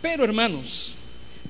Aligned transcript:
Pero 0.00 0.24
hermanos, 0.24 0.94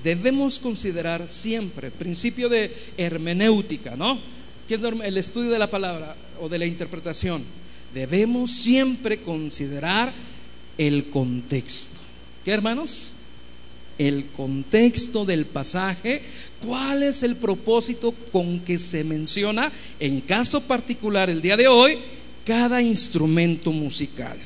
debemos 0.03 0.59
considerar 0.59 1.27
siempre, 1.27 1.91
principio 1.91 2.49
de 2.49 2.73
hermenéutica, 2.97 3.95
¿no? 3.95 4.19
Que 4.67 4.75
es 4.75 4.81
el 4.81 5.17
estudio 5.17 5.51
de 5.51 5.59
la 5.59 5.69
palabra 5.69 6.15
o 6.39 6.49
de 6.49 6.59
la 6.59 6.65
interpretación. 6.65 7.43
Debemos 7.93 8.51
siempre 8.51 9.21
considerar 9.21 10.13
el 10.77 11.09
contexto. 11.09 11.99
¿Qué 12.45 12.51
hermanos? 12.51 13.11
El 13.97 14.25
contexto 14.27 15.25
del 15.25 15.45
pasaje. 15.45 16.21
¿Cuál 16.65 17.03
es 17.03 17.23
el 17.23 17.35
propósito 17.35 18.13
con 18.31 18.59
que 18.61 18.77
se 18.77 19.03
menciona, 19.03 19.71
en 19.99 20.21
caso 20.21 20.61
particular 20.61 21.29
el 21.29 21.41
día 21.41 21.57
de 21.57 21.67
hoy, 21.67 21.97
cada 22.45 22.81
instrumento 22.81 23.71
musical? 23.71 24.37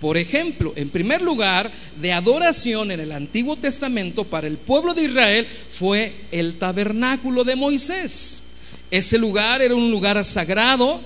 Por 0.00 0.16
ejemplo, 0.16 0.72
en 0.76 0.90
primer 0.90 1.22
lugar, 1.22 1.70
de 2.00 2.12
adoración 2.12 2.92
en 2.92 3.00
el 3.00 3.12
Antiguo 3.12 3.56
Testamento 3.56 4.24
para 4.24 4.46
el 4.46 4.56
pueblo 4.56 4.94
de 4.94 5.04
Israel 5.04 5.46
fue 5.72 6.12
el 6.30 6.56
tabernáculo 6.56 7.42
de 7.42 7.56
Moisés. 7.56 8.44
Ese 8.90 9.18
lugar 9.18 9.60
era 9.60 9.74
un 9.74 9.90
lugar 9.90 10.22
sagrado, 10.24 11.00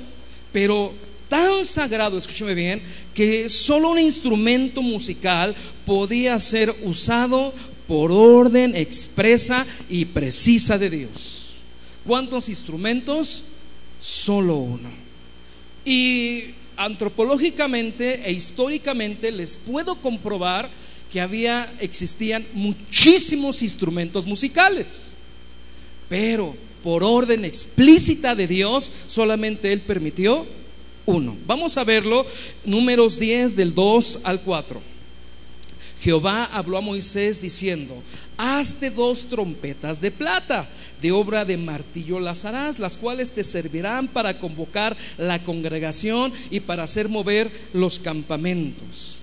pero 0.52 0.92
tan 1.28 1.64
sagrado, 1.64 2.18
escúcheme 2.18 2.54
bien, 2.54 2.82
que 3.14 3.48
solo 3.48 3.90
un 3.90 3.98
instrumento 3.98 4.82
musical 4.82 5.56
podía 5.86 6.38
ser 6.38 6.74
usado 6.82 7.54
por 7.88 8.12
orden 8.12 8.76
expresa 8.76 9.66
y 9.88 10.04
precisa 10.04 10.76
de 10.76 10.90
Dios. 10.90 11.56
¿Cuántos 12.06 12.50
instrumentos? 12.50 13.44
Solo 14.00 14.56
uno. 14.56 14.90
Y 15.84 16.54
antropológicamente 16.84 18.22
e 18.28 18.32
históricamente 18.32 19.30
les 19.30 19.56
puedo 19.56 19.94
comprobar 19.96 20.68
que 21.12 21.20
había 21.20 21.72
existían 21.80 22.44
muchísimos 22.54 23.62
instrumentos 23.62 24.26
musicales. 24.26 25.10
Pero 26.08 26.56
por 26.82 27.04
orden 27.04 27.44
explícita 27.44 28.34
de 28.34 28.46
Dios, 28.46 28.92
solamente 29.08 29.72
él 29.72 29.82
permitió 29.82 30.46
uno. 31.06 31.36
Vamos 31.46 31.76
a 31.76 31.84
verlo, 31.84 32.26
números 32.64 33.18
10 33.18 33.56
del 33.56 33.74
2 33.74 34.20
al 34.24 34.40
4. 34.40 34.80
Jehová 36.00 36.46
habló 36.46 36.78
a 36.78 36.80
Moisés 36.80 37.40
diciendo, 37.40 38.02
hazte 38.36 38.90
dos 38.90 39.26
trompetas 39.26 40.00
de 40.00 40.10
plata 40.10 40.68
de 41.02 41.12
obra 41.12 41.44
de 41.44 41.56
martillo 41.56 42.20
las 42.20 42.44
harás, 42.44 42.78
las 42.78 42.96
cuales 42.96 43.32
te 43.32 43.44
servirán 43.44 44.08
para 44.08 44.38
convocar 44.38 44.96
la 45.18 45.42
congregación 45.42 46.32
y 46.50 46.60
para 46.60 46.84
hacer 46.84 47.08
mover 47.08 47.50
los 47.72 47.98
campamentos. 47.98 49.18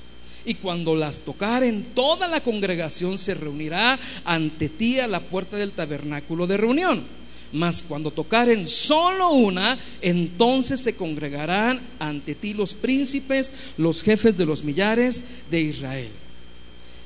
Y 0.45 0.55
cuando 0.55 0.95
las 0.95 1.21
tocaren, 1.21 1.85
toda 1.95 2.27
la 2.27 2.41
congregación 2.41 3.17
se 3.17 3.33
reunirá 3.33 3.97
ante 4.25 4.69
ti 4.69 4.99
a 4.99 5.07
la 5.07 5.21
puerta 5.21 5.57
del 5.57 5.71
tabernáculo 5.71 6.47
de 6.47 6.57
reunión. 6.57 7.03
Mas 7.51 7.81
cuando 7.81 8.11
tocaren 8.11 8.67
solo 8.67 9.31
una, 9.31 9.77
entonces 10.01 10.81
se 10.81 10.95
congregarán 10.95 11.79
ante 11.97 12.35
ti 12.35 12.53
los 12.53 12.73
príncipes, 12.73 13.51
los 13.77 14.03
jefes 14.03 14.37
de 14.37 14.45
los 14.45 14.63
millares 14.63 15.23
de 15.49 15.61
Israel. 15.61 16.09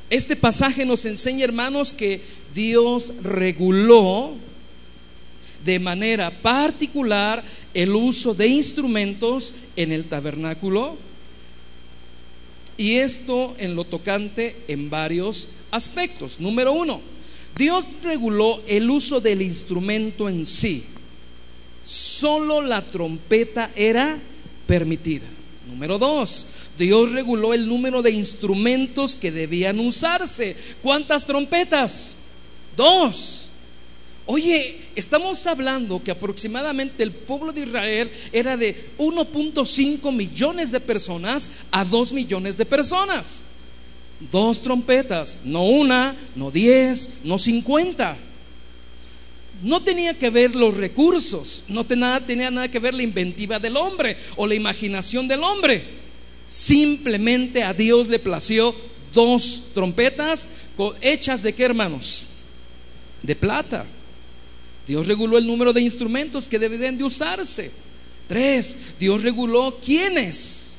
Este 0.09 0.35
pasaje 0.35 0.85
nos 0.85 1.05
enseña, 1.05 1.45
hermanos, 1.45 1.93
que 1.93 2.21
Dios 2.53 3.13
reguló 3.23 4.33
de 5.63 5.79
manera 5.79 6.31
particular 6.31 7.43
el 7.73 7.95
uso 7.95 8.33
de 8.33 8.47
instrumentos 8.47 9.55
en 9.75 9.91
el 9.91 10.05
tabernáculo 10.05 10.97
y 12.77 12.95
esto 12.95 13.55
en 13.59 13.75
lo 13.75 13.83
tocante 13.85 14.55
en 14.67 14.89
varios 14.89 15.49
aspectos. 15.71 16.39
Número 16.39 16.73
uno, 16.73 17.01
Dios 17.55 17.85
reguló 18.01 18.61
el 18.67 18.89
uso 18.89 19.21
del 19.21 19.41
instrumento 19.41 20.27
en 20.27 20.45
sí. 20.45 20.83
Solo 21.85 22.61
la 22.61 22.81
trompeta 22.81 23.71
era 23.75 24.17
permitida. 24.65 25.25
Número 25.67 25.97
dos, 25.97 26.47
Dios 26.77 27.11
reguló 27.11 27.53
el 27.53 27.67
número 27.67 28.01
de 28.01 28.11
instrumentos 28.11 29.15
que 29.15 29.31
debían 29.31 29.79
usarse. 29.79 30.55
¿Cuántas 30.81 31.25
trompetas? 31.25 32.15
Dos. 32.75 33.42
Oye, 34.25 34.79
estamos 34.95 35.45
hablando 35.47 36.01
que 36.01 36.11
aproximadamente 36.11 37.03
el 37.03 37.11
pueblo 37.11 37.51
de 37.51 37.61
Israel 37.61 38.09
era 38.31 38.55
de 38.55 38.91
1.5 38.97 40.13
millones 40.13 40.71
de 40.71 40.79
personas 40.79 41.49
a 41.71 41.83
2 41.83 42.13
millones 42.13 42.57
de 42.57 42.65
personas. 42.65 43.43
Dos 44.31 44.61
trompetas, 44.61 45.39
no 45.43 45.63
una, 45.65 46.15
no 46.35 46.49
diez, 46.49 47.15
no 47.25 47.37
cincuenta. 47.37 48.15
No 49.61 49.81
tenía 49.81 50.17
que 50.17 50.29
ver 50.29 50.55
los 50.55 50.77
recursos, 50.77 51.63
no 51.67 51.85
tenía, 51.85 52.21
tenía 52.25 52.49
nada 52.49 52.71
que 52.71 52.79
ver 52.79 52.93
la 52.93 53.03
inventiva 53.03 53.59
del 53.59 53.75
hombre 53.75 54.15
o 54.37 54.47
la 54.47 54.55
imaginación 54.55 55.27
del 55.27 55.43
hombre. 55.43 55.83
Simplemente 56.47 57.63
a 57.63 57.73
Dios 57.73 58.07
le 58.07 58.19
plació 58.19 58.73
dos 59.13 59.63
trompetas 59.73 60.49
hechas 61.01 61.43
de 61.43 61.53
qué 61.53 61.63
hermanos? 61.63 62.27
De 63.21 63.35
plata. 63.35 63.85
Dios 64.87 65.07
reguló 65.07 65.37
el 65.37 65.47
número 65.47 65.73
de 65.73 65.81
instrumentos 65.81 66.47
que 66.47 66.59
deben 66.59 66.97
de 66.97 67.03
usarse. 67.03 67.71
Tres, 68.27 68.77
Dios 68.99 69.23
reguló 69.23 69.79
quiénes, 69.83 70.73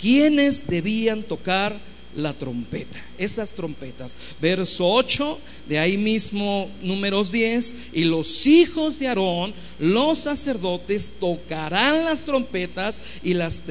quiénes 0.00 0.66
debían 0.66 1.22
tocar 1.22 1.78
la 2.16 2.32
trompeta, 2.32 3.02
esas 3.18 3.52
trompetas. 3.52 4.16
Verso 4.40 4.88
8, 4.88 5.38
de 5.68 5.78
ahí 5.78 5.96
mismo 5.96 6.70
números 6.82 7.32
10, 7.32 7.74
y 7.92 8.04
los 8.04 8.46
hijos 8.46 8.98
de 8.98 9.08
Aarón, 9.08 9.52
los 9.78 10.18
sacerdotes, 10.18 11.12
tocarán 11.18 12.04
las 12.04 12.20
trompetas 12.22 13.00
y 13.22 13.34
las, 13.34 13.62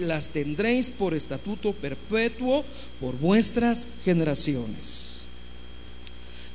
las 0.00 0.28
tendréis 0.28 0.90
por 0.90 1.14
estatuto 1.14 1.72
perpetuo 1.72 2.64
por 3.00 3.16
vuestras 3.18 3.86
generaciones. 4.04 5.15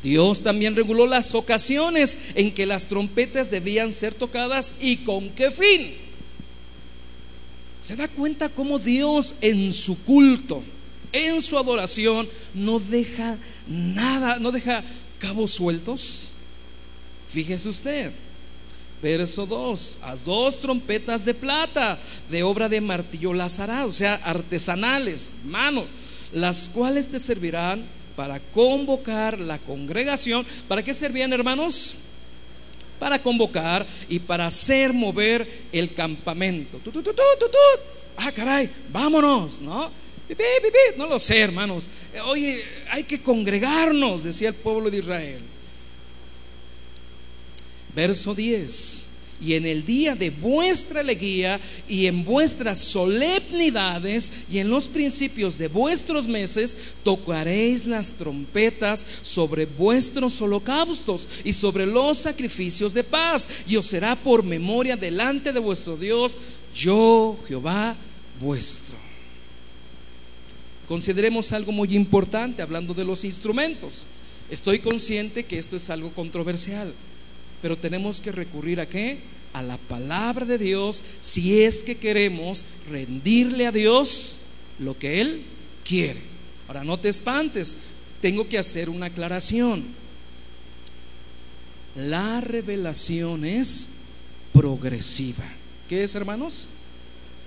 Dios 0.03 0.41
también 0.41 0.75
reguló 0.75 1.06
las 1.06 1.35
ocasiones 1.35 2.17
en 2.35 2.51
que 2.51 2.66
las 2.66 2.88
trompetas 2.88 3.51
debían 3.51 3.94
ser 3.94 4.13
tocadas 4.13 4.73
y 4.81 4.97
con 4.97 5.29
qué 5.29 5.51
fin. 5.51 5.95
¿Se 7.81 7.95
da 7.95 8.07
cuenta 8.07 8.50
cómo 8.50 8.79
Dios 8.79 9.35
en 9.41 9.73
su 9.73 9.97
culto, 10.03 10.63
en 11.12 11.41
su 11.41 11.57
adoración, 11.57 12.28
no 12.53 12.79
deja 12.79 13.38
nada, 13.67 14.38
no 14.39 14.51
deja 14.51 14.84
cabos 15.19 15.51
sueltos? 15.51 16.29
Fíjese 17.29 17.69
usted. 17.69 18.12
Verso 19.01 19.47
2, 19.47 20.00
haz 20.03 20.25
dos 20.25 20.59
trompetas 20.59 21.25
de 21.25 21.33
plata 21.33 21.97
de 22.29 22.44
obra 22.44 22.69
de 22.69 22.81
martillo 22.81 23.33
lazarado, 23.33 23.88
o 23.89 23.94
sea, 23.94 24.13
artesanales, 24.13 25.31
mano, 25.44 25.85
las 26.33 26.69
cuales 26.69 27.09
te 27.09 27.19
servirán 27.19 27.83
para 28.16 28.39
convocar 28.39 29.39
la 29.39 29.57
congregación. 29.59 30.45
¿Para 30.67 30.83
qué 30.83 30.94
servían, 30.94 31.33
hermanos? 31.33 31.95
Para 32.99 33.22
convocar 33.22 33.85
y 34.09 34.19
para 34.19 34.47
hacer 34.47 34.94
mover 34.94 35.47
el 35.72 35.94
campamento. 35.94 36.79
ah, 38.17 38.31
caray, 38.31 38.69
vámonos, 38.89 39.61
¿no? 39.61 39.91
No 40.97 41.07
lo 41.07 41.19
sé, 41.19 41.39
hermanos. 41.39 41.89
Oye, 42.25 42.63
hay 42.89 43.03
que 43.03 43.21
congregarnos, 43.21 44.23
decía 44.23 44.50
el 44.50 44.55
pueblo 44.55 44.89
de 44.89 45.00
Israel. 45.00 45.41
Verso 47.94 48.33
10 48.33 49.10
y 49.41 49.56
en 49.56 49.66
el 49.66 49.85
día 49.85 50.16
de 50.16 50.29
vuestra 50.29 51.00
alegría 51.00 51.59
y 51.90 52.06
en 52.06 52.24
vuestras 52.24 52.79
solemnidades 52.79 54.31
y 54.52 54.59
en 54.59 54.69
los 54.69 54.88
principios 54.88 55.57
de 55.57 55.68
vuestros 55.68 56.28
meses 56.28 56.78
tocaréis 57.03 57.85
las 57.85 58.12
trompetas 58.12 59.06
sobre 59.24 59.65
vuestros 59.65 60.39
holocaustos 60.42 61.27
y 61.44 61.54
sobre 61.54 61.86
los 61.86 62.19
sacrificios 62.19 62.94
de 62.94 63.04
paz 63.04 63.48
y 63.68 63.75
os 63.77 63.88
será 63.88 64.15
por 64.15 64.44
memoria 64.44 64.95
delante 64.95 65.51
de 65.51 65.60
vuestro 65.60 65.98
Dios, 65.98 66.38
yo 66.75 67.38
Jehová 67.48 67.95
vuestro. 68.39 68.95
Consideremos 70.88 71.51
algo 71.54 71.71
muy 71.71 71.95
importante 71.95 72.62
hablando 72.62 72.94
de 72.94 73.06
los 73.06 73.24
instrumentos. 73.24 74.06
Estoy 74.50 74.80
consciente 74.80 75.45
que 75.45 75.57
esto 75.57 75.77
es 75.77 75.89
algo 75.89 76.12
controversial. 76.12 76.94
Pero 77.62 77.77
tenemos 77.77 78.19
que 78.19 78.31
recurrir 78.31 78.81
a 78.81 78.88
qué? 78.88 79.18
A 79.53 79.62
la 79.62 79.77
palabra 79.77 80.45
de 80.45 80.57
Dios 80.57 81.03
si 81.19 81.62
es 81.62 81.83
que 81.83 81.95
queremos 81.95 82.63
rendirle 82.89 83.68
a 83.68 83.71
Dios 83.71 84.38
lo 84.80 84.98
que 84.98 85.21
Él 85.21 85.42
quiere. 85.83 86.21
Ahora, 86.68 86.83
no 86.83 86.98
te 86.98 87.09
espantes, 87.09 87.77
tengo 88.21 88.48
que 88.48 88.57
hacer 88.57 88.89
una 88.89 89.07
aclaración. 89.07 89.83
La 91.95 92.39
revelación 92.39 93.44
es 93.44 93.89
progresiva. 94.53 95.44
¿Qué 95.89 96.03
es, 96.03 96.15
hermanos? 96.15 96.68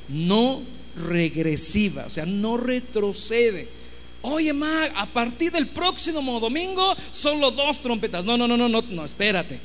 No 0.08 0.62
regresiva, 0.96 2.04
o 2.06 2.10
sea, 2.10 2.26
no 2.26 2.56
retrocede. 2.56 3.68
Oye, 4.22 4.52
ma, 4.52 4.84
a 4.96 5.06
partir 5.06 5.52
del 5.52 5.68
próximo 5.68 6.40
domingo, 6.40 6.94
solo 7.10 7.50
dos 7.50 7.80
trompetas. 7.80 8.24
No, 8.24 8.36
no, 8.36 8.48
no, 8.48 8.56
no, 8.56 8.68
no, 8.68 8.82
no, 8.82 9.04
espérate. 9.04 9.58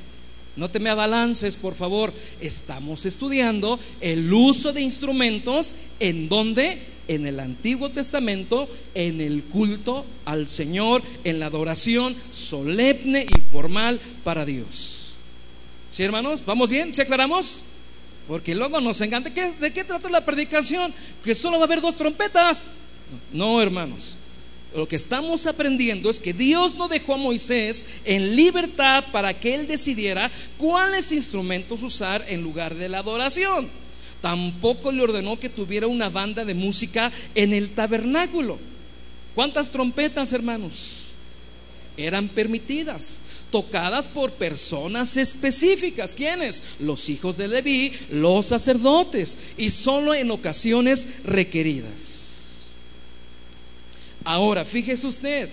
No 0.59 0.69
te 0.69 0.79
me 0.79 0.89
abalances, 0.89 1.56
por 1.56 1.73
favor. 1.73 2.13
Estamos 2.41 3.06
estudiando 3.06 3.79
el 4.01 4.31
uso 4.33 4.73
de 4.73 4.81
instrumentos 4.81 5.73
en 6.01 6.27
donde 6.27 6.77
en 7.07 7.25
el 7.25 7.39
Antiguo 7.39 7.89
Testamento, 7.89 8.69
en 8.94 9.21
el 9.21 9.44
culto 9.44 10.06
al 10.25 10.50
Señor, 10.50 11.01
en 11.23 11.39
la 11.39 11.45
adoración 11.45 12.13
solemne 12.31 13.25
y 13.25 13.39
formal 13.39 14.01
para 14.25 14.44
Dios. 14.45 15.13
¿Sí, 15.89 16.03
hermanos? 16.03 16.44
¿Vamos 16.45 16.69
bien? 16.69 16.94
¿Se 16.94 17.03
aclaramos? 17.03 17.63
Porque 18.27 18.53
luego 18.53 18.81
nos 18.81 19.00
encanta. 19.00 19.29
¿De 19.29 19.71
qué 19.71 19.83
trata 19.85 20.09
la 20.09 20.25
predicación? 20.25 20.94
Que 21.23 21.33
solo 21.33 21.57
va 21.57 21.63
a 21.63 21.67
haber 21.67 21.79
dos 21.79 21.95
trompetas. 21.95 22.65
No, 23.31 23.62
hermanos. 23.62 24.17
Lo 24.75 24.88
que 24.88 24.95
estamos 24.95 25.48
aprendiendo 25.48 26.10
es 26.10 26.19
que 26.19 26.33
Dios 26.33 26.75
no 26.75 26.88
dejó 26.88 27.16
a 27.16 27.18
Moisés 27.18 27.86
en 28.06 28.36
libertad 28.36 29.04
para 29.12 29.33
que 29.38 29.56
él 29.56 29.68
decidiera 29.68 30.31
cuáles 30.57 31.12
instrumentos 31.12 31.81
usar 31.81 32.24
en 32.27 32.44
lugar 32.44 32.75
de 32.75 32.88
la 32.88 33.00
adoración. 33.00 33.68
Tampoco 34.21 34.92
le 34.92 35.01
ordenó 35.01 35.39
que 35.39 35.50
tuviera 35.50 35.88
una 35.88 36.10
banda 36.10 36.45
de 36.45 36.54
música 36.54 37.12
en 37.33 37.54
el 37.54 37.71
tabernáculo. 37.71 38.60
¿Cuántas 39.33 39.71
trompetas, 39.71 40.33
hermanos? 40.33 41.06
Eran 41.98 42.27
permitidas, 42.30 43.22
tocadas 43.51 44.07
por 44.07 44.33
personas 44.33 45.18
específicas. 45.18 46.13
¿Quiénes? 46.13 46.62
Los 46.80 47.10
hijos 47.10 47.38
de 47.38 47.48
Leví, 47.48 47.94
los 48.12 48.48
sacerdotes, 48.48 49.38
y 49.57 49.72
solo 49.72 50.13
en 50.13 50.30
ocasiones 50.30 51.24
requeridas. 51.24 52.38
Ahora, 54.29 54.63
fíjese 54.63 55.07
usted, 55.07 55.49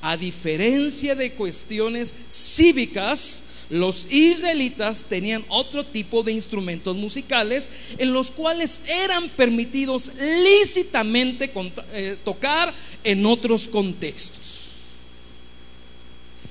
a 0.00 0.16
diferencia 0.16 1.14
de 1.14 1.34
cuestiones 1.34 2.12
cívicas, 2.28 3.44
los 3.70 4.10
israelitas 4.10 5.04
tenían 5.04 5.44
otro 5.46 5.86
tipo 5.86 6.24
de 6.24 6.32
instrumentos 6.32 6.96
musicales 6.96 7.70
en 7.98 8.12
los 8.12 8.32
cuales 8.32 8.82
eran 9.04 9.28
permitidos 9.28 10.10
lícitamente 10.18 11.48
eh, 11.92 12.16
tocar 12.24 12.74
en 13.04 13.24
otros 13.24 13.68
contextos. 13.68 14.66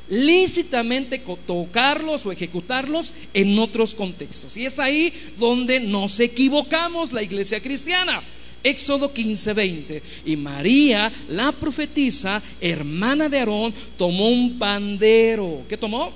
Lícitamente 0.07 1.19
tocarlos 1.19 2.25
o 2.25 2.31
ejecutarlos 2.31 3.13
en 3.33 3.59
otros 3.59 3.93
contextos. 3.93 4.55
Y 4.55 4.65
es 4.65 4.79
ahí 4.79 5.13
donde 5.37 5.81
nos 5.81 6.17
equivocamos 6.21 7.11
la 7.11 7.21
iglesia 7.21 7.61
cristiana. 7.61 8.23
Éxodo 8.63 9.11
15, 9.11 9.53
20. 9.53 10.03
Y 10.25 10.35
María, 10.35 11.11
la 11.29 11.51
profetisa, 11.51 12.41
hermana 12.59 13.27
de 13.27 13.39
Aarón, 13.39 13.73
tomó 13.97 14.29
un 14.29 14.59
pandero. 14.59 15.63
¿Qué 15.67 15.77
tomó? 15.77 16.11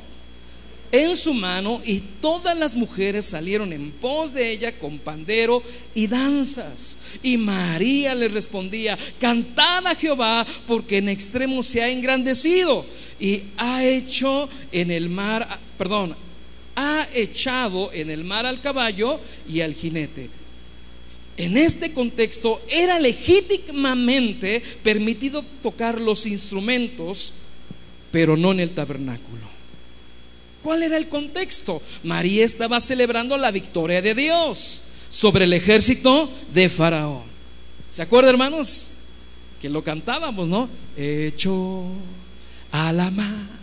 En 0.92 1.16
su 1.16 1.34
mano 1.34 1.82
y 1.84 2.00
todas 2.22 2.58
las 2.58 2.76
mujeres 2.76 3.26
salieron 3.26 3.74
en 3.74 3.92
pos 3.92 4.34
de 4.34 4.52
ella 4.52 4.78
con 4.78 5.00
pandero 5.00 5.62
y 5.94 6.08
danzas. 6.08 7.00
Y 7.22 7.36
María 7.36 8.16
le 8.16 8.30
respondía, 8.30 8.98
cantad 9.20 9.86
a 9.88 9.96
Jehová 9.96 10.46
porque 10.68 10.98
en 10.98 11.10
extremo 11.10 11.64
se 11.64 11.82
ha 11.82 11.90
engrandecido 11.90 12.86
y 13.20 13.42
ha 13.58 13.84
hecho 13.84 14.48
en 14.72 14.92
el 14.92 15.10
mar, 15.10 15.60
perdón, 15.78 16.16
ha 16.76 17.08
echado 17.14 17.92
en 17.92 18.10
el 18.10 18.24
mar 18.24 18.46
al 18.46 18.62
caballo 18.62 19.20
y 19.50 19.62
al 19.62 19.74
jinete 19.74 20.30
en 21.38 21.58
este 21.58 21.94
contexto 21.94 22.62
era 22.70 23.00
legítimamente 23.00 24.62
permitido 24.84 25.44
tocar 25.62 26.00
los 26.00 26.26
instrumentos, 26.26 27.34
pero 28.12 28.38
no 28.38 28.52
en 28.52 28.62
el 28.62 28.72
tabernáculo. 28.72 29.46
¿Cuál 30.64 30.84
era 30.84 30.98
el 30.98 31.10
contexto? 31.10 31.82
María 32.04 32.46
estaba 32.46 32.80
celebrando 32.80 33.38
la 33.38 33.52
victoria 33.52 34.02
de 34.02 34.16
Dios 34.16 34.84
sobre 35.10 35.46
el 35.46 35.54
ejército 35.54 36.30
de 36.54 36.70
Faraón. 36.70 37.24
¿Se 37.92 38.02
acuerdan, 38.02 38.32
hermanos? 38.32 38.90
Que 39.62 39.70
lo 39.70 39.84
cantábamos, 39.84 40.50
¿no? 40.50 40.70
Hecho 40.98 41.84
a 42.72 42.92
la 42.92 43.12
mar 43.12 43.56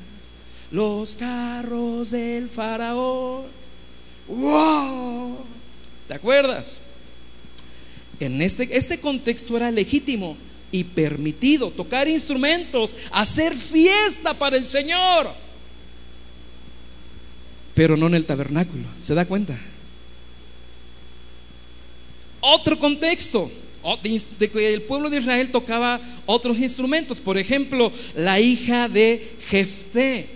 los 0.73 1.17
carros 1.17 2.11
del 2.11 2.49
Faraón. 2.49 3.45
¡Wow! 4.27 5.37
¿Te 6.09 6.15
acuerdas? 6.15 6.81
En 8.27 8.41
este, 8.41 8.69
este 8.77 9.01
contexto 9.01 9.57
era 9.57 9.71
legítimo 9.71 10.37
y 10.71 10.85
permitido 10.85 11.71
tocar 11.71 12.09
instrumentos, 12.09 12.97
hacer 13.11 13.55
fiesta 13.55 14.35
para 14.35 14.57
el 14.57 14.67
Señor, 14.67 15.33
pero 17.75 17.97
no 17.97 18.07
en 18.07 18.15
el 18.15 18.27
tabernáculo. 18.27 18.85
¿Se 19.01 19.15
da 19.15 19.25
cuenta? 19.25 19.59
Otro 22.41 22.79
contexto 22.79 23.51
el 24.55 24.83
pueblo 24.83 25.11
de 25.11 25.19
Israel 25.19 25.51
tocaba 25.51 26.01
otros 26.27 26.61
instrumentos. 26.61 27.21
Por 27.21 27.39
ejemplo, 27.39 27.93
la 28.15 28.41
hija 28.41 28.89
de 28.89 29.33
Jefté 29.49 30.29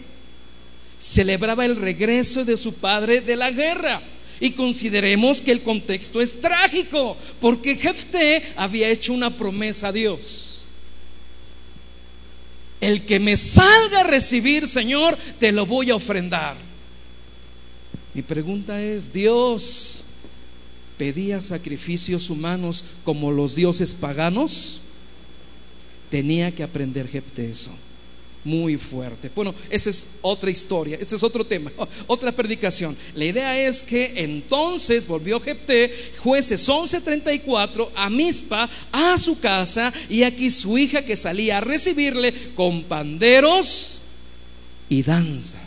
celebraba 0.98 1.64
el 1.64 1.76
regreso 1.76 2.44
de 2.44 2.56
su 2.56 2.74
padre 2.74 3.20
de 3.20 3.36
la 3.36 3.50
guerra. 3.50 4.02
Y 4.40 4.50
consideremos 4.52 5.40
que 5.40 5.52
el 5.52 5.62
contexto 5.62 6.20
es 6.20 6.40
trágico, 6.40 7.16
porque 7.40 7.76
Jefté 7.76 8.42
había 8.56 8.90
hecho 8.90 9.12
una 9.12 9.36
promesa 9.36 9.88
a 9.88 9.92
Dios. 9.92 10.64
El 12.80 13.06
que 13.06 13.18
me 13.18 13.36
salga 13.36 14.00
a 14.00 14.06
recibir, 14.06 14.68
Señor, 14.68 15.16
te 15.38 15.52
lo 15.52 15.64
voy 15.64 15.90
a 15.90 15.94
ofrendar. 15.94 16.56
Mi 18.12 18.22
pregunta 18.22 18.82
es, 18.82 19.12
¿Dios 19.12 20.04
pedía 20.98 21.40
sacrificios 21.40 22.28
humanos 22.30 22.84
como 23.04 23.30
los 23.30 23.54
dioses 23.54 23.94
paganos? 23.94 24.80
Tenía 26.10 26.54
que 26.54 26.62
aprender 26.62 27.08
Jefté 27.08 27.50
eso 27.50 27.72
muy 28.46 28.76
fuerte. 28.76 29.28
Bueno, 29.34 29.52
esa 29.68 29.90
es 29.90 30.10
otra 30.22 30.50
historia, 30.50 30.96
ese 31.00 31.16
es 31.16 31.22
otro 31.22 31.44
tema, 31.44 31.70
otra 32.06 32.30
predicación. 32.30 32.96
La 33.14 33.24
idea 33.24 33.58
es 33.60 33.82
que 33.82 34.12
entonces 34.16 35.06
volvió 35.06 35.40
Jepté, 35.40 35.92
jueces 36.18 36.66
11:34, 36.68 37.90
a 37.94 38.08
Mispa, 38.08 38.70
a 38.92 39.18
su 39.18 39.38
casa, 39.40 39.92
y 40.08 40.22
aquí 40.22 40.48
su 40.48 40.78
hija 40.78 41.04
que 41.04 41.16
salía 41.16 41.58
a 41.58 41.60
recibirle 41.60 42.32
con 42.54 42.84
panderos 42.84 44.02
y 44.88 45.02
danzas. 45.02 45.66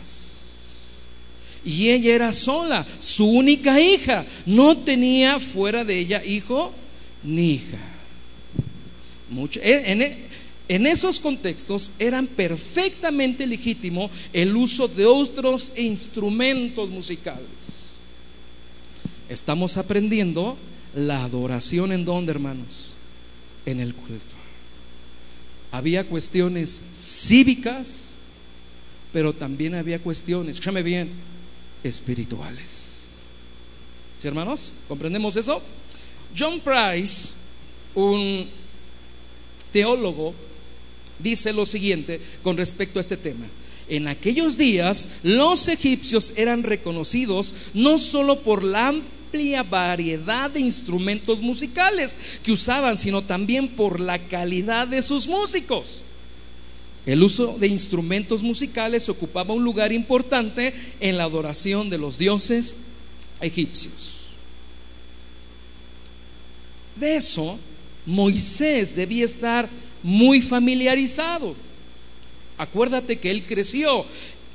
Y 1.62 1.90
ella 1.90 2.14
era 2.14 2.32
sola, 2.32 2.86
su 2.98 3.28
única 3.28 3.78
hija, 3.78 4.24
no 4.46 4.78
tenía 4.78 5.38
fuera 5.38 5.84
de 5.84 5.98
ella 5.98 6.24
hijo 6.24 6.72
ni 7.22 7.52
hija. 7.52 7.78
Mucho, 9.28 9.60
en, 9.62 10.00
en 10.00 10.29
esos 10.86 11.18
contextos 11.18 11.92
eran 11.98 12.28
perfectamente 12.28 13.44
legítimo 13.46 14.08
el 14.32 14.54
uso 14.54 14.86
de 14.86 15.04
otros 15.04 15.72
instrumentos 15.76 16.90
musicales. 16.90 17.90
Estamos 19.28 19.76
aprendiendo 19.76 20.56
la 20.94 21.24
adoración 21.24 21.92
en 21.92 22.04
donde, 22.04 22.30
hermanos, 22.30 22.94
en 23.66 23.80
el 23.80 23.94
culto. 23.94 24.36
Había 25.72 26.04
cuestiones 26.04 26.80
cívicas, 26.94 28.18
pero 29.12 29.32
también 29.32 29.74
había 29.74 29.98
cuestiones, 29.98 30.56
escúchame 30.56 30.82
bien, 30.82 31.10
espirituales. 31.82 33.00
¿Sí, 34.18 34.28
hermanos? 34.28 34.72
¿Comprendemos 34.86 35.36
eso? 35.36 35.62
John 36.36 36.60
Price, 36.60 37.32
un 37.94 38.48
teólogo 39.72 40.34
dice 41.22 41.52
lo 41.52 41.66
siguiente 41.66 42.20
con 42.42 42.56
respecto 42.56 42.98
a 42.98 43.02
este 43.02 43.16
tema. 43.16 43.46
En 43.88 44.06
aquellos 44.06 44.56
días 44.56 45.08
los 45.22 45.68
egipcios 45.68 46.32
eran 46.36 46.62
reconocidos 46.62 47.54
no 47.74 47.98
solo 47.98 48.40
por 48.40 48.62
la 48.62 48.88
amplia 48.88 49.62
variedad 49.62 50.50
de 50.50 50.60
instrumentos 50.60 51.40
musicales 51.40 52.16
que 52.42 52.52
usaban, 52.52 52.96
sino 52.96 53.22
también 53.22 53.68
por 53.68 54.00
la 54.00 54.18
calidad 54.18 54.86
de 54.88 55.02
sus 55.02 55.26
músicos. 55.26 56.02
El 57.06 57.22
uso 57.22 57.56
de 57.58 57.66
instrumentos 57.66 58.42
musicales 58.42 59.08
ocupaba 59.08 59.54
un 59.54 59.64
lugar 59.64 59.92
importante 59.92 60.74
en 61.00 61.16
la 61.16 61.24
adoración 61.24 61.90
de 61.90 61.98
los 61.98 62.18
dioses 62.18 62.76
egipcios. 63.40 64.20
De 66.96 67.16
eso, 67.16 67.58
Moisés 68.04 68.94
debía 68.94 69.24
estar 69.24 69.68
muy 70.02 70.40
familiarizado. 70.40 71.54
Acuérdate 72.58 73.18
que 73.18 73.30
él 73.30 73.44
creció. 73.44 74.04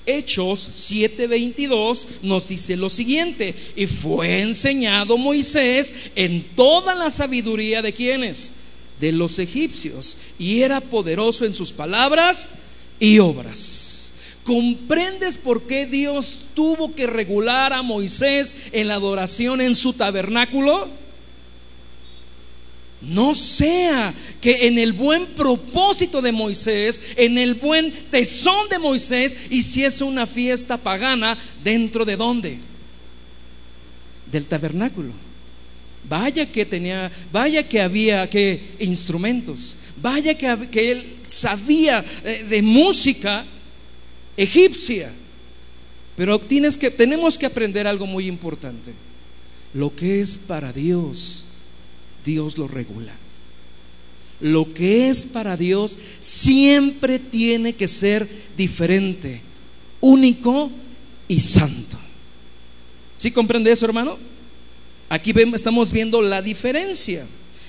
Hechos 0.06 0.60
7:22 0.90 2.08
nos 2.22 2.48
dice 2.48 2.78
lo 2.78 2.90
siguiente, 2.90 3.56
y 3.76 3.88
fue 3.88 4.42
enseñado 4.42 5.18
Moisés 5.18 5.94
en 6.16 6.44
toda 6.56 6.94
la 6.94 7.10
sabiduría 7.10 7.82
de 7.82 7.94
quienes, 7.94 8.54
de 9.00 9.12
los 9.12 9.40
egipcios 9.40 10.18
y 10.40 10.62
era 10.62 10.80
poderoso 10.82 11.46
en 11.46 11.54
sus 11.54 11.72
palabras 11.72 12.52
y 13.00 13.20
obras. 13.20 14.14
¿Comprendes 14.44 15.40
por 15.40 15.64
qué 15.64 15.88
Dios 15.88 16.40
tuvo 16.54 16.94
que 16.94 17.08
regular 17.08 17.74
a 17.74 17.82
Moisés 17.82 18.54
en 18.72 18.88
la 18.88 18.96
adoración 18.96 19.60
en 19.60 19.74
su 19.74 19.94
tabernáculo? 19.94 20.88
No 23.08 23.36
sea 23.36 24.14
que 24.42 24.68
en 24.68 24.80
el 24.80 24.94
buen 24.94 25.28
propósito 25.28 26.22
de 26.22 26.32
Moisés, 26.32 27.02
en 27.16 27.38
el 27.38 27.56
buen 27.56 27.92
tesón 28.10 28.68
de 28.70 28.80
Moisés, 28.80 29.38
hiciese 29.50 30.04
una 30.04 30.26
fiesta 30.26 30.78
pagana 30.78 31.38
dentro 31.64 32.04
de 32.04 32.16
dónde? 32.16 32.58
Del 34.32 34.46
tabernáculo. 34.46 35.12
Vaya 36.10 36.52
que 36.52 36.66
tenía, 36.66 37.12
vaya 37.32 37.68
que 37.68 37.82
había 37.82 38.30
que 38.30 38.76
instrumentos, 38.80 39.78
vaya 40.02 40.36
que, 40.38 40.68
que 40.70 40.92
él 40.92 41.16
sabía 41.28 42.04
eh, 42.24 42.46
de 42.48 42.62
música 42.62 43.46
egipcia. 44.38 45.12
Pero 46.16 46.40
tienes 46.40 46.78
que, 46.78 46.92
tenemos 46.92 47.38
que 47.38 47.46
aprender 47.46 47.88
algo 47.88 48.06
muy 48.06 48.28
importante. 48.28 48.94
Lo 49.74 49.94
que 49.94 50.22
es 50.22 50.38
para 50.38 50.72
Dios, 50.72 51.45
Dios 52.26 52.58
lo 52.58 52.68
regula. 52.68 53.14
Lo 54.42 54.74
que 54.74 55.10
es 55.10 55.26
para 55.26 55.56
Dios 55.56 55.98
siempre 56.20 57.20
tiene 57.20 57.74
que 57.74 57.88
ser 57.88 58.28
diferente, 58.58 59.42
único 60.02 60.70
y 61.28 61.40
santo. 61.40 61.98
¿Sí 63.16 63.32
comprende 63.32 63.72
eso, 63.72 63.86
hermano? 63.86 64.18
Aquí 65.08 65.34
estamos 65.54 65.92
viendo 65.92 66.22
la 66.22 66.42
diferencia. 66.42 67.26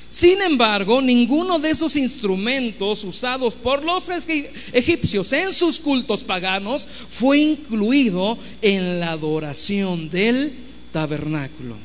Sin 0.09 0.41
embargo, 0.41 1.03
ninguno 1.03 1.59
de 1.59 1.71
esos 1.71 1.97
instrumentos 1.97 3.05
usados 3.05 3.55
por 3.55 3.85
los 3.85 4.09
egipcios 4.73 5.33
en 5.33 5.53
sus 5.53 5.79
cultos 5.79 6.25
paganos 6.25 6.87
fue 7.11 7.39
incluido 7.39 8.39
en 8.63 9.01
la 9.01 9.13
adoración 9.13 10.09
del 10.09 10.53
tabernáculo. 10.93 11.77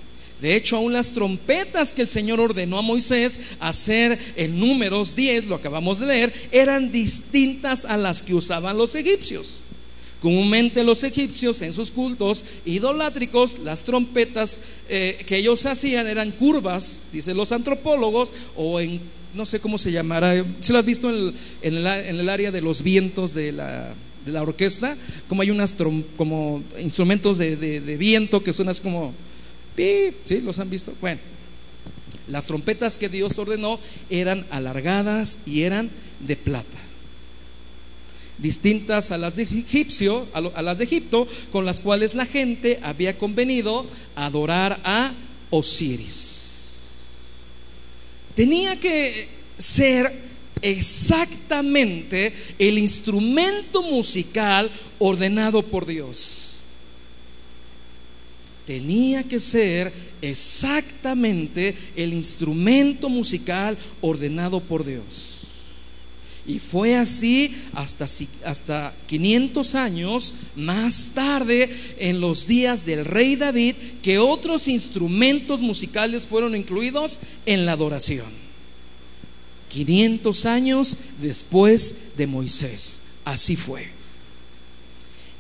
De 0.42 0.56
hecho, 0.56 0.78
aún 0.78 0.94
las 0.94 1.12
trompetas 1.12 1.94
que 1.94 2.02
el 2.02 2.08
Señor 2.08 2.40
ordenó 2.40 2.80
a 2.80 2.82
Moisés 2.82 3.40
hacer 3.60 4.18
en 4.36 4.60
números 4.60 5.16
10, 5.16 5.46
lo 5.46 5.56
acabamos 5.56 6.00
de 6.00 6.08
leer, 6.08 6.34
eran 6.52 6.92
distintas 6.92 7.86
a 7.86 7.96
las 7.96 8.24
que 8.24 8.34
usaban 8.34 8.78
los 8.78 8.96
egipcios. 8.96 9.60
Comúnmente 10.22 10.84
los 10.84 11.04
egipcios 11.04 11.62
en 11.64 11.74
sus 11.74 11.90
cultos 11.90 12.46
idolátricos, 12.66 13.60
las 13.60 13.84
trompetas 13.84 14.60
eh, 14.88 15.24
que 15.26 15.38
ellos 15.38 15.66
hacían 15.66 16.08
eran 16.08 16.32
curvas, 16.32 17.02
dicen 17.12 17.36
los 17.36 17.52
antropólogos, 17.52 18.32
o 18.56 18.80
en, 18.80 19.00
no 19.34 19.46
sé 19.46 19.60
cómo 19.60 19.78
se 19.78 19.92
llamará, 19.92 20.46
si 20.62 20.74
lo 20.74 20.80
has 20.80 20.86
visto 20.86 21.10
en 21.10 21.34
el, 21.62 22.30
área 22.30 22.52
de 22.52 22.62
los 22.62 22.84
vientos 22.84 23.34
de 23.34 23.52
la, 23.52 23.96
orquesta, 24.42 24.96
como 25.28 25.42
hay 25.42 25.50
unas 25.50 25.76
como 26.18 26.62
instrumentos 26.80 27.40
de, 27.40 27.98
viento 27.98 28.44
que 28.44 28.54
suenan 28.54 28.76
como, 28.84 29.14
¿sí? 29.76 30.42
¿Los 30.42 30.60
han 30.60 30.70
visto? 30.70 30.94
Bueno, 31.02 31.20
las 32.28 32.46
trompetas 32.46 32.98
que 32.98 33.10
Dios 33.10 33.38
ordenó 33.40 33.80
eran 34.10 34.46
alargadas 34.52 35.40
y 35.46 35.64
eran 35.64 35.90
de 36.20 36.36
plata 36.36 36.82
distintas 38.42 39.12
a 39.12 39.18
las 39.18 39.36
de 39.36 39.44
Egipcio, 39.44 40.28
a 40.34 40.62
las 40.62 40.80
de 40.80 40.86
Egipto, 40.86 41.28
con 41.52 41.66
las 41.66 41.80
cuales 41.80 42.16
la 42.16 42.26
gente 42.26 42.80
había 42.82 43.18
convenido 43.18 43.86
adorar 44.16 44.80
a 44.84 45.14
Osiris. 45.52 47.20
Tenía 48.36 48.80
que 48.80 49.28
ser 49.58 50.12
exactamente 50.62 52.34
el 52.58 52.78
instrumento 52.78 53.84
musical 53.84 54.72
ordenado 55.00 55.62
por 55.62 55.86
Dios. 55.86 56.51
Tenía 58.72 59.24
que 59.24 59.38
ser 59.38 59.92
exactamente 60.22 61.76
el 61.98 62.14
instrumento 62.14 63.10
musical 63.10 63.78
ordenado 64.00 64.62
por 64.62 64.86
Dios. 64.86 65.40
Y 66.48 66.58
fue 66.60 66.96
así 66.96 67.54
hasta, 67.74 68.06
hasta 68.46 68.94
500 69.08 69.76
años 69.76 70.36
más 70.56 71.12
tarde, 71.14 71.70
en 71.98 72.22
los 72.22 72.48
días 72.48 72.86
del 72.86 73.04
rey 73.04 73.36
David, 73.36 73.76
que 74.02 74.20
otros 74.20 74.70
instrumentos 74.70 75.60
musicales 75.60 76.26
fueron 76.26 76.56
incluidos 76.56 77.20
en 77.46 77.66
la 77.66 77.74
adoración. 77.74 78.28
500 79.68 80.46
años 80.46 80.96
después 81.22 82.16
de 82.16 82.26
Moisés. 82.26 83.02
Así 83.26 83.58
fue. 83.58 83.90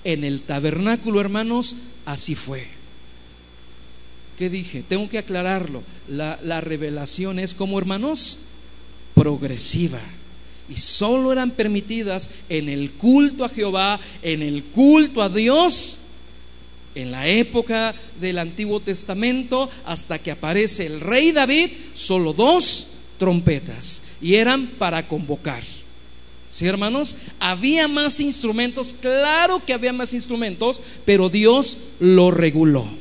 En 0.04 0.26
el 0.26 0.42
tabernáculo, 0.42 1.22
hermanos, 1.22 1.78
así 2.06 2.36
fue. 2.36 2.81
¿Qué 4.42 4.50
dije? 4.50 4.82
Tengo 4.82 5.08
que 5.08 5.20
aclararlo. 5.20 5.84
La, 6.08 6.40
la 6.42 6.62
revelación 6.62 7.38
es 7.38 7.54
como, 7.54 7.78
hermanos, 7.78 8.40
progresiva 9.14 10.00
y 10.68 10.78
solo 10.78 11.32
eran 11.32 11.52
permitidas 11.52 12.28
en 12.50 12.68
el 12.68 12.94
culto 12.94 13.46
a 13.46 13.50
Jehová, 13.50 14.00
en 14.24 14.42
el 14.42 14.64
culto 14.64 15.22
a 15.22 15.30
Dios, 15.30 16.00
en 16.96 17.12
la 17.12 17.28
época 17.28 17.94
del 18.20 18.40
Antiguo 18.40 18.80
Testamento, 18.80 19.70
hasta 19.86 20.18
que 20.18 20.32
aparece 20.32 20.88
el 20.88 21.02
rey 21.02 21.32
David, 21.32 21.70
solo 21.94 22.34
dos 22.34 22.88
trompetas 23.20 24.06
y 24.24 24.34
eran 24.34 24.66
para 24.66 25.08
convocar. 25.08 25.62
¿Sí, 26.50 26.66
hermanos? 26.66 27.16
Había 27.40 27.88
más 27.88 28.20
instrumentos, 28.20 28.96
claro 29.00 29.64
que 29.64 29.74
había 29.74 29.94
más 29.94 30.16
instrumentos, 30.16 30.82
pero 31.06 31.30
Dios 31.30 31.78
lo 32.00 32.32
reguló. 32.32 33.01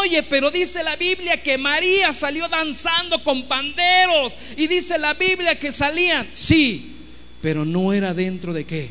Oye, 0.00 0.22
pero 0.22 0.50
dice 0.50 0.82
la 0.82 0.96
Biblia 0.96 1.42
que 1.42 1.58
María 1.58 2.12
salió 2.12 2.48
danzando 2.48 3.22
con 3.22 3.46
panderos. 3.46 4.36
Y 4.56 4.66
dice 4.66 4.98
la 4.98 5.14
Biblia 5.14 5.58
que 5.58 5.72
salían. 5.72 6.26
Sí, 6.32 6.94
pero 7.42 7.64
no 7.64 7.92
era 7.92 8.14
dentro 8.14 8.52
de 8.52 8.64
qué? 8.64 8.90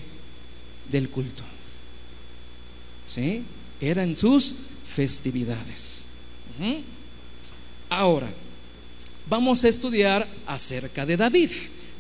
Del 0.92 1.10
culto. 1.10 1.44
¿Sí? 3.08 3.44
Era 3.82 4.04
en 4.04 4.16
sus 4.16 4.56
festividades. 4.86 6.06
Ahora, 7.90 8.32
vamos 9.28 9.64
a 9.64 9.70
estudiar 9.70 10.28
acerca 10.46 11.06
de 11.06 11.18
David 11.18 11.52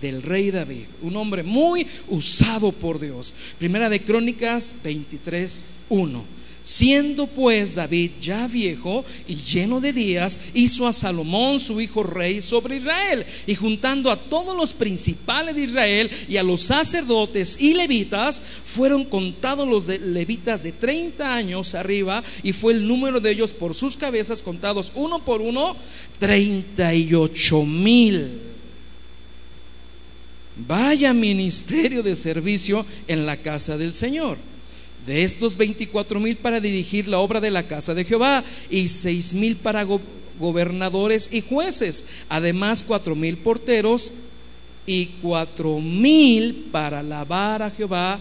del 0.01 0.21
rey 0.21 0.51
David, 0.51 0.85
un 1.01 1.15
hombre 1.15 1.41
muy 1.43 1.87
usado 2.09 2.71
por 2.71 2.99
Dios. 2.99 3.33
Primera 3.57 3.89
de 3.89 4.03
Crónicas 4.03 4.75
23, 4.83 5.61
1. 5.89 6.25
Siendo 6.65 7.27
pues 7.27 7.75
David 7.75 8.09
ya 8.19 8.47
viejo 8.47 9.05
y 9.27 9.35
lleno 9.35 9.79
de 9.79 9.93
días, 9.93 10.39
hizo 10.55 10.87
a 10.87 10.93
Salomón 10.93 11.59
su 11.59 11.79
hijo 11.79 12.01
rey 12.01 12.41
sobre 12.41 12.77
Israel, 12.77 13.23
y 13.45 13.53
juntando 13.53 14.09
a 14.09 14.17
todos 14.17 14.57
los 14.57 14.73
principales 14.73 15.55
de 15.55 15.65
Israel 15.65 16.09
y 16.27 16.37
a 16.37 16.43
los 16.43 16.61
sacerdotes 16.61 17.61
y 17.61 17.75
levitas, 17.75 18.41
fueron 18.65 19.05
contados 19.05 19.67
los 19.67 19.87
levitas 19.87 20.63
de 20.63 20.71
30 20.71 21.35
años 21.35 21.75
arriba, 21.75 22.23
y 22.41 22.51
fue 22.51 22.73
el 22.73 22.87
número 22.87 23.19
de 23.19 23.29
ellos 23.29 23.53
por 23.53 23.75
sus 23.75 23.95
cabezas 23.95 24.41
contados 24.41 24.91
uno 24.95 25.19
por 25.19 25.41
uno, 25.41 25.77
38 26.17 27.63
mil. 27.63 28.39
Vaya 30.67 31.13
ministerio 31.13 32.01
de 32.01 32.15
servicio 32.15 32.83
en 33.07 33.27
la 33.27 33.37
casa 33.37 33.77
del 33.77 33.93
Señor. 33.93 34.54
De 35.05 35.23
estos 35.23 35.55
24 35.55 36.19
mil 36.19 36.35
para 36.37 36.59
dirigir 36.59 37.07
la 37.07 37.19
obra 37.19 37.39
de 37.39 37.51
la 37.51 37.67
casa 37.67 37.93
de 37.93 38.05
Jehová 38.05 38.43
y 38.69 38.87
seis 38.87 39.33
mil 39.33 39.55
para 39.55 39.85
gobernadores 40.39 41.29
y 41.31 41.41
jueces, 41.41 42.05
además 42.27 42.83
cuatro 42.85 43.15
mil 43.15 43.37
porteros 43.37 44.13
y 44.87 45.07
cuatro 45.21 45.79
mil 45.79 46.69
para 46.71 47.03
lavar 47.03 47.61
a 47.61 47.69
Jehová. 47.69 48.19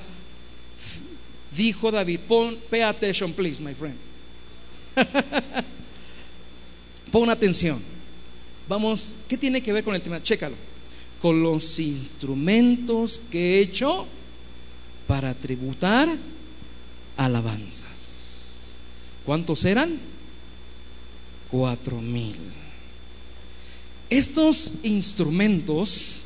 Dijo 1.57 1.91
David, 1.91 2.21
pon, 2.29 2.59
pay 2.69 2.83
attention 2.83 3.33
please, 3.33 3.63
my 3.63 3.75
friend. 3.75 3.97
Pon 7.11 7.31
atención. 7.31 7.81
Vamos, 8.69 9.13
¿qué 9.29 9.37
tiene 9.39 9.61
que 9.63 9.73
ver 9.73 9.85
con 9.85 9.95
el 9.95 10.03
tema? 10.03 10.23
Chécalo. 10.23 10.57
Con 11.23 11.43
los 11.43 11.79
instrumentos 11.79 13.21
que 13.31 13.59
he 13.59 13.61
hecho 13.61 14.07
para 15.07 15.33
tributar 15.33 16.09
alabanzas. 17.17 18.63
¿Cuántos 19.25 19.65
eran? 19.65 19.99
Cuatro 21.51 22.01
mil. 22.01 22.37
Estos 24.11 24.75
instrumentos, 24.83 26.25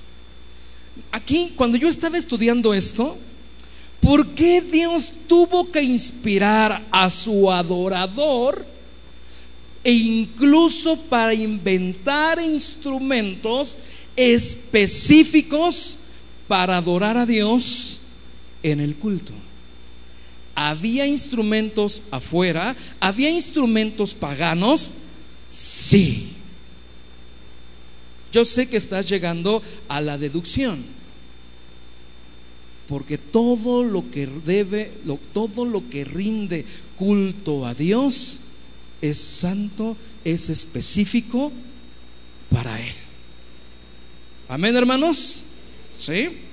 aquí 1.13 1.53
cuando 1.57 1.77
yo 1.77 1.89
estaba 1.89 2.19
estudiando 2.19 2.75
esto, 2.75 3.17
¿por 4.01 4.27
qué 4.29 4.61
Dios 4.61 5.13
tuvo 5.27 5.71
que 5.71 5.83
inspirar 5.83 6.85
a 6.91 7.09
su 7.11 7.51
adorador 7.51 8.67
e 9.85 9.93
incluso 9.93 10.97
para 10.97 11.33
inventar 11.33 12.41
instrumentos 12.41 13.77
específicos 14.17 15.99
para 16.49 16.77
adorar 16.77 17.17
a 17.17 17.25
Dios 17.25 18.01
en 18.63 18.81
el 18.81 18.97
culto. 18.97 19.33
¿Había 20.61 21.07
instrumentos 21.07 22.03
afuera? 22.11 22.75
¿Había 22.99 23.31
instrumentos 23.31 24.13
paganos? 24.13 24.91
Sí. 25.49 26.31
Yo 28.33 28.45
sé 28.45 28.69
que 28.69 28.77
estás 28.77 29.09
llegando 29.09 29.63
a 29.87 30.01
la 30.01 30.19
deducción. 30.19 30.85
Porque 32.89 33.19
todo 33.19 33.85
lo 33.85 34.11
que 34.11 34.27
debe, 34.27 34.91
todo 35.33 35.65
lo 35.65 35.89
que 35.89 36.05
rinde 36.05 36.65
culto 36.97 37.65
a 37.65 37.73
Dios 37.73 38.41
es 39.01 39.19
santo, 39.19 39.97
es 40.25 40.51
específico 40.51 41.53
para 42.51 42.85
Él. 42.85 42.95
Amén, 44.49 44.75
hermanos. 44.75 45.45
¿Sí? 45.97 46.48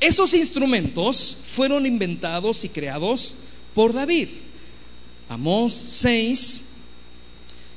Esos 0.00 0.34
instrumentos 0.34 1.36
fueron 1.44 1.86
inventados 1.86 2.64
y 2.64 2.68
creados 2.68 3.34
por 3.74 3.92
David. 3.92 4.28
Amós 5.28 5.72
6 5.72 6.62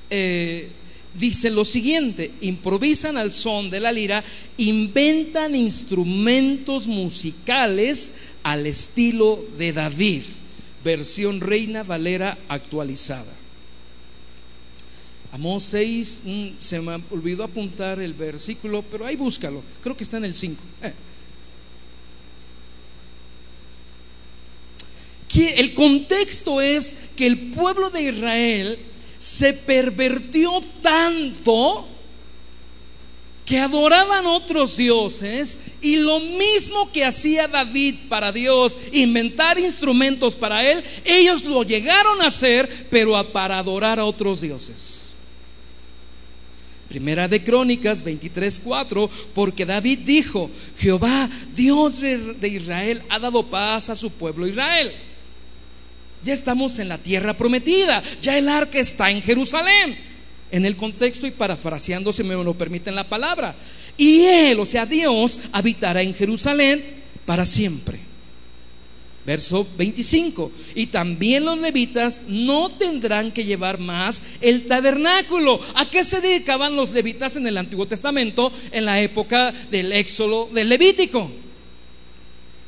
eh, 0.10 0.70
dice 1.14 1.50
lo 1.50 1.66
siguiente, 1.66 2.32
improvisan 2.42 3.18
al 3.18 3.32
son 3.32 3.70
de 3.70 3.80
la 3.80 3.92
lira, 3.92 4.24
inventan 4.58 5.56
instrumentos 5.56 6.88
musicales 6.88 8.16
al 8.44 8.68
estilo 8.68 9.44
de 9.58 9.74
David, 9.74 10.24
versión 10.84 11.42
Reina 11.42 11.84
Valera 11.84 12.38
actualizada. 12.48 13.34
Amós 15.32 15.64
6, 15.64 16.22
mm, 16.26 16.48
se 16.60 16.82
me 16.82 17.02
olvidó 17.12 17.44
apuntar 17.44 18.00
el 18.00 18.14
versículo, 18.14 18.84
pero 18.84 19.06
ahí 19.06 19.16
búscalo, 19.16 19.64
creo 19.82 19.96
que 19.96 20.04
está 20.04 20.18
en 20.18 20.26
el 20.26 20.36
5. 20.36 20.62
Eh. 20.84 20.94
El 25.34 25.74
contexto 25.74 26.60
es 26.62 26.96
que 27.16 27.28
el 27.28 27.38
pueblo 27.52 27.90
de 27.90 28.04
Israel 28.04 28.80
se 29.20 29.54
pervertió 29.54 30.52
tanto 30.82 31.88
que 33.46 33.58
adoraban 33.58 34.28
otros 34.28 34.78
dioses 34.78 35.60
y 35.82 35.98
lo 35.98 36.20
mismo 36.20 36.92
que 36.92 37.04
hacía 37.04 37.48
David 37.48 37.96
para 38.08 38.32
Dios, 38.32 38.78
inventar 38.92 39.58
instrumentos 39.58 40.36
para 40.36 40.64
él, 40.70 40.84
ellos 41.04 41.44
lo 41.44 41.64
llegaron 41.64 42.22
a 42.22 42.28
hacer, 42.28 42.88
pero 42.92 43.12
para 43.32 43.58
adorar 43.58 44.00
a 44.00 44.06
otros 44.06 44.42
dioses. 44.42 45.10
Primera 46.90 47.28
de 47.28 47.44
Crónicas 47.44 48.04
23:4, 48.04 49.10
porque 49.34 49.66
David 49.66 50.00
dijo, 50.00 50.50
Jehová, 50.78 51.30
Dios 51.56 52.02
de 52.02 52.48
Israel, 52.48 53.04
ha 53.10 53.20
dado 53.20 53.44
paz 53.44 53.90
a 53.90 53.96
su 53.96 54.12
pueblo 54.12 54.48
Israel. 54.48 54.94
Ya 56.24 56.34
estamos 56.34 56.80
en 56.80 56.90
la 56.90 56.98
tierra 56.98 57.36
prometida, 57.36 58.04
ya 58.22 58.38
el 58.38 58.50
arca 58.50 58.80
está 58.80 59.10
en 59.10 59.22
Jerusalén. 59.22 59.98
En 60.52 60.66
el 60.66 60.76
contexto 60.76 61.28
y 61.28 61.32
parafraseando, 61.32 62.12
si 62.12 62.24
me 62.24 62.34
lo 62.34 62.54
permiten 62.56 62.96
la 62.96 63.08
palabra. 63.08 63.56
Y 63.98 64.22
él, 64.26 64.60
o 64.60 64.66
sea, 64.66 64.86
Dios, 64.86 65.40
habitará 65.52 66.02
en 66.02 66.14
Jerusalén 66.14 66.84
para 67.26 67.46
siempre. 67.46 68.00
Verso 69.26 69.68
25. 69.78 70.52
Y 70.74 70.88
también 70.88 71.46
los 71.46 71.60
levitas 71.60 72.22
no 72.28 72.70
tendrán 72.70 73.32
que 73.32 73.46
llevar 73.46 73.78
más 73.78 74.24
el 74.42 74.66
tabernáculo. 74.66 75.60
¿A 75.76 75.90
qué 75.90 76.04
se 76.04 76.22
dedicaban 76.22 76.76
los 76.76 76.92
levitas 76.92 77.36
en 77.36 77.46
el 77.46 77.58
Antiguo 77.58 77.86
Testamento 77.86 78.52
en 78.72 78.86
la 78.86 79.00
época 79.00 79.54
del 79.70 79.92
éxodo 79.92 80.50
del 80.52 80.70
Levítico? 80.70 81.30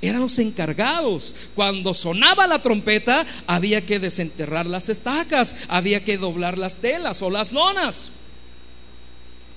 Eran 0.02 0.22
los 0.22 0.40
encargados. 0.40 1.36
Cuando 1.56 1.94
sonaba 1.94 2.48
la 2.48 2.60
trompeta, 2.60 3.26
había 3.48 3.86
que 3.86 4.00
desenterrar 4.00 4.66
las 4.66 4.90
estacas, 4.90 5.56
había 5.68 6.04
que 6.04 6.18
doblar 6.18 6.58
las 6.58 6.78
telas 6.78 7.22
o 7.22 7.30
las 7.30 7.52
lonas. 7.52 8.12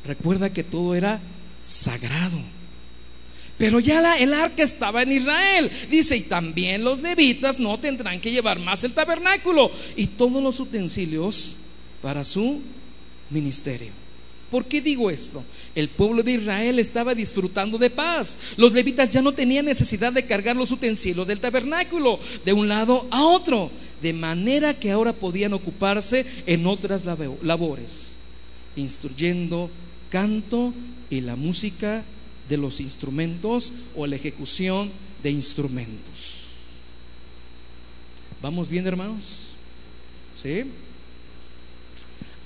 Recuerda 0.07 0.53
que 0.53 0.65
todo 0.65 0.95
era 0.95 1.21
sagrado. 1.63 2.39
Pero 3.57 3.81
ya 3.81 4.17
el 4.17 4.35
arca 4.35 4.63
estaba 4.63 5.03
en 5.03 5.13
Israel. 5.13 5.71
Dice, 5.91 6.17
y 6.17 6.23
también 6.23 6.85
los 6.85 7.01
levitas 7.01 7.59
no 7.59 7.79
tendrán 7.79 8.21
que 8.21 8.33
llevar 8.33 8.59
más 8.59 8.85
el 8.85 8.93
tabernáculo 8.93 9.71
y 9.97 10.09
todos 10.09 10.43
los 10.43 10.59
utensilios 10.61 11.59
para 12.03 12.25
su 12.25 12.61
ministerio. 13.31 14.04
¿Por 14.55 14.67
qué 14.67 14.81
digo 14.81 15.11
esto? 15.11 15.43
El 15.75 15.89
pueblo 15.89 16.23
de 16.23 16.35
Israel 16.35 16.79
estaba 16.79 17.13
disfrutando 17.13 17.77
de 17.77 17.91
paz. 17.91 18.39
Los 18.57 18.71
levitas 18.73 19.11
ya 19.11 19.21
no 19.21 19.33
tenían 19.33 19.65
necesidad 19.65 20.13
de 20.13 20.27
cargar 20.27 20.55
los 20.55 20.71
utensilios 20.71 21.27
del 21.27 21.41
tabernáculo 21.41 22.21
de 22.45 22.53
un 22.53 22.69
lado 22.69 23.05
a 23.11 23.25
otro, 23.25 23.69
de 24.01 24.13
manera 24.13 24.79
que 24.79 24.93
ahora 24.93 25.13
podían 25.13 25.55
ocuparse 25.55 26.25
en 26.47 26.69
otras 26.69 27.05
labores, 27.43 28.19
instruyendo 28.77 29.71
canto 30.09 30.73
y 31.11 31.21
la 31.21 31.35
música 31.35 32.05
de 32.49 32.57
los 32.57 32.79
instrumentos 32.79 33.73
o 33.97 34.07
la 34.07 34.15
ejecución 34.15 34.89
de 35.25 35.33
instrumentos. 35.33 36.45
¿Vamos 38.41 38.69
bien, 38.69 38.87
hermanos? 38.87 39.55
¿Sí? 40.41 40.63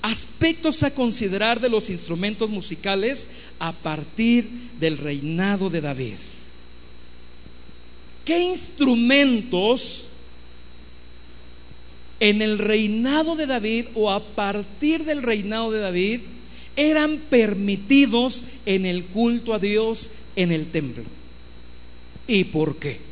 Aspectos 0.01 0.83
a 0.83 0.93
considerar 0.93 1.59
de 1.59 1.69
los 1.69 1.89
instrumentos 1.89 2.49
musicales 2.49 3.29
a 3.59 3.73
partir 3.73 4.49
del 4.79 4.97
reinado 4.97 5.69
de 5.69 5.81
David. 5.81 6.15
¿Qué 8.25 8.39
instrumentos 8.39 10.07
en 12.19 12.41
el 12.41 12.59
reinado 12.59 13.35
de 13.35 13.47
David 13.47 13.85
o 13.95 14.11
a 14.11 14.23
partir 14.23 15.03
del 15.03 15.23
reinado 15.23 15.71
de 15.71 15.79
David 15.79 16.21
eran 16.75 17.17
permitidos 17.17 18.45
en 18.65 18.85
el 18.85 19.05
culto 19.05 19.53
a 19.53 19.59
Dios 19.59 20.11
en 20.35 20.51
el 20.51 20.67
templo? 20.67 21.03
¿Y 22.27 22.43
por 22.45 22.77
qué? 22.77 23.08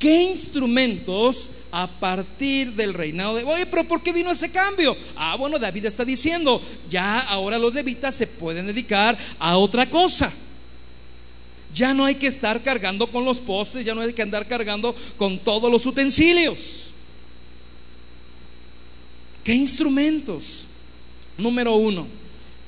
¿Qué 0.00 0.22
instrumentos 0.22 1.50
a 1.70 1.86
partir 1.86 2.72
del 2.72 2.94
reinado 2.94 3.36
de... 3.36 3.44
Oye, 3.44 3.66
pero 3.66 3.84
¿por 3.84 4.02
qué 4.02 4.14
vino 4.14 4.30
ese 4.30 4.50
cambio? 4.50 4.96
Ah, 5.14 5.36
bueno, 5.36 5.58
David 5.58 5.84
está 5.84 6.06
diciendo, 6.06 6.62
ya 6.88 7.20
ahora 7.20 7.58
los 7.58 7.74
levitas 7.74 8.14
se 8.14 8.26
pueden 8.26 8.66
dedicar 8.66 9.18
a 9.38 9.58
otra 9.58 9.90
cosa. 9.90 10.32
Ya 11.74 11.92
no 11.92 12.06
hay 12.06 12.14
que 12.14 12.28
estar 12.28 12.62
cargando 12.62 13.08
con 13.08 13.26
los 13.26 13.40
postes, 13.40 13.84
ya 13.84 13.94
no 13.94 14.00
hay 14.00 14.14
que 14.14 14.22
andar 14.22 14.48
cargando 14.48 14.96
con 15.18 15.38
todos 15.38 15.70
los 15.70 15.84
utensilios. 15.84 16.92
¿Qué 19.44 19.52
instrumentos? 19.52 20.64
Número 21.36 21.74
uno, 21.74 22.06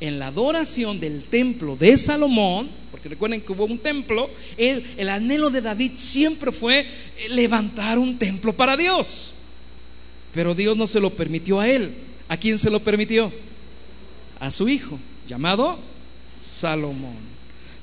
en 0.01 0.19
la 0.19 0.27
adoración 0.27 1.01
del 1.01 1.25
templo 1.25 1.77
de 1.77 1.97
Salomón, 1.97 2.82
recuerden 3.09 3.41
que 3.41 3.53
hubo 3.53 3.65
un 3.65 3.79
templo, 3.79 4.31
el, 4.57 4.85
el 4.97 5.09
anhelo 5.09 5.51
de 5.51 5.61
David 5.61 5.93
siempre 5.97 6.53
fue 6.53 6.87
levantar 7.29 7.99
un 7.99 8.19
templo 8.19 8.53
para 8.53 8.77
Dios. 8.77 9.35
Pero 10.33 10.55
Dios 10.55 10.77
no 10.77 10.87
se 10.87 11.01
lo 11.01 11.11
permitió 11.11 11.61
a 11.61 11.69
él. 11.69 11.93
¿A 12.29 12.37
quién 12.37 12.59
se 12.59 12.71
lo 12.71 12.81
permitió? 12.81 13.33
A 14.41 14.51
su 14.51 14.69
hijo, 14.69 14.99
llamado 15.29 15.79
Salomón. 16.43 17.17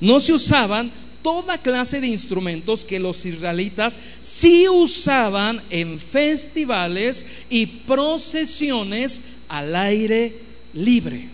No 0.00 0.18
se 0.20 0.32
usaban 0.32 0.90
toda 1.22 1.58
clase 1.58 2.00
de 2.00 2.08
instrumentos 2.08 2.84
que 2.84 2.98
los 2.98 3.24
israelitas 3.26 3.96
sí 4.20 4.68
usaban 4.68 5.62
en 5.70 5.98
festivales 5.98 7.26
y 7.48 7.66
procesiones 7.66 9.22
al 9.48 9.76
aire 9.76 10.34
libre. 10.74 11.28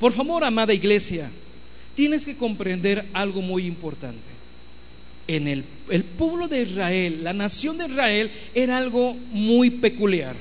Por 0.00 0.12
favor, 0.12 0.44
amada 0.44 0.72
iglesia, 0.72 1.30
tienes 1.98 2.24
que 2.24 2.36
comprender 2.36 3.04
algo 3.12 3.42
muy 3.42 3.66
importante. 3.66 4.30
En 5.26 5.48
el, 5.48 5.64
pueblo 6.16 6.46
de 6.46 6.62
Israel, 6.62 7.24
la 7.24 7.32
nación 7.32 7.76
de 7.76 7.86
Israel, 7.86 8.30
era 8.54 8.78
algo 8.78 9.16
muy 9.32 9.68
peculiar. 9.68 10.36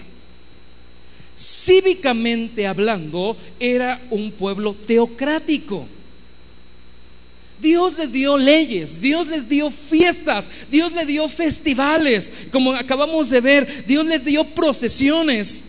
Cívicamente 1.36 2.68
hablando, 2.68 3.36
era 3.60 4.00
un 4.12 4.32
pueblo 4.34 4.76
teocrático. 4.76 5.88
Dios 7.60 7.98
les 7.98 8.12
dio 8.12 8.38
leyes, 8.38 9.02
Dios 9.02 9.26
les 9.26 9.50
dio 9.50 9.72
fiestas, 9.72 10.48
Dios 10.70 10.92
les 10.92 11.08
dio 11.08 11.28
festivales, 11.28 12.32
como 12.52 12.74
acabamos 12.74 13.32
de 13.32 13.42
ver, 13.42 13.84
Dios 13.88 14.06
les 14.06 14.24
dio 14.24 14.44
procesiones 14.44 15.64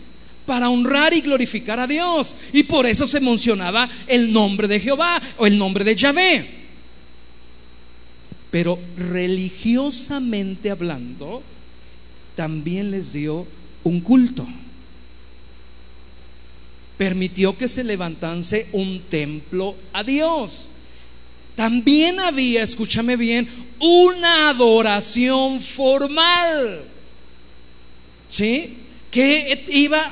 para 0.49 0.71
honrar 0.71 1.13
y 1.13 1.21
glorificar 1.21 1.79
a 1.79 1.85
Dios. 1.85 2.35
Y 2.51 2.63
por 2.63 2.87
eso 2.87 3.05
se 3.05 3.19
mencionaba 3.19 3.87
el 4.07 4.33
nombre 4.33 4.67
de 4.67 4.79
Jehová 4.79 5.21
o 5.37 5.45
el 5.45 5.59
nombre 5.59 5.83
de 5.83 5.95
Yahvé. 5.95 6.49
Pero 8.49 8.79
religiosamente 8.97 10.71
hablando, 10.71 11.43
también 12.35 12.89
les 12.89 13.13
dio 13.13 13.45
un 13.83 14.01
culto. 14.01 14.47
permitió 16.97 17.55
que 17.55 17.67
se 17.67 17.83
levantase 17.83 18.69
un 18.71 19.01
templo 19.07 19.75
a 19.93 20.03
Dios. 20.03 20.69
También 21.55 22.19
había, 22.19 22.63
escúchame 22.63 23.17
bien, 23.17 23.47
una 23.79 24.49
adoración 24.49 25.59
formal. 25.59 26.81
¿Sí? 28.27 28.77
Que 29.11 29.63
iba 29.69 30.11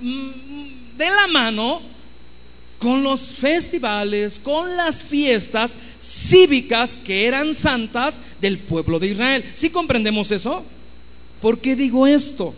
de 0.00 1.10
la 1.10 1.26
mano 1.28 1.82
con 2.78 3.02
los 3.02 3.34
festivales, 3.34 4.38
con 4.38 4.76
las 4.76 5.02
fiestas 5.02 5.76
cívicas 6.00 6.96
que 6.96 7.26
eran 7.26 7.54
santas 7.54 8.20
del 8.40 8.58
pueblo 8.58 8.98
de 8.98 9.08
Israel. 9.08 9.44
¿Sí 9.52 9.68
comprendemos 9.68 10.30
eso? 10.30 10.64
¿Por 11.42 11.58
qué 11.58 11.76
digo 11.76 12.06
esto? 12.06 12.54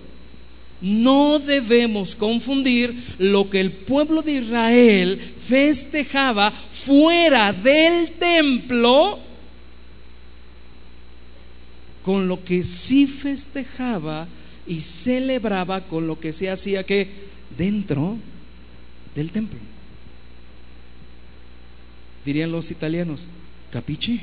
No 0.81 1.38
debemos 1.38 2.14
confundir 2.14 2.94
lo 3.18 3.50
que 3.50 3.61
el 3.61 3.72
pueblo 3.72 4.22
de 4.22 4.35
Israel 4.35 5.20
festejaba 5.38 6.52
fuera 6.52 7.52
del 7.52 8.11
templo 8.12 9.18
con 12.02 12.26
lo 12.26 12.44
que 12.44 12.64
sí 12.64 13.07
festejaba 13.07 14.26
y 14.66 14.81
celebraba 14.81 15.81
con 15.81 16.07
lo 16.07 16.18
que 16.18 16.33
se 16.33 16.50
hacía 16.50 16.85
que 16.85 17.22
dentro 17.57 18.17
del 19.15 19.31
templo. 19.31 19.59
Dirían 22.25 22.53
los 22.53 22.71
italianos, 22.71 23.29
capiche. 23.71 24.21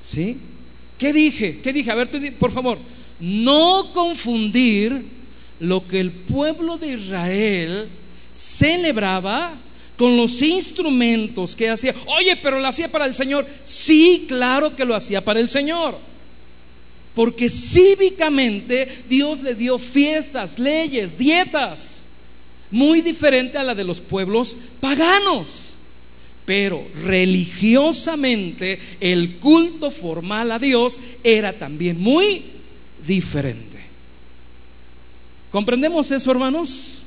¿Sí? 0.00 0.38
¿Qué 0.98 1.12
dije? 1.12 1.60
¿Qué 1.60 1.72
dije? 1.72 1.90
A 1.90 1.94
ver, 1.94 2.08
por 2.38 2.52
favor, 2.52 2.78
no 3.20 3.92
confundir 3.92 5.04
lo 5.60 5.86
que 5.86 6.00
el 6.00 6.12
pueblo 6.12 6.78
de 6.78 6.94
Israel 6.94 7.88
celebraba 8.32 9.54
con 9.96 10.16
los 10.16 10.42
instrumentos 10.42 11.56
que 11.56 11.70
hacía. 11.70 11.94
Oye, 12.06 12.36
pero 12.36 12.60
lo 12.60 12.68
hacía 12.68 12.90
para 12.90 13.06
el 13.06 13.14
Señor. 13.14 13.46
Sí, 13.62 14.26
claro 14.28 14.76
que 14.76 14.84
lo 14.84 14.94
hacía 14.94 15.24
para 15.24 15.40
el 15.40 15.48
Señor. 15.48 15.98
Porque 17.16 17.48
cívicamente 17.48 18.86
Dios 19.08 19.40
le 19.40 19.54
dio 19.54 19.78
fiestas, 19.78 20.58
leyes, 20.58 21.16
dietas, 21.16 22.08
muy 22.70 23.00
diferente 23.00 23.56
a 23.56 23.64
la 23.64 23.74
de 23.74 23.84
los 23.84 24.02
pueblos 24.02 24.54
paganos. 24.80 25.78
Pero 26.44 26.86
religiosamente 27.04 28.78
el 29.00 29.36
culto 29.36 29.90
formal 29.90 30.52
a 30.52 30.58
Dios 30.58 30.98
era 31.24 31.54
también 31.54 31.98
muy 31.98 32.44
diferente. 33.06 33.80
¿Comprendemos 35.50 36.10
eso, 36.10 36.30
hermanos? 36.30 36.98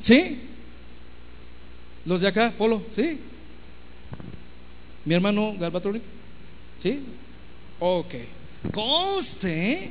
¿Sí? 0.00 0.38
Los 2.04 2.20
de 2.20 2.28
acá, 2.28 2.54
Polo, 2.56 2.80
¿sí? 2.92 3.18
Mi 5.04 5.14
hermano 5.14 5.56
Galvatrónico, 5.58 6.06
¿sí? 6.78 7.00
Ok. 7.84 8.14
Conste, 8.72 9.90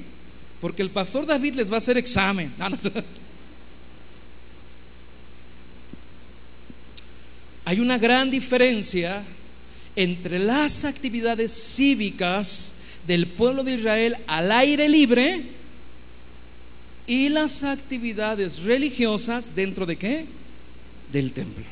porque 0.62 0.82
el 0.82 0.92
pastor 0.92 1.26
David 1.26 1.56
les 1.56 1.70
va 1.70 1.76
a 1.76 1.80
hacer 1.80 1.98
examen. 1.98 2.54
Hay 7.66 7.82
una 7.82 7.98
gran 7.98 8.32
diferencia 8.32 9.22
entre 9.98 10.40
las 10.40 10.86
actividades 10.86 11.52
cívicas 11.52 12.78
del 13.08 13.28
pueblo 13.28 13.62
de 13.66 13.74
Israel 13.74 14.16
al 14.26 14.54
aire 14.54 14.88
libre 14.88 15.44
y 17.08 17.28
las 17.28 17.66
actividades 17.66 18.64
religiosas 18.64 19.54
dentro 19.54 19.86
de 19.86 19.98
qué? 19.98 20.26
Del 21.12 21.34
templo. 21.34 21.66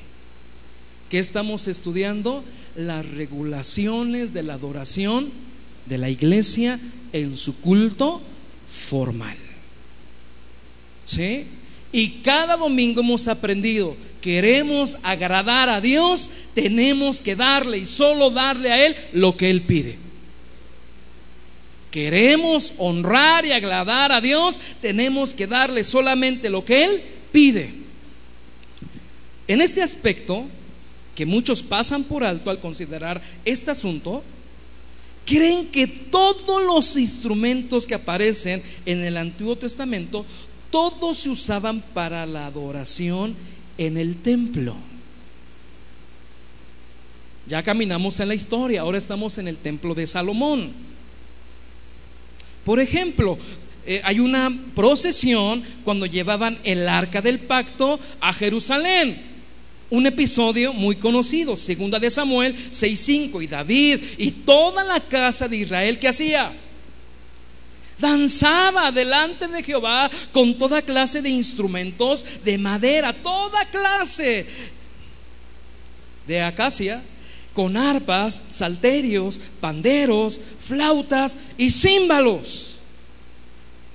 ¿Qué 1.09 1.19
estamos 1.19 1.69
estudiando? 1.69 2.43
Las 2.75 3.07
regulaciones 3.07 4.33
de 4.33 4.43
la 4.43 4.55
adoración 4.55 5.31
de 5.89 5.97
la 5.97 6.09
iglesia 6.09 6.79
en 7.11 7.35
su 7.35 7.59
culto 7.59 8.21
formal. 8.69 9.35
¿Sí? 11.05 11.45
Y 11.91 12.09
cada 12.21 12.55
domingo 12.55 13.01
hemos 13.01 13.27
aprendido, 13.27 13.97
queremos 14.21 14.97
agradar 15.01 15.69
a 15.69 15.81
Dios, 15.81 16.29
tenemos 16.53 17.21
que 17.21 17.35
darle 17.35 17.79
y 17.79 17.85
solo 17.85 18.29
darle 18.29 18.71
a 18.71 18.85
Él 18.85 18.95
lo 19.13 19.35
que 19.35 19.49
Él 19.49 19.61
pide 19.61 19.97
queremos 21.91 22.73
honrar 22.77 23.45
y 23.45 23.51
agradar 23.51 24.11
a 24.11 24.21
Dios, 24.21 24.59
tenemos 24.81 25.33
que 25.33 25.47
darle 25.47 25.83
solamente 25.83 26.49
lo 26.49 26.63
que 26.63 26.83
Él 26.83 27.01
pide. 27.31 27.71
En 29.47 29.61
este 29.61 29.81
aspecto, 29.81 30.45
que 31.15 31.25
muchos 31.25 31.63
pasan 31.63 32.03
por 32.03 32.23
alto 32.23 32.49
al 32.49 32.59
considerar 32.59 33.21
este 33.43 33.71
asunto, 33.71 34.23
creen 35.29 35.67
que 35.67 35.85
todos 35.85 36.63
los 36.63 36.97
instrumentos 36.97 37.85
que 37.85 37.93
aparecen 37.93 38.63
en 38.85 39.03
el 39.03 39.15
Antiguo 39.15 39.55
Testamento, 39.55 40.25
todos 40.71 41.19
se 41.19 41.29
usaban 41.29 41.81
para 41.93 42.25
la 42.25 42.47
adoración 42.47 43.35
en 43.77 43.97
el 43.97 44.17
templo. 44.17 44.75
Ya 47.47 47.61
caminamos 47.61 48.19
en 48.19 48.27
la 48.27 48.33
historia, 48.33 48.81
ahora 48.81 48.97
estamos 48.97 49.37
en 49.37 49.47
el 49.47 49.57
templo 49.57 49.93
de 49.93 50.07
Salomón. 50.07 50.71
Por 52.65 52.79
ejemplo, 52.79 53.37
eh, 53.85 54.01
hay 54.03 54.19
una 54.19 54.51
procesión 54.75 55.63
cuando 55.83 56.07
llevaban 56.07 56.57
el 56.63 56.87
arca 56.89 57.21
del 57.21 57.39
pacto 57.39 57.99
a 58.19 58.33
Jerusalén. 58.33 59.28
Un 59.89 60.05
episodio 60.05 60.71
muy 60.71 60.95
conocido, 60.95 61.55
segunda 61.55 61.99
de 61.99 62.11
Samuel 62.11 62.55
6:5 62.71 63.41
y 63.41 63.47
David 63.47 63.99
y 64.17 64.31
toda 64.31 64.83
la 64.83 64.99
casa 64.99 65.47
de 65.47 65.57
Israel 65.57 65.97
que 65.97 66.07
hacía 66.07 66.51
danzaba 67.97 68.91
delante 68.91 69.47
de 69.47 69.63
Jehová 69.63 70.09
con 70.31 70.57
toda 70.57 70.81
clase 70.81 71.21
de 71.21 71.29
instrumentos 71.29 72.25
de 72.45 72.57
madera, 72.57 73.13
toda 73.13 73.65
clase 73.65 74.45
de 76.27 76.41
acacia, 76.41 77.01
con 77.53 77.75
arpas, 77.75 78.39
salterios, 78.47 79.41
panderos, 79.59 80.39
flautas 80.63 81.37
y 81.57 81.71
címbalos. 81.71 82.77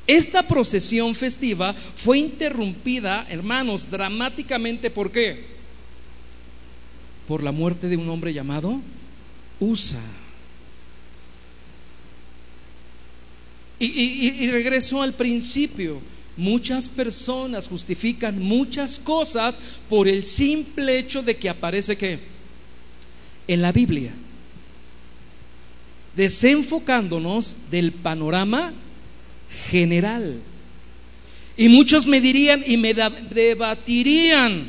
Esta 0.06 0.42
procesión 0.42 1.14
festiva 1.14 1.74
fue 1.96 2.18
interrumpida, 2.18 3.24
hermanos, 3.30 3.90
dramáticamente. 3.90 4.90
¿Por 4.90 5.10
qué? 5.10 5.53
Por 7.28 7.42
la 7.42 7.52
muerte 7.52 7.88
de 7.88 7.96
un 7.96 8.08
hombre 8.08 8.32
llamado 8.32 8.80
Usa. 9.60 10.00
Y, 13.78 14.50
regreso 14.50 15.02
al 15.02 15.12
principio. 15.12 16.00
Muchas 16.36 16.88
personas 16.88 17.68
justifican 17.68 18.40
muchas 18.40 18.98
cosas 18.98 19.58
por 19.88 20.08
el 20.08 20.26
simple 20.26 20.98
hecho 20.98 21.22
de 21.22 21.36
que 21.36 21.48
aparece 21.48 21.96
que 21.96 22.18
en 23.46 23.62
la 23.62 23.70
Biblia 23.70 24.12
desenfocándonos 26.16 27.56
del 27.70 27.92
panorama 27.92 28.72
general. 29.70 30.40
Y 31.56 31.68
muchos 31.68 32.06
me 32.06 32.20
dirían 32.20 32.62
y 32.66 32.76
me 32.76 32.94
debatirían, 32.94 34.68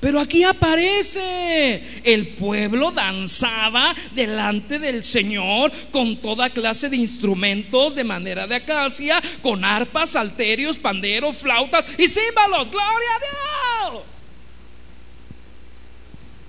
pero 0.00 0.20
aquí 0.20 0.44
aparece, 0.44 1.82
el 2.04 2.28
pueblo 2.28 2.92
danzaba 2.92 3.94
delante 4.14 4.78
del 4.78 5.02
Señor 5.04 5.72
con 5.90 6.16
toda 6.18 6.50
clase 6.50 6.88
de 6.88 6.96
instrumentos 6.96 7.94
de 7.94 8.04
manera 8.04 8.46
de 8.46 8.56
acacia, 8.56 9.20
con 9.42 9.64
arpas, 9.64 10.10
salterios, 10.10 10.78
panderos, 10.78 11.36
flautas 11.36 11.84
y 11.98 12.06
címbalos. 12.06 12.70
Gloria 12.70 13.08
a 13.16 13.90
Dios. 13.90 14.04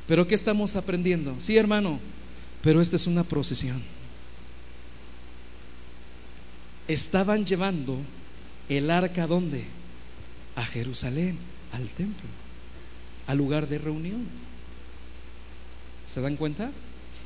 Pero 0.08 0.28
¿qué 0.28 0.36
estamos 0.36 0.76
aprendiendo? 0.76 1.36
Sí, 1.40 1.58
hermano, 1.58 2.00
pero 2.62 2.82
esta 2.82 2.96
es 2.96 3.08
una 3.08 3.24
procesión 3.24 3.82
estaban 6.88 7.46
llevando 7.46 7.98
el 8.70 8.90
arca 8.90 9.28
donde? 9.28 9.66
A 10.56 10.66
Jerusalén, 10.66 11.38
al 11.72 11.88
templo, 11.90 12.28
al 13.28 13.38
lugar 13.38 13.68
de 13.68 13.78
reunión. 13.78 14.26
¿Se 16.06 16.22
dan 16.22 16.36
cuenta? 16.36 16.72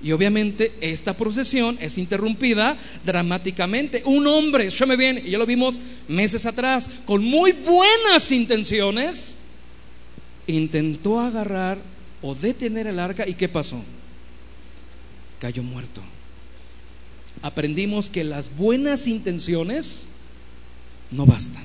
Y 0.03 0.11
obviamente 0.11 0.71
esta 0.81 1.15
procesión 1.15 1.77
es 1.79 1.97
interrumpida 1.97 2.75
dramáticamente. 3.05 4.01
Un 4.05 4.25
hombre, 4.25 4.69
me 4.87 4.97
bien, 4.97 5.21
y 5.23 5.31
ya 5.31 5.37
lo 5.37 5.45
vimos 5.45 5.79
meses 6.07 6.45
atrás, 6.45 6.89
con 7.05 7.23
muy 7.23 7.51
buenas 7.51 8.31
intenciones, 8.31 9.37
intentó 10.47 11.19
agarrar 11.19 11.77
o 12.23 12.33
detener 12.33 12.87
el 12.87 12.99
arca 12.99 13.27
y 13.27 13.35
¿qué 13.35 13.47
pasó? 13.47 13.83
Cayó 15.39 15.61
muerto 15.61 16.01
aprendimos 17.41 18.09
que 18.09 18.23
las 18.23 18.55
buenas 18.55 19.07
intenciones 19.07 20.07
no 21.09 21.25
bastan. 21.25 21.63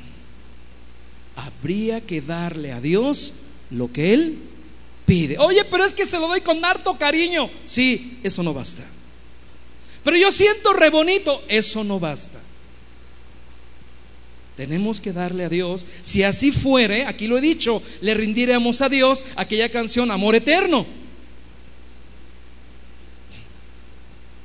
habría 1.36 2.00
que 2.00 2.22
darle 2.22 2.72
a 2.72 2.80
Dios 2.80 3.34
lo 3.70 3.92
que 3.92 4.14
Él 4.14 4.38
pide. 5.06 5.38
Oye, 5.38 5.64
pero 5.64 5.84
es 5.84 5.94
que 5.94 6.06
se 6.06 6.18
lo 6.18 6.28
doy 6.28 6.40
con 6.40 6.64
harto 6.64 6.96
cariño. 6.98 7.48
Sí, 7.64 8.18
eso 8.22 8.42
no 8.42 8.52
basta. 8.52 8.84
Pero 10.04 10.16
yo 10.16 10.30
siento 10.30 10.72
re 10.72 10.90
bonito. 10.90 11.42
Eso 11.48 11.82
no 11.84 11.98
basta. 11.98 12.40
Tenemos 14.56 15.00
que 15.00 15.12
darle 15.12 15.44
a 15.44 15.48
Dios. 15.48 15.84
Si 16.02 16.22
así 16.22 16.50
fuere, 16.50 17.04
aquí 17.04 17.26
lo 17.26 17.36
he 17.36 17.40
dicho, 17.40 17.82
le 18.00 18.14
rindiremos 18.14 18.80
a 18.80 18.88
Dios 18.88 19.24
aquella 19.36 19.70
canción 19.70 20.10
Amor 20.10 20.34
Eterno. 20.34 20.86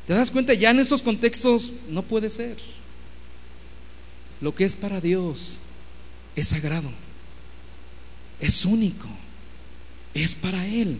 ¿Te 0.05 0.13
das 0.13 0.31
cuenta? 0.31 0.53
Ya 0.53 0.71
en 0.71 0.79
estos 0.79 1.01
contextos 1.01 1.71
no 1.89 2.01
puede 2.01 2.29
ser. 2.29 2.57
Lo 4.41 4.53
que 4.53 4.65
es 4.65 4.75
para 4.75 4.99
Dios 4.99 5.59
es 6.35 6.49
sagrado, 6.49 6.91
es 8.41 8.65
único, 8.65 9.07
es 10.13 10.35
para 10.35 10.65
Él. 10.65 10.97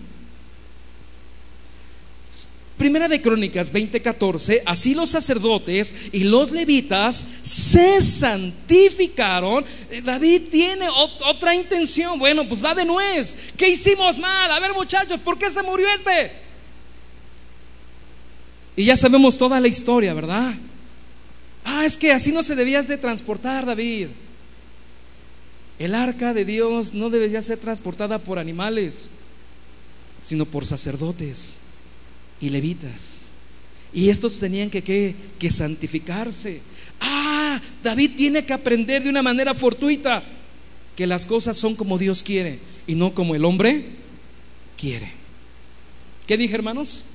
Primera 2.81 3.07
de 3.07 3.21
Crónicas 3.21 3.71
20:14, 3.71 4.63
así 4.65 4.95
los 4.95 5.11
sacerdotes 5.11 5.93
y 6.11 6.23
los 6.23 6.49
levitas 6.49 7.23
se 7.43 8.01
santificaron. 8.01 9.63
Eh, 9.91 10.01
David 10.01 10.43
tiene 10.49 10.87
otra 10.89 11.53
intención. 11.53 12.17
Bueno, 12.17 12.47
pues 12.49 12.63
va 12.63 12.73
de 12.73 12.83
nuez. 12.83 13.37
¿Qué 13.55 13.69
hicimos 13.69 14.17
mal? 14.17 14.51
A 14.51 14.59
ver 14.59 14.73
muchachos, 14.73 15.19
¿por 15.19 15.37
qué 15.37 15.51
se 15.51 15.61
murió 15.61 15.85
este? 15.93 16.31
Y 18.75 18.85
ya 18.85 18.97
sabemos 18.97 19.37
toda 19.37 19.59
la 19.59 19.67
historia, 19.67 20.15
¿verdad? 20.15 20.51
Ah, 21.63 21.85
es 21.85 21.97
que 21.97 22.11
así 22.11 22.31
no 22.31 22.41
se 22.41 22.55
debías 22.55 22.87
de 22.87 22.97
transportar, 22.97 23.63
David. 23.63 24.07
El 25.81 25.95
arca 25.95 26.35
de 26.35 26.45
Dios 26.45 26.93
no 26.93 27.09
debería 27.09 27.41
ser 27.41 27.57
transportada 27.57 28.19
por 28.19 28.37
animales, 28.37 29.09
sino 30.21 30.45
por 30.45 30.67
sacerdotes 30.67 31.57
y 32.39 32.49
levitas. 32.49 33.29
Y 33.91 34.09
estos 34.09 34.39
tenían 34.39 34.69
que, 34.69 34.83
que, 34.83 35.49
santificarse. 35.51 36.61
Ah, 36.99 37.59
David 37.83 38.11
tiene 38.15 38.45
que 38.45 38.53
aprender 38.53 39.01
de 39.01 39.09
una 39.09 39.23
manera 39.23 39.55
fortuita 39.55 40.21
que 40.95 41.07
las 41.07 41.25
cosas 41.25 41.57
son 41.57 41.73
como 41.73 41.97
Dios 41.97 42.21
quiere 42.21 42.59
y 42.85 42.93
no 42.93 43.15
como 43.15 43.33
el 43.33 43.43
hombre 43.43 43.83
quiere. 44.77 45.11
¿Qué 46.27 46.37
dije, 46.37 46.53
hermanos? 46.53 47.05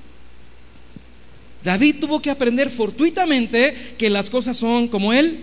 David 1.63 2.01
tuvo 2.01 2.21
que 2.21 2.31
aprender 2.31 2.69
fortuitamente 2.69 3.73
que 3.97 4.09
las 4.09 4.29
cosas 4.29 4.57
son 4.57 4.89
como 4.89 5.13
él 5.13 5.39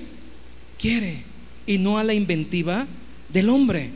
quiere 0.78 1.22
y 1.66 1.78
no 1.78 1.96
a 1.96 2.04
la 2.04 2.12
inventiva 2.12 2.86
del 3.34 3.50
hombre. 3.50 3.90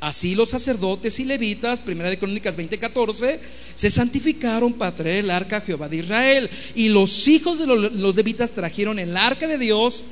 Así 0.00 0.34
los 0.34 0.50
sacerdotes 0.50 1.18
y 1.20 1.24
levitas, 1.24 1.80
primera 1.80 2.10
de 2.10 2.18
Crónicas 2.18 2.56
20:14, 2.56 3.38
se 3.74 3.90
santificaron 3.90 4.72
para 4.72 4.94
traer 4.94 5.24
el 5.24 5.30
arca 5.30 5.56
a 5.58 5.60
Jehová 5.60 5.88
de 5.88 5.98
Israel. 5.98 6.50
Y 6.74 6.88
los 6.88 7.26
hijos 7.28 7.58
de 7.58 7.66
los, 7.66 8.14
levitas 8.14 8.52
trajeron 8.52 8.98
el 8.98 9.16
arca 9.16 9.46
de 9.46 9.58
Dios 9.58 10.04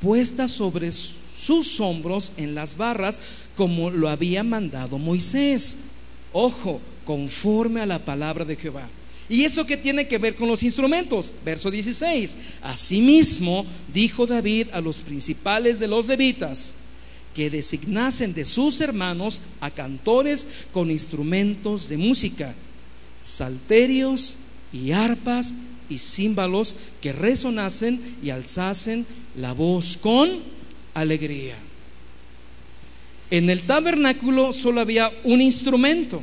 puesta 0.00 0.48
sobre 0.48 0.90
sus 0.92 1.80
hombros 1.80 2.32
en 2.36 2.54
las 2.54 2.76
barras, 2.76 3.20
como 3.56 3.90
lo 3.90 4.08
había 4.08 4.42
mandado 4.42 4.98
Moisés. 4.98 5.78
Ojo, 6.32 6.80
conforme 7.04 7.80
a 7.80 7.86
la 7.86 7.98
palabra 7.98 8.44
de 8.44 8.56
Jehová. 8.56 8.88
¿Y 9.28 9.42
eso 9.42 9.66
qué 9.66 9.76
tiene 9.76 10.06
que 10.06 10.18
ver 10.18 10.36
con 10.36 10.48
los 10.48 10.62
instrumentos? 10.62 11.32
Verso 11.44 11.70
16. 11.70 12.36
Asimismo, 12.62 13.66
dijo 13.92 14.26
David 14.26 14.68
a 14.72 14.80
los 14.80 15.02
principales 15.02 15.78
de 15.80 15.88
los 15.88 16.06
levitas, 16.06 16.76
que 17.38 17.50
designasen 17.50 18.34
de 18.34 18.44
sus 18.44 18.80
hermanos 18.80 19.42
a 19.60 19.70
cantores 19.70 20.48
con 20.72 20.90
instrumentos 20.90 21.88
de 21.88 21.96
música, 21.96 22.52
salterios 23.22 24.38
y 24.72 24.90
arpas 24.90 25.54
y 25.88 25.98
címbalos 25.98 26.74
que 27.00 27.12
resonasen 27.12 28.00
y 28.24 28.30
alzasen 28.30 29.06
la 29.36 29.52
voz 29.52 29.96
con 29.96 30.40
alegría. 30.94 31.54
En 33.30 33.48
el 33.50 33.62
tabernáculo 33.62 34.52
solo 34.52 34.80
había 34.80 35.08
un 35.22 35.40
instrumento. 35.40 36.20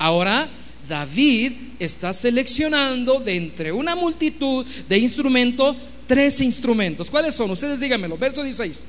Ahora 0.00 0.48
David 0.88 1.52
está 1.78 2.12
seleccionando 2.12 3.20
de 3.20 3.36
entre 3.36 3.70
una 3.70 3.94
multitud 3.94 4.66
de 4.88 4.98
instrumentos 4.98 5.76
tres 6.08 6.40
instrumentos. 6.40 7.08
¿Cuáles 7.08 7.36
son? 7.36 7.52
Ustedes 7.52 7.78
díganmelo. 7.78 8.18
Verso 8.18 8.42
16 8.42 8.82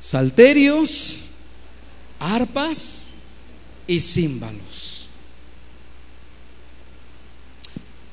salterios, 0.00 1.18
arpas 2.18 3.12
y 3.86 4.00
címbalos. 4.00 5.08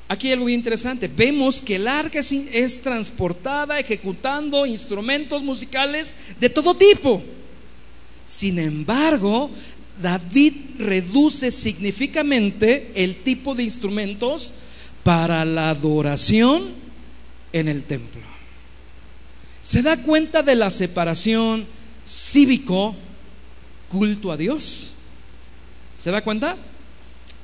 Aquí 0.08 0.32
algo 0.32 0.48
interesante. 0.48 1.06
Vemos 1.06 1.60
que 1.60 1.76
el 1.76 1.86
arca 1.86 2.20
es, 2.20 2.82
transportada 2.82 3.78
ejecutando 3.78 4.64
instrumentos 4.64 5.42
musicales 5.42 6.16
de 6.40 6.48
todo 6.48 6.74
tipo. 6.74 7.22
Sin 8.26 8.58
embargo, 8.58 9.50
David 10.00 10.54
reduce 10.78 11.50
significativamente 11.50 12.90
el 12.94 13.16
tipo 13.16 13.54
de 13.54 13.64
instrumentos 13.64 14.54
para 15.04 15.44
la 15.44 15.70
adoración 15.70 16.70
en 17.52 17.68
el 17.68 17.82
templo. 17.82 18.22
Se 19.62 19.82
da 19.82 19.98
cuenta 19.98 20.42
de 20.42 20.54
la 20.54 20.70
separación 20.70 21.66
cívico 22.08 22.94
culto 23.88 24.32
a 24.32 24.36
Dios. 24.36 24.92
¿Se 25.98 26.10
da 26.10 26.22
cuenta? 26.22 26.56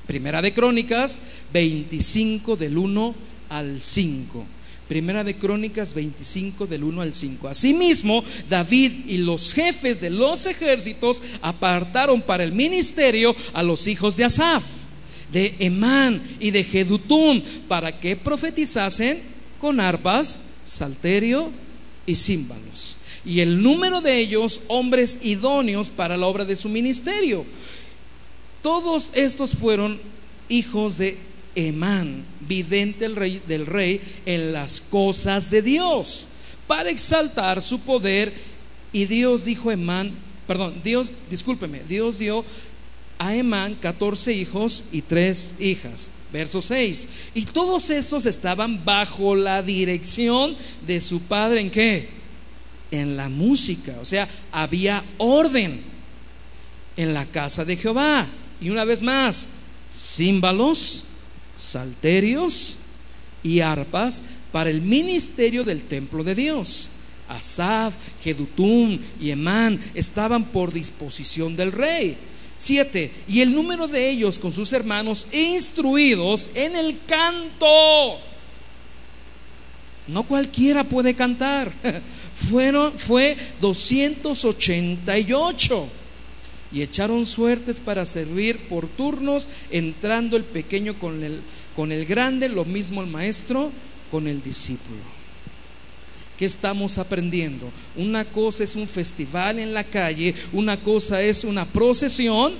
Primera 0.06 0.40
de 0.40 0.54
Crónicas 0.54 1.18
25 1.52 2.56
del 2.56 2.78
1 2.78 3.14
al 3.50 3.80
5. 3.80 4.46
Primera 4.88 5.24
de 5.24 5.36
Crónicas 5.36 5.94
25 5.94 6.66
del 6.66 6.84
1 6.84 7.00
al 7.00 7.14
5. 7.14 7.48
Asimismo, 7.48 8.22
David 8.48 9.06
y 9.08 9.18
los 9.18 9.52
jefes 9.52 10.00
de 10.00 10.10
los 10.10 10.46
ejércitos 10.46 11.22
apartaron 11.40 12.20
para 12.22 12.44
el 12.44 12.52
ministerio 12.52 13.34
a 13.54 13.62
los 13.62 13.86
hijos 13.86 14.16
de 14.16 14.24
Asaf, 14.24 14.64
de 15.32 15.54
Emán 15.58 16.22
y 16.38 16.50
de 16.50 16.64
Jedutum 16.64 17.42
para 17.66 17.98
que 17.98 18.16
profetizasen 18.16 19.20
con 19.58 19.80
arpas, 19.80 20.40
salterio 20.66 21.50
y 22.06 22.14
címbalos 22.14 22.98
y 23.24 23.40
el 23.40 23.62
número 23.62 24.00
de 24.00 24.18
ellos 24.18 24.62
hombres 24.68 25.20
idóneos 25.22 25.88
para 25.88 26.16
la 26.16 26.26
obra 26.26 26.44
de 26.44 26.56
su 26.56 26.68
ministerio. 26.68 27.44
Todos 28.62 29.10
estos 29.14 29.54
fueron 29.54 29.98
hijos 30.48 30.98
de 30.98 31.16
Emán, 31.54 32.24
vidente 32.40 33.00
del 33.00 33.16
rey, 33.16 33.42
del 33.46 33.66
rey 33.66 34.00
en 34.26 34.52
las 34.52 34.80
cosas 34.80 35.50
de 35.50 35.62
Dios, 35.62 36.28
para 36.66 36.90
exaltar 36.90 37.62
su 37.62 37.80
poder. 37.80 38.32
Y 38.92 39.06
Dios 39.06 39.44
dijo 39.44 39.70
a 39.70 39.74
Emán, 39.74 40.12
perdón, 40.46 40.74
Dios, 40.82 41.12
discúlpeme, 41.30 41.82
Dios 41.88 42.18
dio 42.18 42.44
a 43.18 43.34
Emán 43.34 43.74
14 43.76 44.32
hijos 44.32 44.84
y 44.92 45.02
tres 45.02 45.54
hijas. 45.58 46.10
Verso 46.32 46.60
6. 46.60 47.08
Y 47.34 47.44
todos 47.44 47.90
estos 47.90 48.26
estaban 48.26 48.84
bajo 48.84 49.36
la 49.36 49.62
dirección 49.62 50.56
de 50.86 51.00
su 51.00 51.20
padre 51.20 51.60
en 51.60 51.70
qué? 51.70 52.08
En 53.00 53.16
la 53.16 53.28
música. 53.28 53.96
O 54.00 54.04
sea, 54.04 54.28
había 54.52 55.04
orden 55.18 55.80
en 56.96 57.14
la 57.14 57.26
casa 57.26 57.64
de 57.64 57.76
Jehová. 57.76 58.26
Y 58.60 58.70
una 58.70 58.84
vez 58.84 59.02
más, 59.02 59.48
címbalos, 59.92 61.04
salterios 61.56 62.76
y 63.42 63.60
arpas 63.60 64.22
para 64.52 64.70
el 64.70 64.80
ministerio 64.80 65.64
del 65.64 65.82
templo 65.82 66.22
de 66.22 66.34
Dios. 66.34 66.90
Asaf, 67.28 67.94
Jedutum 68.22 68.98
y 69.20 69.30
Emán 69.30 69.80
estaban 69.94 70.44
por 70.44 70.72
disposición 70.72 71.56
del 71.56 71.72
rey. 71.72 72.16
Siete, 72.56 73.10
y 73.26 73.40
el 73.40 73.52
número 73.52 73.88
de 73.88 74.10
ellos 74.10 74.38
con 74.38 74.52
sus 74.52 74.72
hermanos 74.72 75.26
instruidos 75.32 76.50
en 76.54 76.76
el 76.76 76.96
canto. 77.06 78.18
No 80.06 80.22
cualquiera 80.22 80.84
puede 80.84 81.14
cantar. 81.14 81.72
fueron, 82.34 82.92
fue 82.92 83.36
288 83.60 85.88
y 86.72 86.82
echaron 86.82 87.24
suertes 87.24 87.78
para 87.78 88.04
servir 88.04 88.58
por 88.68 88.88
turnos, 88.88 89.48
entrando 89.70 90.36
el 90.36 90.42
pequeño 90.42 90.94
con 90.94 91.22
el, 91.22 91.40
con 91.76 91.92
el 91.92 92.04
grande, 92.04 92.48
lo 92.48 92.64
mismo 92.64 93.00
el 93.00 93.08
maestro 93.08 93.70
con 94.10 94.26
el 94.26 94.42
discípulo. 94.42 94.98
¿Qué 96.36 96.46
estamos 96.46 96.98
aprendiendo? 96.98 97.70
Una 97.94 98.24
cosa 98.24 98.64
es 98.64 98.74
un 98.74 98.88
festival 98.88 99.60
en 99.60 99.72
la 99.72 99.84
calle, 99.84 100.34
una 100.52 100.76
cosa 100.76 101.22
es 101.22 101.44
una 101.44 101.64
procesión, 101.64 102.54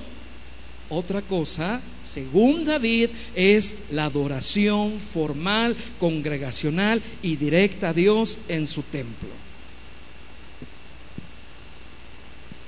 otra 0.87 1.21
cosa, 1.21 1.81
según 2.01 2.63
David, 2.63 3.09
es 3.35 3.87
la 3.91 4.05
adoración 4.05 4.97
formal, 4.97 5.75
congregacional 5.99 7.01
y 7.21 7.35
directa 7.35 7.89
a 7.89 7.93
Dios 7.93 8.37
en 8.47 8.65
su 8.65 8.81
templo. 8.83 9.44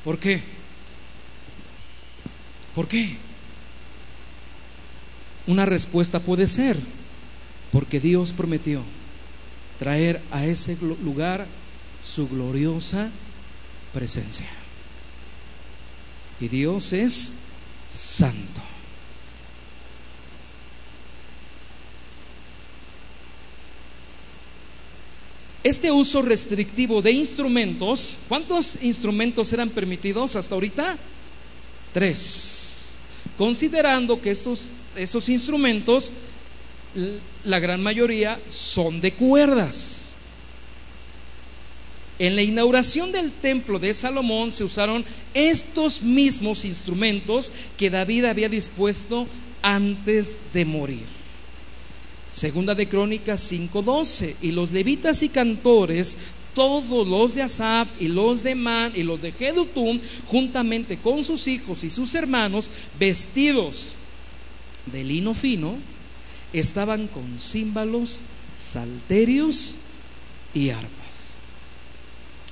¿Por 0.08 0.20
qué? 0.20 0.42
¿Por 2.74 2.88
qué? 2.88 3.18
Una 5.48 5.66
respuesta 5.66 6.22
puede 6.22 6.48
ser 6.48 6.78
porque 7.74 8.00
Dios 8.00 8.32
prometió 8.32 8.82
traer 9.78 10.22
a 10.32 10.46
ese 10.46 10.78
lugar 11.04 11.46
su 12.02 12.30
gloriosa 12.30 13.10
presencia. 13.94 14.48
Y 16.40 16.48
Dios 16.48 16.94
es 16.94 17.34
santo. 17.92 18.62
Este 25.68 25.92
uso 25.92 26.22
restrictivo 26.22 27.02
de 27.02 27.12
instrumentos, 27.12 28.16
¿cuántos 28.30 28.78
instrumentos 28.84 29.52
eran 29.52 29.70
permitidos 29.70 30.38
hasta 30.38 30.56
ahorita? 30.56 30.98
Tres. 31.94 32.92
Considerando 33.38 34.22
que 34.22 34.32
esos, 34.32 34.72
esos 34.96 35.28
instrumentos, 35.28 36.14
la 37.44 37.60
gran 37.60 37.84
mayoría 37.84 38.40
son 38.48 39.02
de 39.02 39.12
cuerdas. 39.12 40.06
En 42.18 42.38
la 42.38 42.44
inauguración 42.44 43.12
del 43.12 43.30
templo 43.30 43.78
de 43.78 43.94
Salomón 43.94 44.54
se 44.54 44.64
usaron 44.64 45.04
estos 45.34 46.02
mismos 46.02 46.64
instrumentos 46.64 47.52
que 47.78 47.90
David 47.90 48.24
había 48.24 48.48
dispuesto 48.48 49.28
antes 49.62 50.40
de 50.54 50.64
morir. 50.64 51.17
Segunda 52.32 52.76
de 52.76 52.88
Crónicas 52.88 53.42
5:12. 53.42 54.36
Y 54.42 54.52
los 54.52 54.72
levitas 54.72 55.24
y 55.24 55.30
cantores, 55.30 56.18
todos 56.54 57.08
los 57.08 57.36
de 57.36 57.44
Asaf 57.44 57.88
y 58.00 58.08
los 58.08 58.44
de 58.44 58.56
Man 58.56 58.92
y 58.96 59.04
los 59.04 59.22
de 59.22 59.32
Jedutum, 59.32 60.00
juntamente 60.28 60.98
con 60.98 61.24
sus 61.24 61.48
hijos 61.48 61.84
y 61.84 61.90
sus 61.90 62.16
hermanos, 62.16 62.70
vestidos 63.00 63.94
de 64.88 65.04
lino 65.04 65.34
fino, 65.34 65.76
estaban 66.54 67.08
con 67.08 67.24
címbalos, 67.40 68.20
salterios 68.56 69.76
y 70.54 70.70
arpas. 70.70 71.38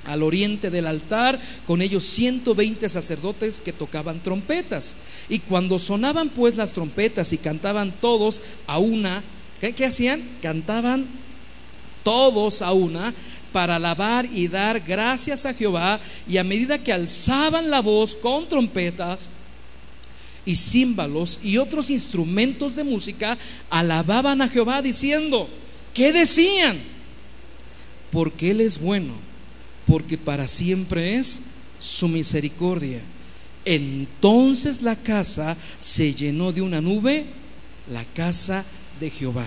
Al 0.04 0.22
oriente 0.22 0.70
del 0.70 0.86
altar, 0.86 1.40
con 1.66 1.82
ellos 1.82 2.04
120 2.04 2.88
sacerdotes 2.88 3.60
que 3.60 3.72
tocaban 3.72 4.20
trompetas. 4.20 4.96
Y 5.28 5.40
cuando 5.40 5.80
sonaban 5.80 6.28
pues 6.28 6.54
las 6.54 6.72
trompetas 6.72 7.32
y 7.32 7.38
cantaban 7.38 7.90
todos 8.00 8.40
a 8.68 8.78
una 8.78 9.22
¿Qué, 9.60 9.84
hacían? 9.84 10.22
Cantaban 10.42 11.06
todos 12.02 12.62
a 12.62 12.72
una 12.72 13.12
para 13.52 13.76
alabar 13.76 14.26
y 14.26 14.48
dar 14.48 14.80
gracias 14.80 15.46
a 15.46 15.54
Jehová 15.54 15.98
y 16.28 16.36
a 16.36 16.44
medida 16.44 16.78
que 16.78 16.92
alzaban 16.92 17.70
la 17.70 17.80
voz 17.80 18.14
con 18.14 18.48
trompetas 18.48 19.30
y 20.44 20.54
címbalos 20.54 21.40
y 21.42 21.56
otros 21.56 21.90
instrumentos 21.90 22.76
de 22.76 22.84
música, 22.84 23.36
alababan 23.70 24.42
a 24.42 24.48
Jehová 24.48 24.82
diciendo, 24.82 25.48
¿qué 25.94 26.12
decían? 26.12 26.78
Porque 28.12 28.52
Él 28.52 28.60
es 28.60 28.78
bueno, 28.78 29.14
porque 29.86 30.18
para 30.18 30.46
siempre 30.46 31.16
es 31.16 31.40
su 31.80 32.08
misericordia. 32.08 33.00
Entonces 33.64 34.82
la 34.82 34.94
casa 34.94 35.56
se 35.80 36.14
llenó 36.14 36.52
de 36.52 36.62
una 36.62 36.80
nube, 36.80 37.24
la 37.90 38.04
casa 38.04 38.64
de 39.00 39.10
Jehová. 39.10 39.46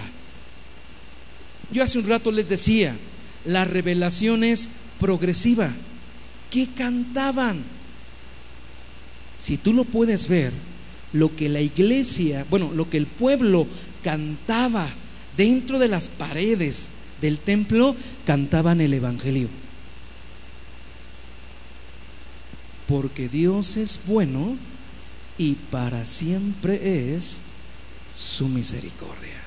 Yo 1.72 1.84
hace 1.84 2.00
un 2.00 2.08
rato 2.08 2.32
les 2.32 2.50
decía, 2.50 2.96
la 3.46 3.66
revelación 3.66 4.44
es 4.44 4.70
progresiva. 5.00 5.70
¿Qué 6.50 6.68
cantaban? 6.76 7.62
Si 9.40 9.58
tú 9.58 9.74
lo 9.74 9.84
puedes 9.84 10.28
ver, 10.28 10.52
lo 11.14 11.36
que 11.36 11.50
la 11.50 11.62
iglesia, 11.62 12.46
bueno, 12.50 12.72
lo 12.74 12.90
que 12.90 12.98
el 12.98 13.06
pueblo 13.06 13.68
cantaba 14.04 14.88
dentro 15.38 15.80
de 15.80 15.88
las 15.88 16.10
paredes 16.10 16.90
del 17.22 17.38
templo, 17.38 17.96
cantaban 18.26 18.82
el 18.82 18.94
Evangelio. 18.94 19.48
Porque 22.88 23.30
Dios 23.30 23.78
es 23.78 24.00
bueno 24.08 24.56
y 25.38 25.54
para 25.54 26.06
siempre 26.06 27.16
es 27.16 27.40
su 28.20 28.48
misericordia. 28.48 29.40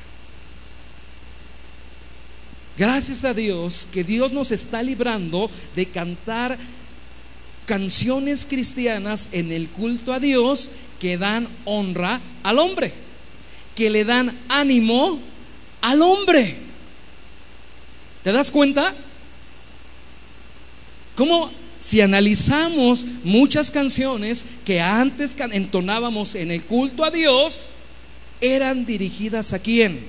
Gracias 2.79 3.25
a 3.25 3.35
Dios 3.35 3.87
que 3.93 4.03
Dios 4.03 4.33
nos 4.33 4.51
está 4.51 4.83
librando 4.83 5.51
de 5.77 5.87
cantar 5.87 6.57
canciones 7.67 8.47
cristianas 8.47 9.29
en 9.33 9.53
el 9.53 9.69
culto 9.69 10.13
a 10.13 10.21
Dios 10.21 10.71
que 10.99 11.19
dan 11.19 11.47
honra 11.65 12.21
al 12.43 12.59
hombre, 12.59 12.93
que 13.77 13.91
le 13.91 14.05
dan 14.05 14.37
ánimo 14.49 15.19
al 15.83 16.01
hombre. 16.01 16.57
¿Te 18.23 18.33
das 18.33 18.51
cuenta? 18.51 18.95
Como 21.15 21.51
si 21.79 22.01
analizamos 22.01 23.05
muchas 23.23 23.71
canciones 23.71 24.47
que 24.65 24.81
antes 24.81 25.37
entonábamos 25.39 26.37
en 26.37 26.53
el 26.53 26.63
culto 26.63 27.05
a 27.05 27.11
Dios, 27.11 27.69
eran 28.43 28.85
dirigidas 28.85 29.53
a 29.53 29.61
quién? 29.61 30.01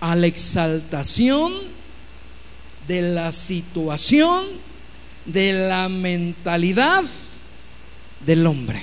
A 0.00 0.14
la 0.14 0.26
exaltación 0.26 1.52
de 2.86 3.02
la 3.02 3.32
situación, 3.32 4.44
de 5.24 5.54
la 5.54 5.88
mentalidad 5.88 7.02
del 8.26 8.46
hombre. 8.46 8.82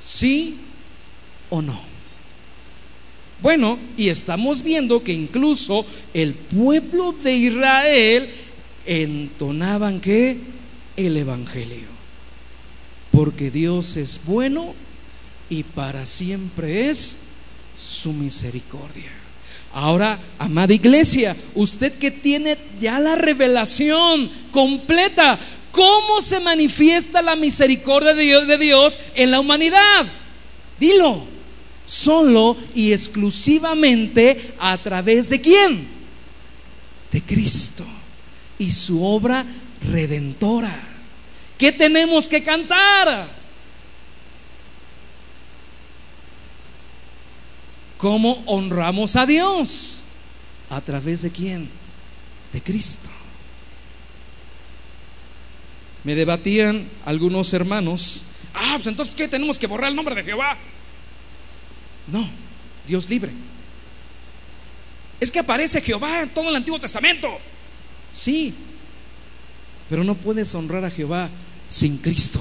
¿Sí 0.00 0.56
o 1.48 1.62
no? 1.62 1.80
Bueno, 3.40 3.78
y 3.96 4.10
estamos 4.10 4.62
viendo 4.62 5.02
que 5.02 5.14
incluso 5.14 5.86
el 6.12 6.34
pueblo 6.34 7.12
de 7.12 7.36
Israel 7.36 8.30
entonaban 8.84 10.00
que 10.00 10.36
el 10.96 11.16
Evangelio 11.16 11.99
porque 13.12 13.50
Dios 13.50 13.96
es 13.96 14.20
bueno 14.24 14.74
y 15.48 15.64
para 15.64 16.06
siempre 16.06 16.90
es 16.90 17.18
su 17.78 18.12
misericordia. 18.12 19.10
Ahora, 19.72 20.18
amada 20.38 20.74
iglesia, 20.74 21.36
usted 21.54 21.92
que 21.92 22.10
tiene 22.10 22.58
ya 22.80 22.98
la 22.98 23.14
revelación 23.14 24.30
completa, 24.50 25.38
¿cómo 25.70 26.22
se 26.22 26.40
manifiesta 26.40 27.22
la 27.22 27.36
misericordia 27.36 28.14
de 28.14 28.58
Dios, 28.58 28.98
en 29.14 29.30
la 29.30 29.40
humanidad? 29.40 30.06
Dilo, 30.78 31.24
solo 31.86 32.56
y 32.74 32.92
exclusivamente 32.92 34.54
a 34.58 34.76
través 34.78 35.28
de 35.28 35.40
quién? 35.40 35.86
De 37.12 37.22
Cristo 37.22 37.84
y 38.58 38.70
su 38.70 39.04
obra 39.04 39.44
redentora. 39.88 40.89
¿Qué 41.60 41.72
tenemos 41.72 42.26
que 42.26 42.42
cantar? 42.42 43.28
¿Cómo 47.98 48.42
honramos 48.46 49.14
a 49.14 49.26
Dios? 49.26 50.00
¿A 50.70 50.80
través 50.80 51.20
de 51.20 51.30
quién? 51.30 51.68
De 52.54 52.62
Cristo. 52.62 53.10
Me 56.02 56.14
debatían 56.14 56.88
algunos 57.04 57.52
hermanos. 57.52 58.22
Ah, 58.54 58.72
pues 58.76 58.86
entonces, 58.86 59.14
¿qué? 59.14 59.28
Tenemos 59.28 59.58
que 59.58 59.66
borrar 59.66 59.90
el 59.90 59.96
nombre 59.96 60.14
de 60.14 60.24
Jehová. 60.24 60.56
No, 62.10 62.26
Dios 62.88 63.06
libre. 63.10 63.32
Es 65.20 65.30
que 65.30 65.40
aparece 65.40 65.82
Jehová 65.82 66.22
en 66.22 66.30
todo 66.30 66.48
el 66.48 66.56
Antiguo 66.56 66.80
Testamento. 66.80 67.28
Sí, 68.10 68.54
pero 69.90 70.04
no 70.04 70.14
puedes 70.14 70.54
honrar 70.54 70.86
a 70.86 70.90
Jehová 70.90 71.28
sin 71.70 71.96
Cristo. 71.96 72.40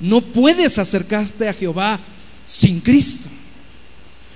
No 0.00 0.20
puedes 0.20 0.78
acercarte 0.78 1.48
a 1.48 1.54
Jehová 1.54 2.00
sin 2.46 2.80
Cristo. 2.80 3.28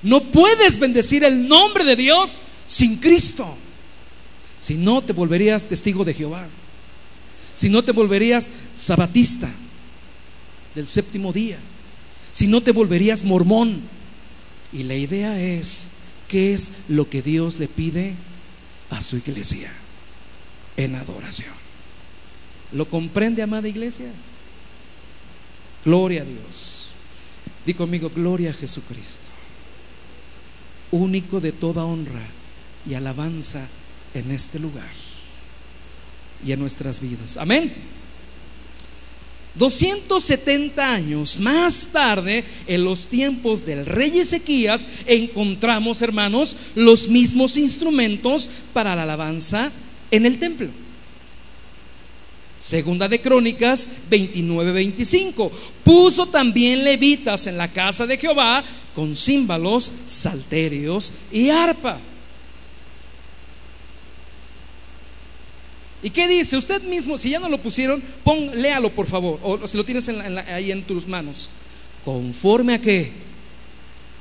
No 0.02 0.22
puedes 0.22 0.78
bendecir 0.78 1.24
el 1.24 1.48
nombre 1.48 1.84
de 1.84 1.96
Dios 1.96 2.36
sin 2.68 2.96
Cristo. 2.96 3.56
Si 4.60 4.74
no, 4.74 5.02
te 5.02 5.12
volverías 5.12 5.66
testigo 5.66 6.04
de 6.04 6.14
Jehová. 6.14 6.46
Si 7.54 7.68
no, 7.68 7.82
te 7.82 7.92
volverías 7.92 8.50
sabatista 8.76 9.48
del 10.74 10.86
séptimo 10.86 11.32
día. 11.32 11.58
Si 12.32 12.46
no, 12.46 12.62
te 12.62 12.70
volverías 12.70 13.24
mormón. 13.24 13.80
Y 14.72 14.84
la 14.84 14.94
idea 14.94 15.40
es, 15.40 15.88
¿qué 16.28 16.54
es 16.54 16.70
lo 16.88 17.08
que 17.08 17.22
Dios 17.22 17.58
le 17.58 17.66
pide 17.66 18.14
a 18.90 19.00
su 19.00 19.16
iglesia 19.16 19.72
en 20.76 20.94
adoración? 20.94 21.67
¿Lo 22.72 22.86
comprende, 22.86 23.42
amada 23.42 23.68
iglesia? 23.68 24.10
Gloria 25.84 26.22
a 26.22 26.24
Dios. 26.24 26.88
Di 27.64 27.74
conmigo, 27.74 28.10
gloria 28.14 28.50
a 28.50 28.54
Jesucristo. 28.54 29.28
Único 30.90 31.40
de 31.40 31.52
toda 31.52 31.84
honra 31.84 32.26
y 32.88 32.94
alabanza 32.94 33.66
en 34.14 34.30
este 34.30 34.58
lugar. 34.58 35.08
y 36.44 36.52
en 36.52 36.60
nuestras 36.60 37.00
vidas. 37.00 37.36
Amén. 37.36 37.72
270 39.54 40.88
años 40.88 41.40
más 41.40 41.88
tarde, 41.92 42.44
en 42.68 42.84
los 42.84 43.08
tiempos 43.08 43.66
del 43.66 43.86
rey 43.86 44.20
Ezequías, 44.20 44.86
encontramos, 45.06 46.00
hermanos, 46.00 46.56
los 46.76 47.08
mismos 47.08 47.56
instrumentos 47.56 48.48
para 48.72 48.94
la 48.94 49.02
alabanza 49.02 49.72
en 50.12 50.26
el 50.26 50.38
templo. 50.38 50.68
Segunda 52.58 53.08
de 53.08 53.20
Crónicas 53.20 53.88
29-25. 54.10 55.50
Puso 55.84 56.26
también 56.26 56.84
levitas 56.84 57.46
en 57.46 57.56
la 57.56 57.68
casa 57.72 58.06
de 58.06 58.18
Jehová 58.18 58.64
con 58.94 59.14
címbalos, 59.14 59.92
salterios 60.06 61.12
y 61.30 61.50
arpa. 61.50 61.98
¿Y 66.02 66.10
qué 66.10 66.28
dice? 66.28 66.56
Usted 66.56 66.82
mismo, 66.82 67.18
si 67.18 67.30
ya 67.30 67.40
no 67.40 67.48
lo 67.48 67.58
pusieron, 67.58 68.02
pon, 68.22 68.50
léalo 68.54 68.90
por 68.90 69.06
favor, 69.06 69.38
o 69.42 69.66
si 69.66 69.76
lo 69.76 69.84
tienes 69.84 70.08
ahí 70.08 70.70
en 70.70 70.82
tus 70.82 71.06
manos. 71.06 71.48
¿Conforme 72.04 72.74
a 72.74 72.80
qué? 72.80 73.10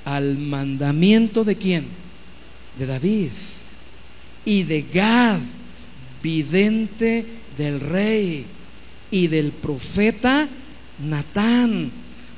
Al 0.06 0.38
mandamiento 0.38 1.44
de 1.44 1.56
quién? 1.56 1.86
De 2.78 2.86
David 2.86 3.32
y 4.46 4.64
de 4.64 4.86
Gad, 4.94 5.40
vidente 6.24 7.26
del 7.58 7.80
rey, 7.80 8.46
y 9.12 9.28
del 9.28 9.52
profeta 9.52 10.48
Natán, 11.08 11.92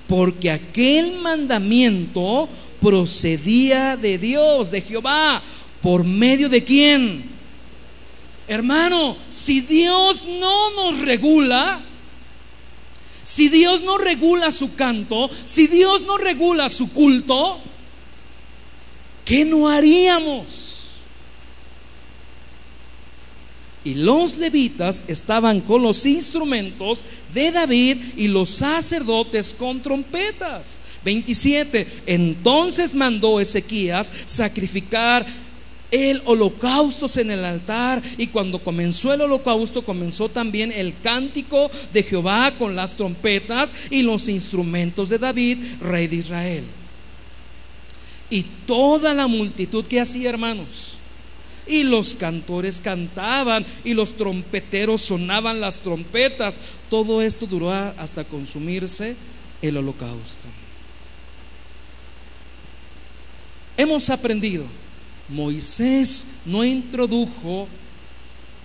porque 0.08 0.52
aquel 0.52 1.18
mandamiento 1.18 2.50
procedía 2.82 3.98
de 3.98 4.18
Dios, 4.18 4.72
de 4.72 4.82
Jehová, 4.82 5.42
por 5.82 6.04
medio 6.04 6.50
de 6.50 6.64
quién? 6.64 7.24
Hermano, 8.48 9.16
si 9.30 9.62
Dios 9.62 10.24
no 10.40 10.72
nos 10.72 11.00
regula, 11.02 11.80
si 13.24 13.50
Dios 13.50 13.82
no 13.82 13.98
regula 13.98 14.52
su 14.52 14.74
canto, 14.76 15.30
si 15.44 15.68
Dios 15.68 16.04
no 16.04 16.18
regula 16.18 16.68
su 16.70 16.92
culto, 16.92 17.60
¿qué 19.26 19.46
no 19.46 19.70
haríamos? 19.70 20.69
Y 23.86 23.94
los 23.94 24.38
levitas 24.38 25.04
estaban 25.08 25.62
con 25.62 25.82
los 25.82 26.06
instrumentos 26.06 27.04
de 27.34 27.52
David 27.52 27.98
y 28.18 28.28
los 28.28 28.50
sacerdotes 28.50 29.56
con 29.58 29.82
trompetas. 29.82 30.80
27. 31.06 31.88
Entonces 32.06 32.94
mandó 32.94 33.40
Ezequías 33.40 34.12
sacrificar 34.26 35.26
el 35.92 36.22
holocausto 36.26 37.08
en 37.20 37.32
el 37.32 37.44
altar 37.44 38.02
y 38.18 38.28
cuando 38.28 38.60
comenzó 38.60 39.12
el 39.14 39.22
holocausto 39.22 39.84
comenzó 39.84 40.30
también 40.30 40.72
el 40.72 40.94
cántico 41.02 41.72
de 41.94 42.04
Jehová 42.04 42.54
con 42.60 42.76
las 42.76 42.96
trompetas 42.96 43.74
y 43.90 44.04
los 44.04 44.28
instrumentos 44.28 45.10
de 45.10 45.18
David, 45.18 45.58
rey 45.82 46.08
de 46.08 46.18
Israel. 46.18 46.64
Y 48.30 48.46
toda 48.68 49.14
la 49.16 49.26
multitud 49.26 49.86
que 49.86 50.00
hacía, 50.00 50.30
hermanos, 50.30 50.99
y 51.70 51.84
los 51.84 52.16
cantores 52.16 52.80
cantaban 52.80 53.66
y 53.86 53.94
los 53.94 54.18
trompeteros 54.18 55.02
sonaban 55.02 55.62
las 55.62 55.78
trompetas. 55.78 56.56
Todo 56.90 57.22
esto 57.22 57.46
duró 57.46 57.72
hasta 57.72 58.24
consumirse 58.24 59.16
el 59.62 59.78
holocausto. 59.78 60.48
Hemos 63.78 64.10
aprendido 64.10 64.66
Moisés 65.30 66.26
no 66.46 66.66
introdujo 66.66 67.68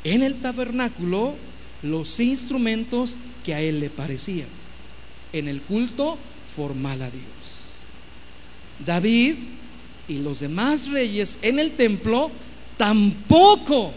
en 0.02 0.22
el 0.22 0.34
tabernáculo 0.36 1.34
los 1.82 2.18
instrumentos 2.20 3.16
que 3.44 3.54
a 3.54 3.60
él 3.60 3.80
le 3.80 3.90
parecían 3.90 4.48
en 5.32 5.48
el 5.48 5.60
culto 5.60 6.16
formal 6.56 7.02
a 7.02 7.10
Dios. 7.10 7.24
David 8.84 9.34
y 10.08 10.18
los 10.18 10.40
demás 10.40 10.88
reyes 10.88 11.38
en 11.42 11.58
el 11.58 11.72
templo 11.72 12.30
tampoco. 12.76 13.92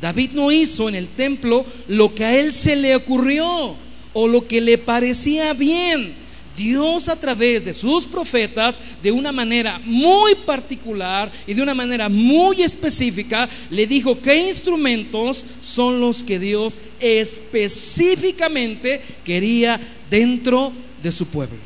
David 0.00 0.30
no 0.32 0.52
hizo 0.52 0.88
en 0.88 0.94
el 0.94 1.08
templo 1.08 1.64
lo 1.88 2.14
que 2.14 2.24
a 2.24 2.38
él 2.38 2.52
se 2.52 2.76
le 2.76 2.96
ocurrió 2.96 3.74
o 4.12 4.28
lo 4.28 4.46
que 4.46 4.60
le 4.60 4.78
parecía 4.78 5.52
bien. 5.54 6.24
Dios 6.56 7.08
a 7.08 7.16
través 7.16 7.64
de 7.64 7.74
sus 7.74 8.06
profetas, 8.06 8.78
de 9.02 9.10
una 9.10 9.32
manera 9.32 9.80
muy 9.84 10.36
particular 10.36 11.30
y 11.46 11.54
de 11.54 11.62
una 11.62 11.74
manera 11.74 12.08
muy 12.08 12.62
específica, 12.62 13.48
le 13.70 13.86
dijo 13.86 14.20
qué 14.20 14.48
instrumentos 14.48 15.44
son 15.60 16.00
los 16.00 16.22
que 16.22 16.38
Dios 16.38 16.78
específicamente 17.00 19.00
quería 19.24 19.80
dentro 20.10 20.72
de 21.02 21.10
su 21.10 21.26
pueblo. 21.26 21.58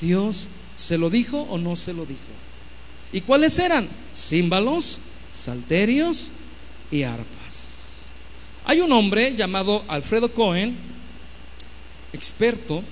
Dios 0.00 0.48
se 0.76 0.98
lo 0.98 1.08
dijo 1.08 1.46
o 1.50 1.58
no 1.58 1.76
se 1.76 1.92
lo 1.92 2.04
dijo. 2.04 2.35
¿Y 3.12 3.20
cuáles 3.20 3.58
eran? 3.58 3.88
Címbalos, 4.14 4.98
salterios 5.32 6.30
y 6.90 7.02
arpas. 7.02 8.02
Hay 8.64 8.80
un 8.80 8.90
hombre 8.92 9.34
llamado 9.36 9.84
Alfredo 9.88 10.32
Cohen, 10.32 10.74
experto, 12.12 12.82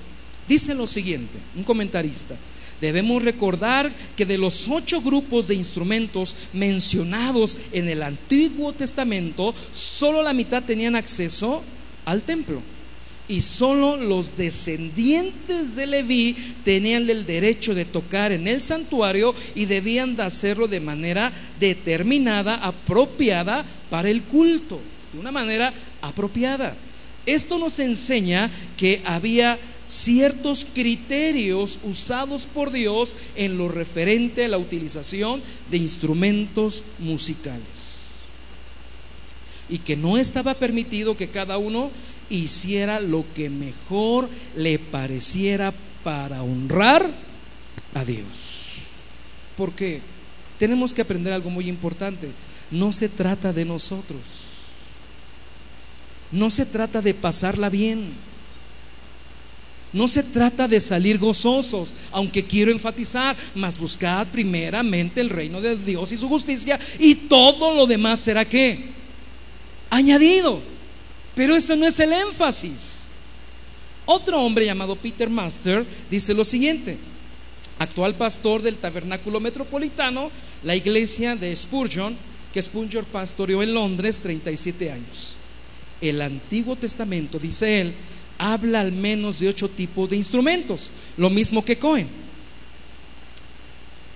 dice 0.46 0.74
lo 0.74 0.86
siguiente, 0.86 1.38
un 1.56 1.64
comentarista. 1.64 2.36
Debemos 2.80 3.22
recordar 3.22 3.90
que 4.16 4.26
de 4.26 4.38
los 4.38 4.68
ocho 4.68 5.00
grupos 5.00 5.48
de 5.48 5.54
instrumentos 5.54 6.36
mencionados 6.52 7.56
en 7.72 7.88
el 7.88 8.02
Antiguo 8.02 8.72
Testamento, 8.72 9.54
solo 9.72 10.22
la 10.22 10.32
mitad 10.32 10.62
tenían 10.62 10.94
acceso 10.94 11.62
al 12.04 12.22
templo. 12.22 12.60
Y 13.26 13.40
solo 13.40 13.96
los 13.96 14.36
descendientes 14.36 15.76
de 15.76 15.86
Leví 15.86 16.36
tenían 16.64 17.08
el 17.08 17.24
derecho 17.24 17.74
de 17.74 17.86
tocar 17.86 18.32
en 18.32 18.46
el 18.46 18.60
santuario 18.60 19.34
y 19.54 19.64
debían 19.64 20.14
de 20.14 20.24
hacerlo 20.24 20.68
de 20.68 20.80
manera 20.80 21.32
determinada, 21.58 22.56
apropiada 22.56 23.64
para 23.88 24.10
el 24.10 24.22
culto, 24.22 24.78
de 25.12 25.20
una 25.20 25.32
manera 25.32 25.72
apropiada. 26.02 26.76
Esto 27.24 27.58
nos 27.58 27.78
enseña 27.78 28.50
que 28.76 29.00
había 29.06 29.58
ciertos 29.88 30.66
criterios 30.74 31.78
usados 31.84 32.46
por 32.46 32.70
Dios 32.72 33.14
en 33.36 33.56
lo 33.56 33.68
referente 33.68 34.44
a 34.44 34.48
la 34.48 34.58
utilización 34.58 35.42
de 35.70 35.76
instrumentos 35.78 36.82
musicales. 36.98 38.02
Y 39.68 39.78
que 39.78 39.96
no 39.96 40.18
estaba 40.18 40.54
permitido 40.54 41.16
que 41.16 41.28
cada 41.28 41.56
uno 41.56 41.90
hiciera 42.30 43.00
lo 43.00 43.24
que 43.34 43.50
mejor 43.50 44.28
le 44.56 44.78
pareciera 44.78 45.72
para 46.02 46.42
honrar 46.42 47.08
a 47.94 48.04
Dios. 48.04 48.24
Porque 49.56 50.00
tenemos 50.58 50.94
que 50.94 51.02
aprender 51.02 51.32
algo 51.32 51.50
muy 51.50 51.68
importante. 51.68 52.28
No 52.70 52.92
se 52.92 53.08
trata 53.08 53.52
de 53.52 53.64
nosotros 53.64 54.44
no 56.34 56.50
se 56.50 56.66
trata 56.66 57.00
de 57.00 57.14
pasarla 57.14 57.70
bien. 57.70 58.04
No 59.92 60.08
se 60.08 60.24
trata 60.24 60.66
de 60.66 60.80
salir 60.80 61.18
gozosos, 61.18 61.94
aunque 62.10 62.44
quiero 62.44 62.72
enfatizar, 62.72 63.36
mas 63.54 63.78
buscad 63.78 64.26
primeramente 64.26 65.20
el 65.20 65.30
reino 65.30 65.60
de 65.60 65.76
Dios 65.76 66.10
y 66.10 66.16
su 66.16 66.28
justicia 66.28 66.80
y 66.98 67.14
todo 67.14 67.72
lo 67.72 67.86
demás 67.86 68.18
será 68.18 68.44
qué? 68.44 68.86
Añadido. 69.90 70.60
Pero 71.34 71.56
eso 71.56 71.76
no 71.76 71.86
es 71.86 71.98
el 72.00 72.12
énfasis. 72.12 73.04
Otro 74.06 74.40
hombre 74.40 74.66
llamado 74.66 74.96
Peter 74.96 75.30
Master 75.30 75.84
dice 76.10 76.34
lo 76.34 76.44
siguiente, 76.44 76.96
actual 77.78 78.14
pastor 78.14 78.62
del 78.62 78.76
tabernáculo 78.76 79.40
metropolitano, 79.40 80.30
la 80.62 80.76
iglesia 80.76 81.36
de 81.36 81.54
Spurgeon, 81.56 82.14
que 82.52 82.62
Spurgeon 82.62 83.04
pastoreó 83.06 83.62
en 83.62 83.74
Londres 83.74 84.20
37 84.22 84.90
años 84.90 85.36
el 86.08 86.20
Antiguo 86.22 86.76
Testamento, 86.76 87.38
dice 87.38 87.80
él, 87.80 87.92
habla 88.38 88.80
al 88.80 88.92
menos 88.92 89.40
de 89.40 89.48
ocho 89.48 89.68
tipos 89.68 90.10
de 90.10 90.16
instrumentos, 90.16 90.90
lo 91.16 91.30
mismo 91.30 91.64
que 91.64 91.78
Cohen, 91.78 92.06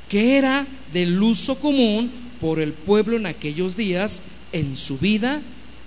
que 0.09 0.37
era 0.37 0.67
del 0.93 1.23
uso 1.23 1.57
común 1.57 2.11
por 2.41 2.61
el 2.61 2.73
pueblo 2.73 3.17
en 3.17 3.27
aquellos 3.27 3.77
días 3.77 4.23
en 4.53 4.77
su 4.77 4.99
vida 4.99 5.41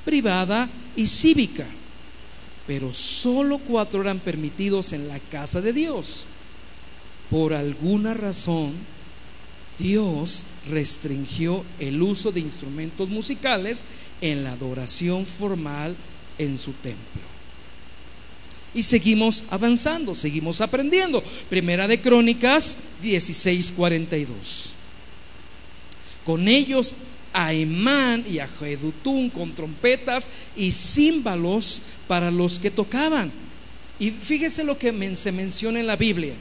privada 0.05 0.69
y 0.95 1.07
cívica. 1.07 1.65
Pero 2.67 2.93
solo 2.93 3.57
cuatro 3.57 4.01
eran 4.01 4.19
permitidos 4.19 4.93
en 4.93 5.07
la 5.07 5.19
casa 5.19 5.61
de 5.61 5.73
Dios. 5.73 6.25
Por 7.29 7.53
alguna 7.53 8.13
razón, 8.13 8.73
Dios 9.79 10.43
restringió 10.69 11.63
el 11.79 12.01
uso 12.01 12.31
de 12.31 12.39
instrumentos 12.39 13.09
musicales 13.09 13.83
en 14.21 14.43
la 14.43 14.51
adoración 14.51 15.25
formal 15.25 15.95
en 16.37 16.57
su 16.57 16.71
templo. 16.73 17.31
Y 18.73 18.83
seguimos 18.83 19.43
avanzando, 19.49 20.15
seguimos 20.15 20.61
aprendiendo. 20.61 21.21
Primera 21.49 21.87
de 21.87 21.99
Crónicas 21.99 22.77
16:42. 23.01 24.27
Con 26.25 26.47
ellos 26.47 26.93
a 27.33 27.53
Emán 27.53 28.23
y 28.29 28.39
a 28.39 28.47
Jedutún 28.47 29.29
con 29.29 29.53
trompetas 29.53 30.29
y 30.55 30.71
címbalos 30.71 31.81
para 32.07 32.31
los 32.31 32.59
que 32.59 32.71
tocaban. 32.71 33.31
Y 33.99 34.11
fíjese 34.11 34.63
lo 34.63 34.77
que 34.77 35.15
se 35.15 35.31
menciona 35.31 35.79
en 35.79 35.87
la 35.87 35.95
Biblia, 35.95 36.33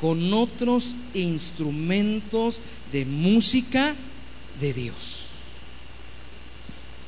con 0.00 0.32
otros 0.32 0.94
instrumentos 1.14 2.60
de 2.92 3.04
música 3.04 3.94
de 4.60 4.72
Dios. 4.72 5.24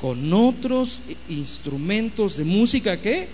Con 0.01 0.33
otros 0.33 1.01
instrumentos 1.29 2.37
de 2.37 2.45
música 2.45 3.01
que 3.01 3.29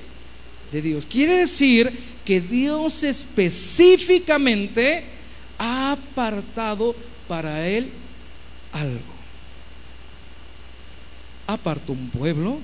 de 0.73 0.83
Dios. 0.83 1.07
Quiere 1.07 1.37
decir 1.37 1.93
que 2.25 2.41
Dios 2.41 3.03
específicamente 3.03 5.05
ha 5.59 5.93
apartado 5.93 6.95
para 7.29 7.67
él 7.67 7.89
algo. 8.73 9.12
Apartó 11.47 11.93
un 11.93 12.09
pueblo, 12.11 12.59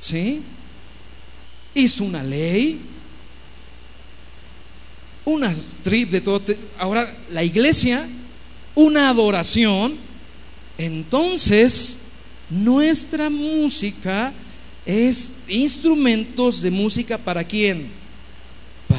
¿sí? 0.00 0.40
Hizo 1.74 2.04
una 2.04 2.22
ley, 2.22 2.80
una 5.24 5.52
strip 5.52 6.10
de 6.10 6.20
todo. 6.20 6.42
Ahora, 6.78 7.14
la 7.32 7.44
iglesia, 7.44 8.06
una 8.74 9.10
adoración. 9.10 9.94
Entonces, 10.78 11.98
nuestra 12.50 13.28
música 13.30 14.32
es 14.84 15.32
instrumentos 15.48 16.62
de 16.62 16.70
música 16.70 17.18
para 17.18 17.42
quién? 17.42 17.88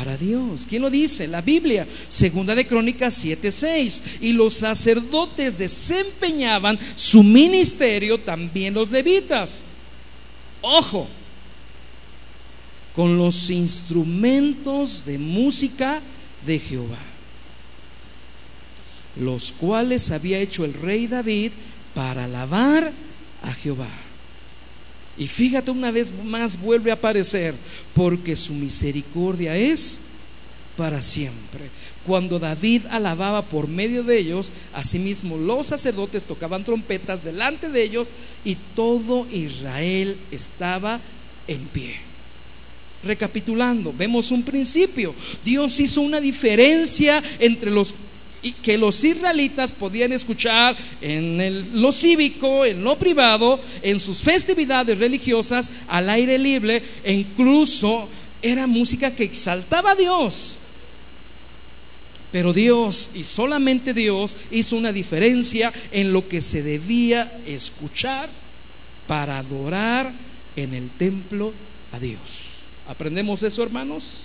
Para 0.07 0.19
Dios. 0.19 0.65
¿Quién 0.69 0.83
lo 0.83 0.89
dice? 0.89 1.27
La 1.27 1.41
Biblia, 1.41 1.85
segunda 2.07 2.55
de 2.55 2.65
Crónicas 2.65 3.13
7:6. 3.25 4.21
Y 4.21 4.31
los 4.31 4.53
sacerdotes 4.53 5.57
desempeñaban 5.57 6.79
su 6.95 7.23
ministerio, 7.23 8.17
también 8.17 8.73
los 8.73 8.89
levitas. 8.89 9.63
Ojo, 10.61 11.09
con 12.95 13.17
los 13.17 13.49
instrumentos 13.49 15.03
de 15.03 15.17
música 15.17 16.01
de 16.45 16.57
Jehová, 16.57 17.03
los 19.19 19.51
cuales 19.51 20.11
había 20.11 20.39
hecho 20.39 20.63
el 20.63 20.73
rey 20.73 21.07
David 21.07 21.51
para 21.93 22.23
alabar 22.23 22.93
a 23.43 23.53
Jehová. 23.53 23.89
Y 25.17 25.27
fíjate 25.27 25.71
una 25.71 25.91
vez 25.91 26.13
más 26.23 26.59
vuelve 26.61 26.91
a 26.91 26.95
aparecer, 26.95 27.55
porque 27.93 28.35
su 28.35 28.53
misericordia 28.53 29.55
es 29.55 30.01
para 30.77 31.01
siempre. 31.01 31.61
Cuando 32.05 32.39
David 32.39 32.83
alababa 32.89 33.41
por 33.41 33.67
medio 33.67 34.03
de 34.03 34.17
ellos, 34.17 34.53
asimismo 34.73 35.37
los 35.37 35.67
sacerdotes 35.67 36.25
tocaban 36.25 36.63
trompetas 36.63 37.23
delante 37.23 37.69
de 37.69 37.83
ellos 37.83 38.09
y 38.45 38.55
todo 38.75 39.27
Israel 39.31 40.15
estaba 40.31 41.01
en 41.47 41.59
pie. 41.59 41.95
Recapitulando, 43.03 43.93
vemos 43.97 44.31
un 44.31 44.43
principio. 44.43 45.13
Dios 45.43 45.79
hizo 45.79 46.01
una 46.01 46.21
diferencia 46.21 47.21
entre 47.39 47.71
los 47.71 47.93
que 48.63 48.77
los 48.77 49.03
israelitas 49.03 49.71
podían 49.71 50.11
escuchar 50.11 50.75
en 51.01 51.81
lo 51.81 51.91
cívico, 51.91 52.65
en 52.65 52.83
lo 52.83 52.97
privado, 52.97 53.59
en 53.81 53.99
sus 53.99 54.21
festividades 54.21 54.97
religiosas, 54.99 55.69
al 55.87 56.09
aire 56.09 56.37
libre, 56.37 56.81
e 57.03 57.13
incluso 57.13 58.07
era 58.41 58.67
música 58.67 59.11
que 59.11 59.23
exaltaba 59.23 59.91
a 59.91 59.95
Dios. 59.95 60.55
Pero 62.31 62.53
Dios, 62.53 63.11
y 63.15 63.23
solamente 63.23 63.93
Dios, 63.93 64.35
hizo 64.51 64.75
una 64.75 64.91
diferencia 64.91 65.71
en 65.91 66.11
lo 66.11 66.27
que 66.27 66.41
se 66.41 66.61
debía 66.61 67.31
escuchar 67.45 68.29
para 69.07 69.39
adorar 69.39 70.11
en 70.55 70.73
el 70.73 70.89
templo 70.89 71.53
a 71.93 71.99
Dios. 71.99 72.19
¿Aprendemos 72.87 73.43
eso, 73.43 73.63
hermanos? 73.63 74.21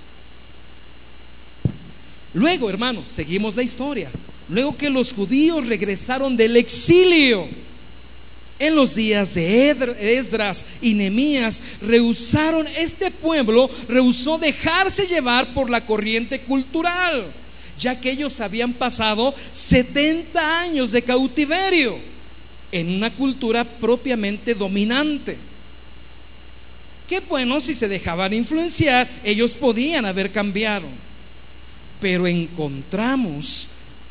Luego, 2.35 2.71
hermanos, 2.71 3.11
seguimos 3.11 3.57
la 3.57 3.63
historia. 3.63 4.11
Luego 4.49 4.77
que 4.77 4.91
los 4.91 5.13
judíos 5.13 5.67
regresaron 5.67 6.37
del 6.37 6.57
exilio, 6.57 7.47
en 8.59 8.77
los 8.77 8.95
días 8.95 9.35
de 9.35 9.71
Esdras 10.17 10.65
y 10.81 10.95
Nemías, 10.95 11.61
rehusaron, 11.81 12.67
este 12.79 13.11
pueblo 13.11 13.69
rehusó 13.89 14.39
dejarse 14.39 15.07
llevar 15.07 15.53
por 15.53 15.69
la 15.69 15.85
corriente 15.85 16.41
cultural, 16.43 17.25
ya 17.79 18.01
que 18.01 18.13
ellos 18.13 18.41
habían 18.41 18.73
pasado 18.73 19.35
70 19.51 20.61
años 20.61 20.93
de 20.93 21.03
cautiverio 21.03 21.99
en 22.71 22.91
una 22.91 23.11
cultura 23.11 23.65
propiamente 23.65 24.55
dominante. 24.55 25.37
Qué 27.09 27.21
bueno 27.21 27.61
si 27.61 27.75
se 27.75 27.89
dejaban 27.89 28.33
influenciar, 28.33 29.09
ellos 29.25 29.55
podían 29.55 30.07
haber 30.07 30.31
cambiado 30.31 30.87
pero 32.03 32.27
encontramos 32.27 33.69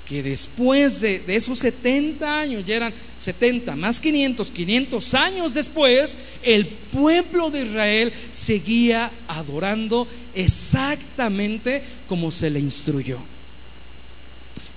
que 0.07 0.23
después 0.23 1.01
de, 1.01 1.21
esos 1.27 1.59
70 1.59 2.39
años, 2.39 2.65
ya 2.65 2.77
eran 2.77 2.93
70 3.17 3.75
más 3.75 3.99
500, 3.99 4.49
500 4.49 5.13
años 5.13 5.53
después, 5.53 6.17
el 6.41 6.65
pueblo 6.65 7.51
de 7.51 7.63
Israel 7.63 8.13
seguía 8.31 9.11
adorando 9.27 10.07
exactamente 10.33 11.83
como 12.07 12.31
se 12.31 12.49
le 12.49 12.59
instruyó. 12.59 13.19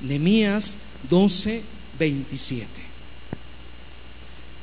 Nemías 0.02 0.76
12, 1.08 1.62
27 1.98 2.83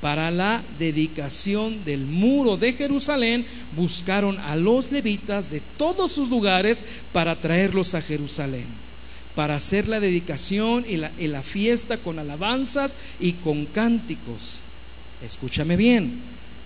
para 0.02 0.32
la 0.32 0.64
dedicación 0.80 1.86
del 1.86 2.02
muro 2.06 2.58
de 2.58 2.74
Jerusalén, 2.74 3.46
buscaron 3.78 4.38
a 4.40 4.56
los 4.56 4.92
levitas 4.92 5.52
de 5.52 5.62
todos 5.78 6.12
sus 6.12 6.30
lugares 6.30 6.84
para 7.14 7.36
traerlos 7.36 7.94
a 7.94 8.02
Jerusalén, 8.02 8.66
para 9.36 9.56
hacer 9.56 9.88
la 9.88 10.00
dedicación 10.00 10.86
y 10.90 11.28
la, 11.28 11.42
fiesta 11.44 11.98
con 11.98 12.18
alabanzas 12.18 12.98
y 13.20 13.34
con 13.34 13.66
cánticos. 13.68 14.62
Escúchame 15.24 15.78
bien, 15.78 16.12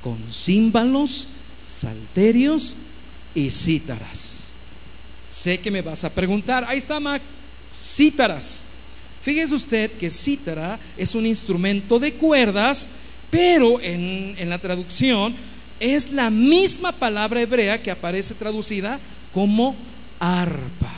con 0.02 0.18
címbalos, 0.32 1.28
salterios 1.64 2.78
y 3.36 3.52
cítaras. 3.52 4.52
Sé 5.30 5.60
que 5.60 5.72
me 5.72 5.82
vas 5.82 6.06
a 6.06 6.10
preguntar, 6.10 6.64
ahí 6.70 6.78
está 6.78 7.02
Mac, 7.02 7.22
cítaras. 7.70 8.64
Fíjese 9.22 9.56
usted 9.56 9.92
que 9.94 10.10
cítara 10.10 10.80
es 10.98 11.16
un 11.16 11.26
instrumento 11.26 12.00
de 12.00 12.14
cuerdas 12.14 12.88
pero 13.36 13.82
en, 13.82 14.50
la 14.50 14.58
traducción 14.60 15.36
es 15.82 16.14
la 16.14 16.30
misma 16.30 16.94
palabra 16.94 17.42
hebrea 17.42 17.84
que 17.84 17.92
aparece 17.92 18.34
traducida 18.34 18.98
como 19.34 19.76
arpa. 20.22 20.94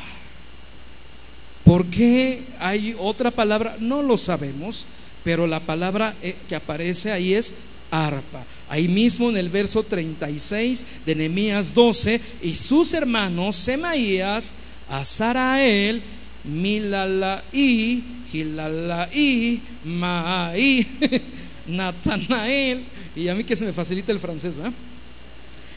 ¿Por 1.63 1.88
qué 1.88 2.43
hay 2.59 2.95
otra 2.99 3.31
palabra? 3.31 3.75
No 3.79 4.03
lo 4.03 4.17
sabemos, 4.17 4.85
pero 5.23 5.47
la 5.47 5.59
palabra 5.59 6.13
eh, 6.21 6.35
que 6.47 6.55
aparece 6.55 7.11
ahí 7.11 7.33
es 7.33 7.55
arpa. 7.89 8.43
Ahí 8.69 8.88
mismo 8.88 9.31
en 9.31 9.38
el 9.38 9.49
verso 9.49 9.81
36 9.81 10.85
de 11.07 11.15
Nehemías 11.15 11.73
12, 11.73 12.21
y 12.43 12.53
sus 12.53 12.93
hermanos 12.93 13.55
Semaías, 13.55 14.53
Azarael, 14.91 16.03
Milalaí, 16.43 18.03
Gilalaí, 18.31 19.59
Maí, 19.85 20.85
Natanael, 21.68 22.84
y 23.15 23.28
a 23.28 23.36
mí 23.36 23.43
que 23.43 23.55
se 23.55 23.65
me 23.65 23.74
facilita 23.74 24.11
el 24.11 24.20
francés, 24.20 24.55
¿verdad? 24.55 24.74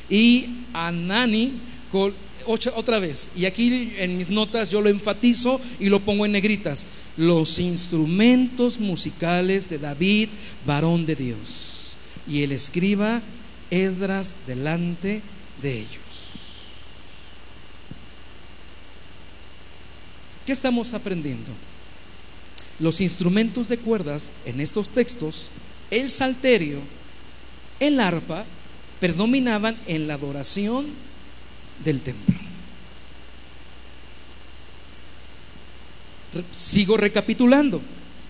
Y 0.08 0.46
Anani, 0.72 1.52
otra 2.74 2.98
vez, 2.98 3.30
y 3.36 3.44
aquí 3.44 3.92
en 3.98 4.16
mis 4.16 4.28
notas 4.28 4.70
yo 4.70 4.80
lo 4.80 4.88
enfatizo 4.88 5.60
y 5.78 5.88
lo 5.88 6.00
pongo 6.00 6.26
en 6.26 6.32
negritas, 6.32 6.86
los 7.16 7.58
instrumentos 7.58 8.80
musicales 8.80 9.68
de 9.68 9.78
David, 9.78 10.28
varón 10.66 11.06
de 11.06 11.16
Dios, 11.16 11.96
y 12.28 12.42
el 12.42 12.52
escriba 12.52 13.20
Edras 13.70 14.34
delante 14.46 15.22
de 15.62 15.78
ellos. 15.78 16.00
¿Qué 20.46 20.52
estamos 20.52 20.94
aprendiendo? 20.94 21.52
Los 22.80 23.00
instrumentos 23.00 23.68
de 23.68 23.78
cuerdas 23.78 24.32
en 24.46 24.60
estos 24.60 24.88
textos 24.88 25.50
el 25.90 26.10
salterio, 26.10 26.78
el 27.80 28.00
arpa, 28.00 28.44
predominaban 29.00 29.76
en 29.86 30.06
la 30.06 30.14
adoración 30.14 30.86
del 31.84 32.00
templo. 32.00 32.34
Sigo 36.54 36.96
recapitulando. 36.96 37.80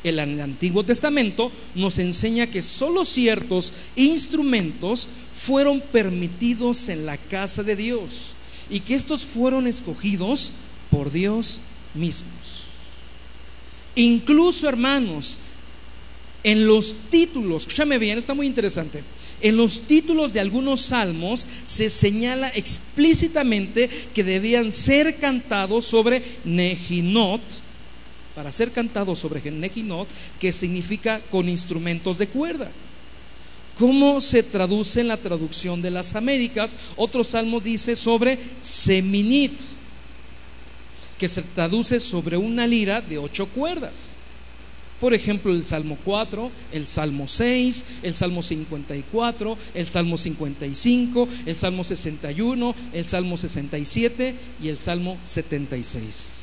El, 0.03 0.19
Antiguo 0.19 0.83
Testamento 0.83 1.53
nos 1.75 1.99
enseña 1.99 2.47
que 2.47 2.63
solo 2.63 3.05
ciertos 3.05 3.73
instrumentos 3.97 5.09
fueron 5.35 5.81
permitidos 5.81 6.89
en 6.89 7.05
la 7.05 7.19
casa 7.19 7.63
de 7.63 7.77
Dios 7.77 8.33
y 8.71 8.81
que 8.81 8.95
estos 8.95 9.25
fueron 9.25 9.67
escogidos 9.67 10.53
por 10.91 11.13
Dios 11.13 11.61
mismos. 11.93 12.65
Incluso, 13.95 14.69
hermanos, 14.69 15.39
En 16.43 16.67
los 16.67 16.95
títulos, 17.11 17.63
escúchame 17.63 17.99
bien, 17.99 18.19
está 18.19 18.35
muy 18.35 18.47
interesante. 18.47 19.03
En 19.43 19.57
los 19.57 19.81
títulos 19.83 20.33
de 20.33 20.41
algunos 20.41 20.81
salmos 20.81 21.47
se 21.65 21.91
señala 21.91 22.49
explícitamente 22.49 23.89
que 24.15 24.25
debían 24.25 24.73
ser 24.73 25.17
cantados 25.17 25.85
sobre 25.85 26.23
Nejinot, 26.45 27.41
para 28.35 28.53
ser 28.53 28.71
cantados 28.71 29.19
sobre 29.19 29.51
Nejinot, 29.51 30.09
que 30.39 30.53
significa 30.53 31.21
con 31.31 31.49
instrumentos 31.49 32.19
de 32.19 32.29
cuerda. 32.29 32.71
¿Cómo 33.79 34.21
se 34.21 34.43
traduce 34.43 35.01
en 35.01 35.09
la 35.09 35.17
traducción 35.17 35.81
de 35.81 35.91
las 35.91 36.15
Américas? 36.15 36.77
Otro 36.97 37.25
salmo 37.25 37.61
dice 37.61 37.97
sobre 37.97 38.39
Seminit, 38.61 39.59
que 41.19 41.29
se 41.29 41.43
traduce 41.43 41.99
sobre 41.99 42.37
una 42.37 42.67
lira 42.67 43.01
de 43.01 43.17
ocho 43.17 43.47
cuerdas. 43.47 44.20
Por 45.01 45.15
ejemplo, 45.15 45.53
el 45.53 45.65
Salmo 45.65 45.97
4, 46.05 46.51
el 46.73 46.87
Salmo 46.87 47.27
6, 47.27 47.85
el 48.03 48.15
Salmo 48.15 48.43
54, 48.43 49.57
el 49.75 49.87
Salmo 49.87 50.19
55, 50.19 51.29
el 51.47 51.57
Salmo 51.57 51.85
61, 51.85 52.75
el 52.93 53.07
Salmo 53.07 53.37
67 53.39 54.35
y 54.63 54.69
el 54.69 54.79
Salmo 54.79 55.17
76. 55.25 56.41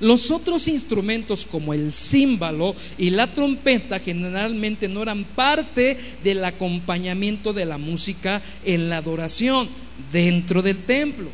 Los 0.00 0.30
otros 0.30 0.68
instrumentos 0.68 1.46
como 1.46 1.72
el 1.72 1.92
címbalo 1.92 2.74
y 2.98 3.10
la 3.10 3.26
trompeta 3.26 3.98
generalmente 3.98 4.88
no 4.88 5.02
eran 5.02 5.24
parte 5.24 5.98
del 6.22 6.44
acompañamiento 6.44 7.52
de 7.52 7.64
la 7.64 7.78
música 7.78 8.42
en 8.64 8.90
la 8.90 8.98
adoración 8.98 9.68
dentro 10.12 10.62
del 10.62 10.76
templo. 10.78 11.28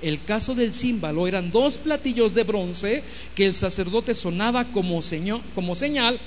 El 0.00 0.22
caso 0.22 0.54
del 0.54 0.72
címbalo 0.72 1.26
eran 1.26 1.50
dos 1.50 1.78
platillos 1.78 2.34
de 2.34 2.44
bronce 2.44 3.02
que 3.34 3.46
el 3.46 3.54
sacerdote 3.54 4.14
sonaba 4.14 4.64
como, 4.64 5.00
como 5.54 5.74
señal 5.74 6.18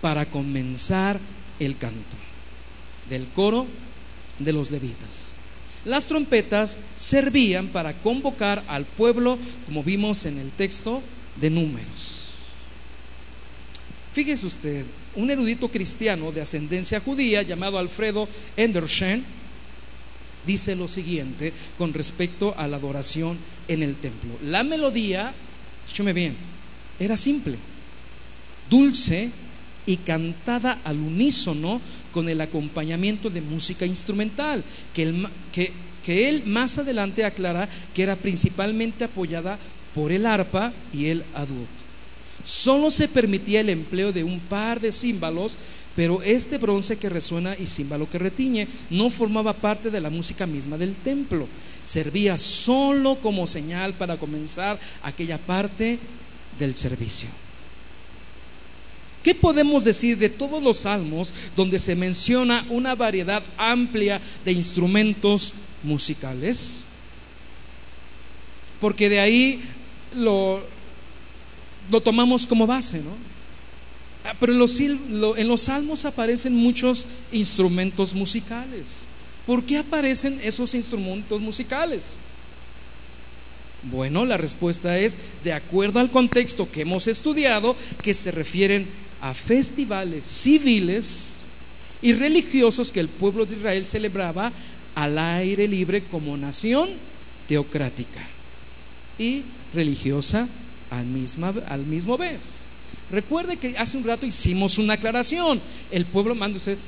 para 0.00 0.26
comenzar 0.26 1.20
el 1.60 1.76
canto 1.76 2.16
del 3.08 3.26
coro 3.28 3.66
de 4.38 4.52
los 4.52 4.70
levitas. 4.70 5.36
Las 5.84 6.06
trompetas 6.06 6.78
servían 6.96 7.68
para 7.68 7.92
convocar 7.92 8.62
al 8.68 8.84
pueblo, 8.84 9.38
como 9.66 9.82
vimos 9.82 10.24
en 10.24 10.38
el 10.38 10.50
texto 10.50 11.02
de 11.36 11.50
números. 11.50 12.32
Fíjese 14.14 14.46
usted, 14.46 14.84
un 15.16 15.30
erudito 15.30 15.68
cristiano 15.68 16.32
de 16.32 16.40
ascendencia 16.40 17.00
judía 17.00 17.42
llamado 17.42 17.78
Alfredo 17.78 18.28
Endershen 18.56 19.24
dice 20.46 20.76
lo 20.76 20.88
siguiente 20.88 21.52
con 21.78 21.92
respecto 21.92 22.54
a 22.56 22.66
la 22.68 22.76
adoración 22.76 23.36
en 23.68 23.82
el 23.82 23.96
templo. 23.96 24.30
La 24.44 24.62
melodía, 24.62 25.32
escúcheme 25.84 26.12
bien, 26.12 26.34
era 26.98 27.16
simple, 27.16 27.56
dulce 28.70 29.30
y 29.86 29.96
cantada 29.98 30.78
al 30.84 30.98
unísono 30.98 31.80
con 32.12 32.28
el 32.28 32.40
acompañamiento 32.40 33.28
de 33.28 33.40
música 33.40 33.84
instrumental, 33.84 34.62
que, 34.94 35.12
que, 36.04 36.28
él 36.28 36.44
más 36.46 36.78
adelante 36.78 37.24
aclara 37.24 37.68
que 37.94 38.02
era 38.02 38.16
principalmente 38.16 39.04
apoyada 39.04 39.58
por 39.94 40.12
el 40.12 40.26
arpa 40.26 40.72
y 40.92 41.06
el 41.06 41.24
adud. 41.34 41.66
Solo 42.44 42.90
se 42.90 43.08
permitía 43.08 43.60
el 43.60 43.70
empleo 43.70 44.12
de 44.12 44.22
un 44.22 44.38
par 44.38 44.80
de 44.80 44.92
címbalos 44.92 45.56
pero 45.96 46.22
este 46.22 46.58
bronce 46.58 46.98
que 46.98 47.08
resuena 47.08 47.56
y 47.58 47.66
címbalo 47.66 48.10
que 48.10 48.18
retiñe 48.18 48.66
no 48.90 49.10
formaba 49.10 49.52
parte 49.52 49.90
de 49.90 50.00
la 50.00 50.10
música 50.10 50.46
misma 50.46 50.76
del 50.76 50.94
templo. 50.94 51.46
Servía 51.84 52.36
solo 52.38 53.16
como 53.16 53.46
señal 53.46 53.94
para 53.94 54.16
comenzar 54.16 54.78
aquella 55.02 55.38
parte 55.38 55.98
del 56.58 56.74
servicio. 56.74 57.28
¿Qué 59.22 59.34
podemos 59.34 59.84
decir 59.84 60.18
de 60.18 60.28
todos 60.28 60.62
los 60.62 60.78
salmos 60.78 61.32
donde 61.56 61.78
se 61.78 61.94
menciona 61.94 62.66
una 62.68 62.94
variedad 62.94 63.42
amplia 63.56 64.20
de 64.44 64.52
instrumentos 64.52 65.54
musicales? 65.82 66.82
Porque 68.80 69.08
de 69.08 69.20
ahí 69.20 69.62
lo, 70.16 70.60
lo 71.90 72.00
tomamos 72.02 72.46
como 72.46 72.66
base, 72.66 72.98
¿no? 72.98 73.33
Ah, 74.24 74.34
pero 74.40 74.52
en 74.54 74.58
los, 75.48 75.60
salmos 75.60 76.06
aparecen 76.06 76.56
muchos 76.56 77.04
instrumentos 77.30 78.14
musicales. 78.14 79.04
¿Por 79.46 79.62
qué 79.62 79.76
aparecen 79.76 80.40
esos 80.42 80.74
instrumentos 80.74 81.42
musicales? 81.42 82.16
Bueno, 83.90 84.24
la 84.24 84.38
respuesta 84.38 84.98
es, 84.98 85.18
de 85.44 85.52
acuerdo 85.52 86.00
al 86.00 86.10
contexto 86.10 86.70
que 86.70 86.82
hemos 86.82 87.06
estudiado, 87.06 87.76
que 88.02 88.14
se 88.14 88.30
refieren 88.30 88.86
a 89.20 89.34
festivales 89.34 90.24
civiles 90.24 91.40
y 92.00 92.14
religiosos 92.14 92.92
que 92.92 93.00
el 93.00 93.08
pueblo 93.08 93.44
de 93.44 93.56
Israel 93.56 93.86
celebraba 93.86 94.50
al 94.94 95.18
aire 95.18 95.68
libre 95.68 96.02
como 96.02 96.36
nación 96.38 96.88
teocrática 97.46 98.22
y 99.18 99.42
religiosa 99.74 100.48
al, 100.90 101.06
al 101.68 101.84
mismo 101.86 102.16
vez. 102.16 102.63
Recuerde 103.10 103.56
que 103.56 103.76
hace 103.78 103.96
un 103.96 104.04
rato 104.04 104.26
hicimos 104.26 104.78
una 104.78 104.94
aclaración. 104.94 105.60
El 105.90 106.06
pueblo 106.06 106.34
manda 106.34 106.56
usted. 106.56 106.78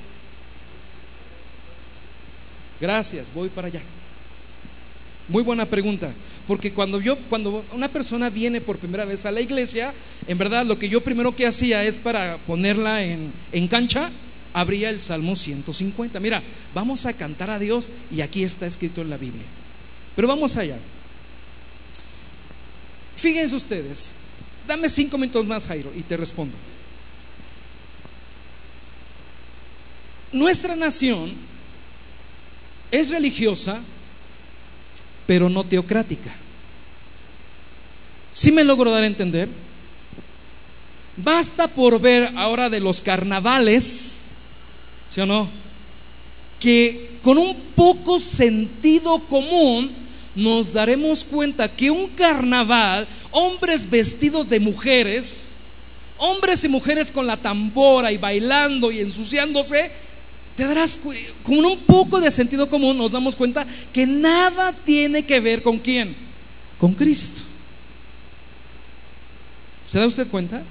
Gracias, 2.81 3.33
voy 3.33 3.49
para 3.49 3.69
allá. 3.69 3.81
Muy 5.29 5.43
buena 5.43 5.67
pregunta, 5.67 6.11
porque 6.47 6.73
cuando 6.73 7.01
yo 7.01 7.17
cuando 7.29 7.65
una 7.73 7.89
persona 7.89 8.31
viene 8.31 8.61
por 8.61 8.79
primera 8.79 9.05
vez 9.05 9.27
a 9.27 9.33
la 9.33 9.41
iglesia, 9.41 9.93
en 10.29 10.39
verdad 10.39 10.65
lo 10.65 10.79
que 10.79 10.89
yo 10.89 11.01
primero 11.01 11.35
que 11.35 11.47
hacía 11.47 11.83
es 11.83 11.99
para 11.99 12.39
ponerla 12.47 13.03
en, 13.03 13.33
en 13.51 13.67
cancha, 13.67 14.11
abría 14.53 14.91
el 14.91 15.01
Salmo 15.01 15.35
150. 15.35 16.21
Mira, 16.21 16.43
vamos 16.75 17.07
a 17.07 17.13
cantar 17.13 17.51
a 17.51 17.59
Dios 17.59 17.89
y 18.11 18.21
aquí 18.21 18.45
está 18.45 18.67
escrito 18.67 19.01
en 19.01 19.11
la 19.11 19.17
Biblia. 19.17 19.45
Pero 20.15 20.29
vamos 20.29 20.57
allá. 20.57 20.79
Fíjense 23.17 23.57
ustedes, 23.57 24.15
Dame 24.67 24.89
cinco 24.89 25.17
minutos 25.17 25.47
más, 25.47 25.67
Jairo, 25.69 25.93
y 25.95 26.03
te 26.03 26.17
respondo. 26.17 26.57
Nuestra 30.33 30.75
nación 30.75 31.33
es 32.91 33.11
religiosa, 33.11 33.81
pero 35.27 35.49
no 35.49 35.65
teocrática. 35.65 36.33
¿Sí 38.33 38.53
me 38.53 38.65
logro 38.65 38.91
dar 38.91 39.05
a 39.05 39.07
entender? 39.07 39.49
Basta 41.17 41.69
por 41.69 41.99
ver 42.01 42.33
ahora 42.37 42.69
de 42.69 42.81
los 42.81 43.01
carnavales, 43.01 44.27
¿sí 45.09 45.21
o 45.21 45.27
no? 45.27 45.49
Que 46.61 47.19
con 47.23 47.39
un 47.39 47.57
poco 47.75 48.21
sentido 48.21 49.21
común 49.21 49.91
nos 50.37 50.73
daremos 50.73 51.25
cuenta 51.25 51.69
que 51.69 51.91
un 51.91 52.09
carnaval, 52.09 53.09
hombres 53.31 53.89
vestidos 53.89 54.49
de 54.49 54.61
mujeres, 54.61 55.57
hombres 56.19 56.63
y 56.65 56.69
mujeres 56.69 57.11
con 57.11 57.27
la 57.27 57.37
tambora 57.37 58.13
y 58.13 58.19
bailando 58.19 58.93
y 58.93 59.01
ensuciándose, 59.01 59.91
te 60.57 60.65
darás 60.65 60.99
con 61.43 61.65
un 61.65 61.79
poco 61.81 62.21
de 62.21 62.31
sentido 62.31 62.69
común 62.69 62.97
nos 62.97 63.13
damos 63.13 63.37
cuenta 63.37 63.67
que 63.93 64.07
nada 64.07 64.73
tiene 64.73 65.25
que 65.25 65.41
ver 65.41 65.63
con 65.63 65.79
quién, 65.79 66.15
con 66.79 66.95
Cristo. 66.95 67.43
¿Se 69.89 69.99
da 69.99 70.07
usted 70.07 70.29
cuenta? 70.29 70.63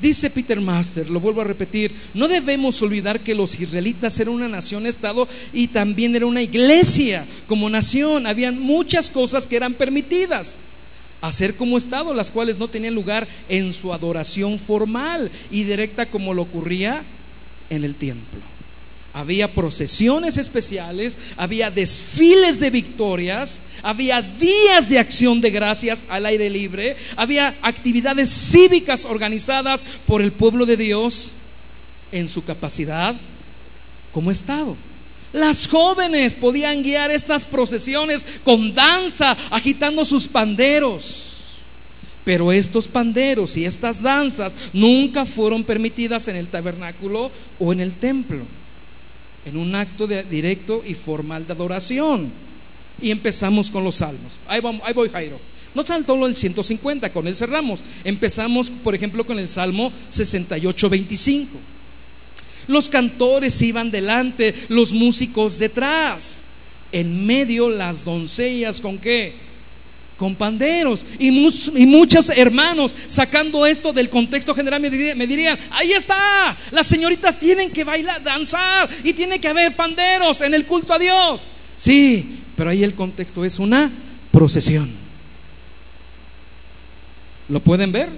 Dice 0.00 0.28
Peter 0.28 0.60
Master, 0.60 1.08
lo 1.08 1.20
vuelvo 1.20 1.40
a 1.40 1.44
repetir, 1.44 1.90
no 2.12 2.28
debemos 2.28 2.80
olvidar 2.82 3.20
que 3.20 3.34
los 3.34 3.58
israelitas 3.58 4.18
eran 4.20 4.34
una 4.34 4.48
nación-estado 4.48 5.26
y 5.52 5.68
también 5.68 6.14
era 6.14 6.26
una 6.26 6.42
iglesia 6.42 7.24
como 7.46 7.70
nación. 7.70 8.26
Habían 8.26 8.60
muchas 8.60 9.08
cosas 9.08 9.46
que 9.46 9.56
eran 9.56 9.74
permitidas 9.74 10.56
hacer 11.22 11.54
como 11.54 11.78
estado, 11.78 12.12
las 12.12 12.30
cuales 12.30 12.58
no 12.58 12.68
tenían 12.68 12.94
lugar 12.94 13.26
en 13.48 13.72
su 13.72 13.92
adoración 13.92 14.58
formal 14.58 15.30
y 15.50 15.64
directa 15.64 16.06
como 16.06 16.34
lo 16.34 16.42
ocurría 16.42 17.02
en 17.70 17.84
el 17.84 17.94
templo 17.94 18.55
había 19.16 19.50
procesiones 19.50 20.36
especiales, 20.36 21.18
había 21.38 21.70
desfiles 21.70 22.60
de 22.60 22.68
victorias, 22.68 23.62
había 23.82 24.20
días 24.20 24.90
de 24.90 24.98
acción 24.98 25.40
de 25.40 25.50
gracias 25.50 26.04
al 26.10 26.26
aire 26.26 26.50
libre, 26.50 26.94
había 27.16 27.56
actividades 27.62 28.28
cívicas 28.28 29.06
organizadas 29.06 29.82
por 30.06 30.20
el 30.20 30.32
pueblo 30.32 30.66
de 30.66 30.76
Dios 30.76 31.32
en 32.12 32.28
su 32.28 32.44
capacidad 32.44 33.16
como 34.12 34.30
Estado. 34.30 34.76
Las 35.32 35.66
jóvenes 35.66 36.34
podían 36.34 36.82
guiar 36.82 37.10
estas 37.10 37.46
procesiones 37.46 38.26
con 38.44 38.74
danza, 38.74 39.34
agitando 39.50 40.04
sus 40.04 40.28
panderos. 40.28 41.32
Pero 42.22 42.52
estos 42.52 42.86
panderos 42.86 43.56
y 43.56 43.64
estas 43.64 44.02
danzas 44.02 44.54
nunca 44.74 45.24
fueron 45.24 45.64
permitidas 45.64 46.28
en 46.28 46.36
el 46.36 46.48
tabernáculo 46.48 47.30
o 47.58 47.72
en 47.72 47.80
el 47.80 47.92
templo 47.92 48.44
en 49.46 49.56
un 49.56 49.74
acto 49.74 50.06
de, 50.06 50.22
directo 50.24 50.82
y 50.86 50.94
formal 50.94 51.46
de 51.46 51.52
adoración. 51.52 52.30
Y 53.00 53.10
empezamos 53.10 53.70
con 53.70 53.84
los 53.84 53.96
salmos. 53.96 54.36
Ahí, 54.46 54.60
vamos, 54.60 54.82
ahí 54.84 54.92
voy, 54.92 55.08
Jairo. 55.08 55.38
No 55.74 55.84
solo 55.84 56.26
el 56.26 56.34
150, 56.34 57.12
con 57.12 57.26
él 57.26 57.36
cerramos. 57.36 57.84
Empezamos, 58.02 58.70
por 58.70 58.94
ejemplo, 58.94 59.24
con 59.24 59.38
el 59.38 59.48
Salmo 59.48 59.92
68, 60.08 60.88
25. 60.88 61.58
Los 62.68 62.88
cantores 62.88 63.60
iban 63.60 63.90
delante, 63.90 64.54
los 64.68 64.92
músicos 64.92 65.58
detrás. 65.58 66.44
En 66.92 67.26
medio 67.26 67.68
las 67.68 68.04
doncellas 68.04 68.80
con 68.80 68.96
qué? 68.96 69.34
Con 70.16 70.34
panderos. 70.34 71.06
Y, 71.18 71.30
muchos 71.30 72.30
hermanos, 72.30 72.96
sacando 73.06 73.66
esto 73.66 73.92
del 73.92 74.08
contexto 74.08 74.54
general, 74.54 74.80
me 74.80 74.90
dirían, 74.90 75.18
me 75.18 75.26
dirían, 75.26 75.58
ahí 75.70 75.92
está, 75.92 76.56
las 76.70 76.86
señoritas 76.86 77.38
tienen 77.38 77.70
que 77.70 77.84
bailar, 77.84 78.22
danzar 78.22 78.88
y 79.04 79.12
tiene 79.12 79.38
que 79.38 79.48
haber 79.48 79.76
panderos 79.76 80.40
en 80.40 80.54
el 80.54 80.64
culto 80.64 80.94
a 80.94 80.98
Dios. 80.98 81.42
Sí, 81.76 82.38
pero 82.56 82.70
ahí 82.70 82.82
el 82.82 82.94
contexto 82.94 83.44
es 83.44 83.58
una 83.58 83.90
procesión. 84.32 84.90
¿Lo 87.48 87.60
pueden 87.60 87.92
ver? 87.92 88.08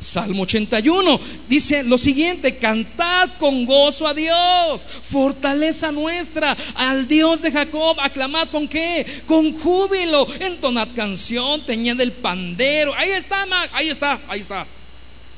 Salmo 0.00 0.44
81 0.44 1.20
dice 1.48 1.82
lo 1.82 1.98
siguiente, 1.98 2.56
cantad 2.56 3.30
con 3.38 3.64
gozo 3.64 4.06
a 4.06 4.14
Dios, 4.14 4.86
fortaleza 5.02 5.90
nuestra, 5.90 6.56
al 6.74 7.08
Dios 7.08 7.42
de 7.42 7.50
Jacob, 7.50 7.98
aclamad 8.00 8.48
con 8.48 8.68
qué, 8.68 9.04
con 9.26 9.52
júbilo, 9.52 10.26
entonad 10.38 10.88
canción, 10.94 11.60
teñed 11.62 12.00
el 12.00 12.12
pandero, 12.12 12.94
ahí 12.96 13.10
está, 13.10 13.44
ahí 13.72 13.88
está, 13.88 14.20
ahí 14.28 14.40
está. 14.40 14.66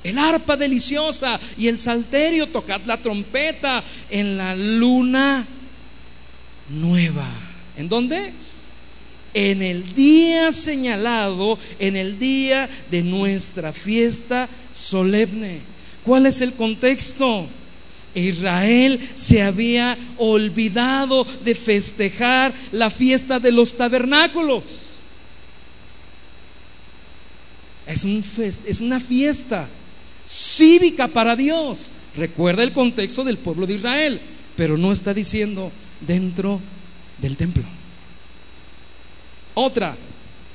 El 0.05 0.19
arpa 0.19 0.57
deliciosa 0.57 1.39
y 1.57 1.69
el 1.69 1.79
salterio, 1.79 2.47
tocad 2.47 2.81
la 2.85 2.97
trompeta 2.99 3.83
en 4.11 4.37
la 4.37 4.55
luna 4.55 5.47
nueva. 6.69 7.29
¿En 7.77 7.89
dónde? 7.89 8.33
En 9.35 9.63
el 9.63 9.95
día 9.95 10.53
señalado, 10.53 11.59
en 11.79 11.97
el 11.97 12.19
día 12.19 12.69
de 12.91 13.03
nuestra 13.03 13.73
fiesta 13.73 14.49
solemne. 14.73 15.61
¿Cuál 16.05 16.27
es 16.27 16.41
el 16.41 16.55
contexto? 16.55 17.47
Israel 18.15 18.99
se 19.15 19.43
había 19.43 19.97
olvidado 20.19 21.25
de 21.45 21.55
festejar 21.55 22.53
la 22.73 22.91
fiesta 22.91 23.39
de 23.39 23.53
los 23.53 23.77
tabernáculos. 23.77 24.97
Es, 27.87 28.05
un 28.05 28.25
es 28.67 28.81
una 28.81 29.01
fiesta 29.01 29.69
cívica 30.27 31.09
para 31.09 31.37
Dios. 31.37 31.93
Recuerda 32.17 32.63
el 32.63 32.73
contexto 32.73 33.25
del 33.25 33.39
pueblo 33.39 33.67
de 33.67 33.75
Israel, 33.75 34.21
pero 34.57 34.77
no 34.77 34.93
está 34.93 35.15
diciendo 35.15 35.71
dentro 36.01 36.61
del 37.21 37.37
templo. 37.37 37.80
Otra, 39.55 39.97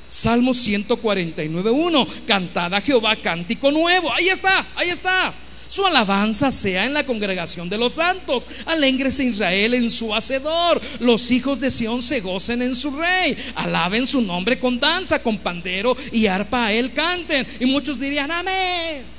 Salmo 0.09 0.51
149.1, 0.51 2.07
cantad 2.25 2.73
a 2.73 2.81
Jehová 2.81 3.15
cántico 3.15 3.71
nuevo. 3.71 4.11
Ahí 4.13 4.29
está, 4.29 4.65
ahí 4.75 4.89
está. 4.89 5.33
Su 5.67 5.85
alabanza 5.85 6.51
sea 6.51 6.85
en 6.85 6.93
la 6.93 7.05
congregación 7.05 7.67
de 7.69 7.77
los 7.77 7.93
santos. 7.93 8.47
Aléngrese 8.65 9.23
Israel 9.23 9.73
en 9.73 9.89
su 9.89 10.13
hacedor. 10.13 10.79
Los 10.99 11.31
hijos 11.31 11.59
de 11.59 11.71
Sión 11.71 12.01
se 12.01 12.21
gocen 12.21 12.61
en 12.61 12.75
su 12.75 12.91
rey. 12.91 13.35
Alaben 13.55 14.05
su 14.05 14.21
nombre 14.21 14.59
con 14.59 14.79
danza, 14.79 15.21
con 15.21 15.37
pandero 15.39 15.97
y 16.11 16.27
arpa 16.27 16.67
a 16.67 16.73
él 16.73 16.93
canten. 16.93 17.45
Y 17.59 17.65
muchos 17.65 17.99
dirían, 17.99 18.31
amén 18.31 19.14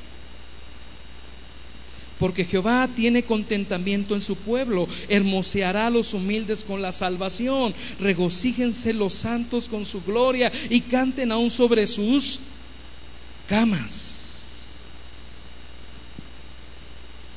porque 2.18 2.44
Jehová 2.44 2.88
tiene 2.94 3.24
contentamiento 3.24 4.14
en 4.14 4.20
su 4.20 4.36
pueblo, 4.36 4.88
hermoseará 5.08 5.88
a 5.88 5.90
los 5.90 6.14
humildes 6.14 6.64
con 6.64 6.80
la 6.80 6.92
salvación, 6.92 7.74
regocíjense 8.00 8.92
los 8.94 9.12
santos 9.12 9.68
con 9.68 9.84
su 9.84 10.02
gloria 10.02 10.50
y 10.70 10.80
canten 10.80 11.30
aún 11.30 11.50
sobre 11.50 11.86
sus 11.86 12.40
camas. 13.48 14.22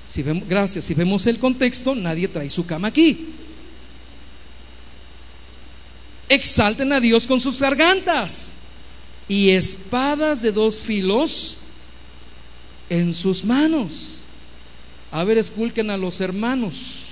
Si 0.08 0.24
vemos, 0.24 0.48
gracias, 0.48 0.86
si 0.86 0.94
vemos 0.94 1.28
el 1.28 1.38
contexto, 1.38 1.94
nadie 1.94 2.28
trae 2.28 2.50
su 2.50 2.66
cama 2.66 2.88
aquí. 2.88 3.28
Exalten 6.30 6.94
a 6.94 7.00
Dios 7.00 7.28
con 7.28 7.42
sus 7.42 7.60
gargantas 7.60 8.56
y 9.28 9.50
espadas 9.50 10.42
de 10.42 10.52
dos 10.52 10.80
filos 10.80 11.58
en 12.90 13.14
sus 13.14 13.44
manos 13.44 14.19
a 15.12 15.24
ver, 15.24 15.38
esculquen 15.38 15.90
a 15.90 15.98
los 15.98 16.22
hermanos. 16.22 17.06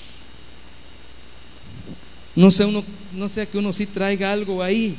No 2.35 2.51
sé, 2.51 2.65
uno, 2.65 2.83
no 3.13 3.27
sea 3.27 3.45
que 3.45 3.57
uno 3.57 3.73
sí 3.73 3.87
traiga 3.87 4.31
algo 4.31 4.61
ahí. 4.61 4.95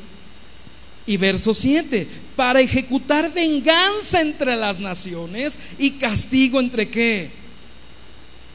Y 1.06 1.16
verso 1.16 1.54
7, 1.54 2.06
para 2.36 2.60
ejecutar 2.60 3.32
venganza 3.32 4.20
entre 4.20 4.56
las 4.56 4.80
naciones 4.80 5.58
y 5.78 5.92
castigo 5.92 6.60
entre 6.60 6.88
qué. 6.88 7.30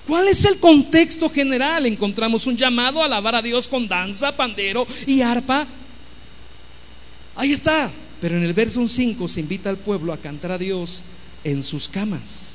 ¿Cuál 0.06 0.28
es 0.28 0.44
el 0.46 0.60
contexto 0.60 1.30
general? 1.30 1.86
Encontramos 1.86 2.46
un 2.46 2.58
llamado 2.58 3.02
a 3.02 3.06
alabar 3.06 3.36
a 3.36 3.42
Dios 3.42 3.68
con 3.68 3.88
danza, 3.88 4.36
pandero 4.36 4.86
y 5.08 5.22
arpa. 5.22 5.66
Ahí 7.36 7.54
está. 7.54 7.90
Pero 8.20 8.38
en 8.38 8.44
el 8.44 8.54
verso 8.54 8.86
5 8.88 9.28
se 9.28 9.40
invita 9.40 9.70
al 9.70 9.78
pueblo 9.78 10.14
a 10.14 10.18
cantar 10.18 10.52
a 10.52 10.58
Dios 10.58 11.04
en 11.44 11.64
sus 11.64 11.88
camas. 11.90 12.53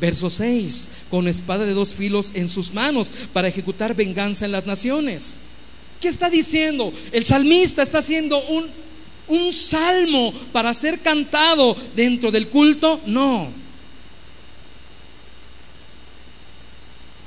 Verso 0.00 0.30
6, 0.30 0.88
con 1.10 1.28
espada 1.28 1.66
de 1.66 1.74
dos 1.74 1.92
filos 1.92 2.32
en 2.34 2.48
sus 2.48 2.72
manos 2.72 3.10
para 3.32 3.48
ejecutar 3.48 3.94
venganza 3.94 4.46
en 4.46 4.52
las 4.52 4.66
naciones. 4.66 5.40
¿Qué 6.00 6.08
está 6.08 6.30
diciendo? 6.30 6.92
El 7.12 7.24
salmista 7.24 7.82
está 7.82 7.98
haciendo 7.98 8.42
un, 8.48 8.66
un 9.28 9.52
salmo 9.52 10.32
para 10.52 10.72
ser 10.72 11.00
cantado 11.00 11.76
dentro 11.94 12.30
del 12.30 12.48
culto. 12.48 13.00
No. 13.04 13.48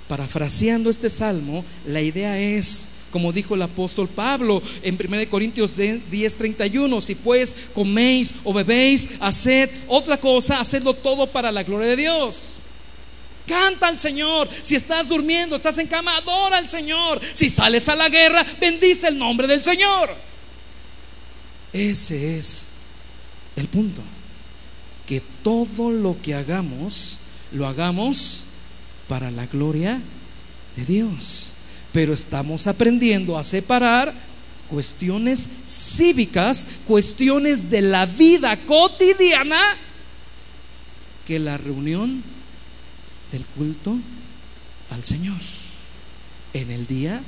Parafraseando 0.08 0.90
este 0.90 1.10
salmo, 1.10 1.64
la 1.86 2.02
idea 2.02 2.40
es 2.40 2.90
como 3.14 3.32
dijo 3.32 3.54
el 3.54 3.62
apóstol 3.62 4.10
Pablo 4.10 4.60
en 4.82 4.96
1 4.96 5.30
Corintios 5.30 5.78
10:31, 5.78 7.00
si 7.00 7.14
pues 7.14 7.56
coméis 7.76 8.34
o 8.44 8.52
bebéis, 8.52 9.10
haced 9.20 9.70
otra 9.88 10.18
cosa, 10.18 10.60
hacedlo 10.60 10.96
todo 10.96 11.28
para 11.28 11.52
la 11.52 11.62
gloria 11.62 11.90
de 11.90 11.96
Dios. 11.96 12.56
Canta 13.48 13.88
al 13.88 14.00
Señor. 14.00 14.50
Si 14.62 14.76
estás 14.76 15.10
durmiendo, 15.10 15.56
estás 15.56 15.78
en 15.78 15.88
cama, 15.88 16.18
adora 16.18 16.58
al 16.58 16.68
Señor. 16.68 17.20
Si 17.34 17.50
sales 17.50 17.90
a 17.90 17.96
la 17.96 18.10
guerra, 18.10 18.46
bendice 18.60 19.08
el 19.08 19.18
nombre 19.18 19.48
del 19.48 19.62
Señor. 19.62 20.16
Ese 21.74 22.38
es 22.38 22.68
el 23.56 23.68
punto. 23.68 24.02
Que 25.08 25.22
todo 25.44 25.92
lo 25.92 26.16
que 26.22 26.34
hagamos, 26.34 27.18
lo 27.52 27.68
hagamos 27.68 28.44
para 29.08 29.30
la 29.32 29.46
gloria 29.48 30.00
de 30.78 30.86
Dios. 30.86 31.54
Pero 31.92 32.14
estamos 32.14 32.68
aprendiendo 32.68 33.38
a 33.38 33.44
separar 33.44 34.14
cuestiones 34.70 35.48
cívicas, 35.68 36.68
cuestiones 36.88 37.70
de 37.70 37.82
la 37.82 38.06
vida 38.06 38.58
cotidiana, 38.66 39.60
que 41.28 41.40
la 41.40 41.58
reunión 41.58 42.24
del 43.34 43.44
culto 43.58 43.98
al 44.92 45.04
Señor 45.04 45.40
en 46.54 46.72
el 46.72 46.86
día 46.88 47.20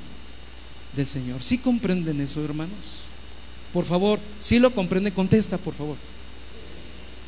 del 0.95 1.07
Señor. 1.07 1.41
¿Sí 1.41 1.57
comprenden 1.57 2.21
eso, 2.21 2.45
hermanos? 2.45 2.77
Por 3.73 3.83
favor, 3.85 4.19
si 4.39 4.59
lo 4.59 4.71
comprende, 4.73 5.11
contesta, 5.11 5.57
por 5.57 5.73
favor. 5.73 5.97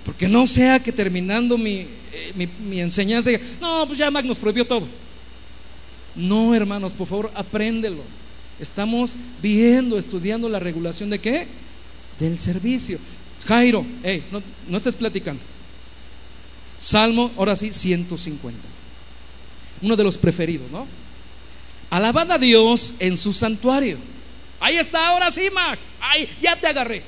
Porque 0.06 0.30
no 0.30 0.48
sea 0.48 0.82
que 0.82 0.94
terminando 0.94 1.58
mi, 1.58 1.86
eh, 2.14 2.48
mi, 2.70 2.80
enseñanza, 2.80 3.32
no, 3.60 3.86
pues 3.88 3.98
ya 3.98 4.10
Mac 4.10 4.24
nos 4.24 4.40
prohibió 4.40 4.66
todo. 4.66 4.88
No, 6.16 6.56
hermanos, 6.56 6.94
por 6.94 7.08
favor, 7.08 7.32
apréndelo. 7.36 8.02
Estamos 8.60 9.16
viendo, 9.42 9.98
estudiando 9.98 10.48
la 10.48 10.60
regulación 10.60 11.10
de 11.10 11.20
qué? 11.20 11.48
Del 12.20 12.40
servicio. 12.40 13.00
Jairo, 13.46 13.86
no, 14.32 14.42
no 14.70 14.78
estés 14.78 14.96
platicando. 14.96 15.42
Salmo, 16.80 17.32
ahora 17.38 17.56
sí, 17.56 17.72
150. 17.72 18.60
Uno 19.82 19.96
de 19.96 20.04
los 20.04 20.18
preferidos, 20.18 20.70
¿no? 20.72 20.88
Alabad 21.90 22.32
a 22.32 22.38
Dios 22.38 22.96
en 23.00 23.18
su 23.18 23.34
santuario. 23.34 23.98
Ahí 24.60 24.78
está, 24.78 25.08
ahora 25.10 25.32
sí, 25.32 25.50
Mac. 25.54 25.80
Ahí, 26.02 26.28
ya 26.42 26.56
te 26.56 26.68
agarré. 26.68 27.04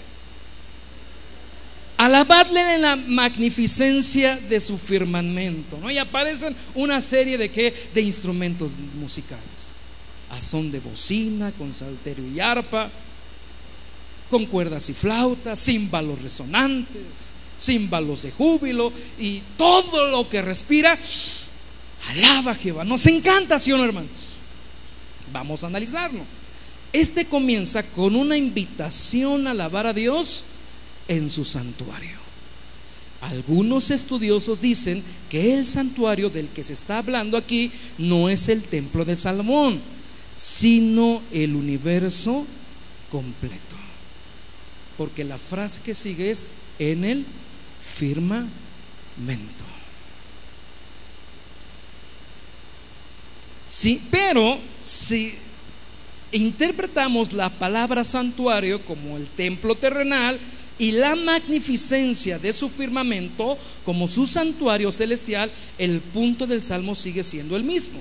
Alabadle 1.97 2.76
en 2.76 2.82
la 2.82 2.95
magnificencia 2.95 4.38
de 4.38 4.59
su 4.61 4.78
firmamento, 4.78 5.78
¿no? 5.82 5.91
Y 5.91 5.97
aparecen 5.97 6.55
una 6.74 7.01
serie 7.01 7.38
de 7.38 7.49
qué? 7.49 7.74
De 7.93 8.01
instrumentos 8.01 8.72
musicales. 8.99 9.74
A 10.32 10.39
son 10.39 10.72
de 10.72 10.80
bocina, 10.80 11.51
con 11.51 11.74
salterio 11.74 12.26
y 12.26 12.39
arpa, 12.39 12.89
con 14.30 14.45
cuerdas 14.45 14.89
y 14.89 14.93
flautas, 14.93 15.59
címbalos 15.59 16.22
resonantes, 16.22 17.34
címbalos 17.60 18.24
de 18.24 18.32
júbilo 18.32 18.91
y 19.20 19.41
todo 19.57 20.10
lo 20.10 20.30
que 20.30 20.41
respira, 20.41 20.97
alaba 22.10 22.51
a 22.51 22.55
Jehová. 22.55 22.84
Nos 22.86 23.05
encanta, 23.07 23.60
¿sí 23.60 23.72
o 23.72 23.78
no, 23.78 23.86
hermanos? 23.86 24.36
Vamos 25.32 25.64
a 25.64 25.68
analizarlo. 25.68 26.22
Este 26.91 27.26
comienza 27.26 27.84
con 27.84 28.16
una 28.16 28.38
invitación 28.38 29.45
a 29.45 29.51
alabar 29.51 29.86
a 29.86 29.93
Dios 29.93 30.45
en 31.07 31.30
su 31.30 31.45
santuario. 31.45 32.18
Algunos 33.22 33.91
estudiosos 33.91 34.62
dicen 34.62 35.03
que 35.30 35.53
el 35.53 35.68
santuario 35.68 36.30
del 36.30 36.47
que 36.47 36.64
se 36.64 36.74
está 36.74 36.99
hablando 36.99 37.38
aquí 37.38 37.72
no 37.97 38.30
es 38.30 38.47
el 38.47 38.64
templo 38.64 39.03
de 39.03 39.18
Salomón, 39.18 39.80
sino 40.36 41.22
el 41.34 41.55
universo 41.55 42.45
completo. 43.12 43.76
Porque 44.97 45.26
la 45.26 45.38
frase 45.38 45.82
que 45.82 45.93
sigue 45.93 46.32
es 46.32 46.45
en 46.80 47.03
el 47.03 47.26
firmamento. 47.99 48.49
Sí, 53.67 54.01
pero 54.09 54.57
si 54.81 55.35
interpretamos 56.31 57.33
la 57.33 57.49
palabra 57.49 58.03
santuario 58.03 58.81
como 58.85 59.17
el 59.17 59.27
templo 59.27 59.75
terrenal 59.75 60.39
y 60.77 60.93
la 60.93 61.15
magnificencia 61.17 62.39
de 62.39 62.53
su 62.53 62.69
firmamento 62.69 63.57
como 63.83 64.07
su 64.07 64.25
santuario 64.25 64.91
celestial, 64.91 65.51
el 65.77 65.99
punto 65.99 66.47
del 66.47 66.63
salmo 66.63 66.95
sigue 66.95 67.23
siendo 67.23 67.57
el 67.57 67.65
mismo. 67.65 67.99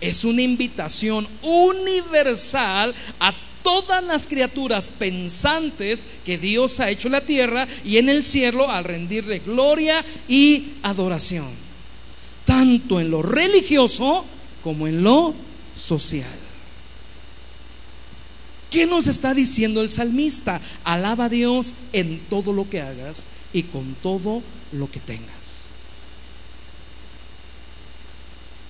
Es 0.00 0.24
una 0.24 0.42
invitación 0.42 1.26
universal 1.42 2.94
a 3.18 3.34
todas 3.62 4.04
las 4.04 4.26
criaturas 4.26 4.88
pensantes 4.88 6.04
que 6.24 6.38
Dios 6.38 6.80
ha 6.80 6.90
hecho 6.90 7.08
en 7.08 7.12
la 7.12 7.20
tierra 7.20 7.66
y 7.84 7.98
en 7.98 8.08
el 8.08 8.24
cielo 8.24 8.70
al 8.70 8.84
rendirle 8.84 9.40
gloria 9.40 10.04
y 10.28 10.74
adoración, 10.82 11.48
tanto 12.44 13.00
en 13.00 13.10
lo 13.10 13.22
religioso 13.22 14.24
como 14.62 14.86
en 14.86 15.02
lo 15.02 15.34
social. 15.76 16.38
¿Qué 18.70 18.86
nos 18.86 19.06
está 19.06 19.34
diciendo 19.34 19.82
el 19.82 19.90
salmista? 19.90 20.60
Alaba 20.84 21.26
a 21.26 21.28
Dios 21.28 21.74
en 21.92 22.18
todo 22.30 22.54
lo 22.54 22.68
que 22.70 22.80
hagas 22.80 23.26
y 23.52 23.64
con 23.64 23.94
todo 24.02 24.42
lo 24.72 24.90
que 24.90 24.98
tengas. 24.98 25.41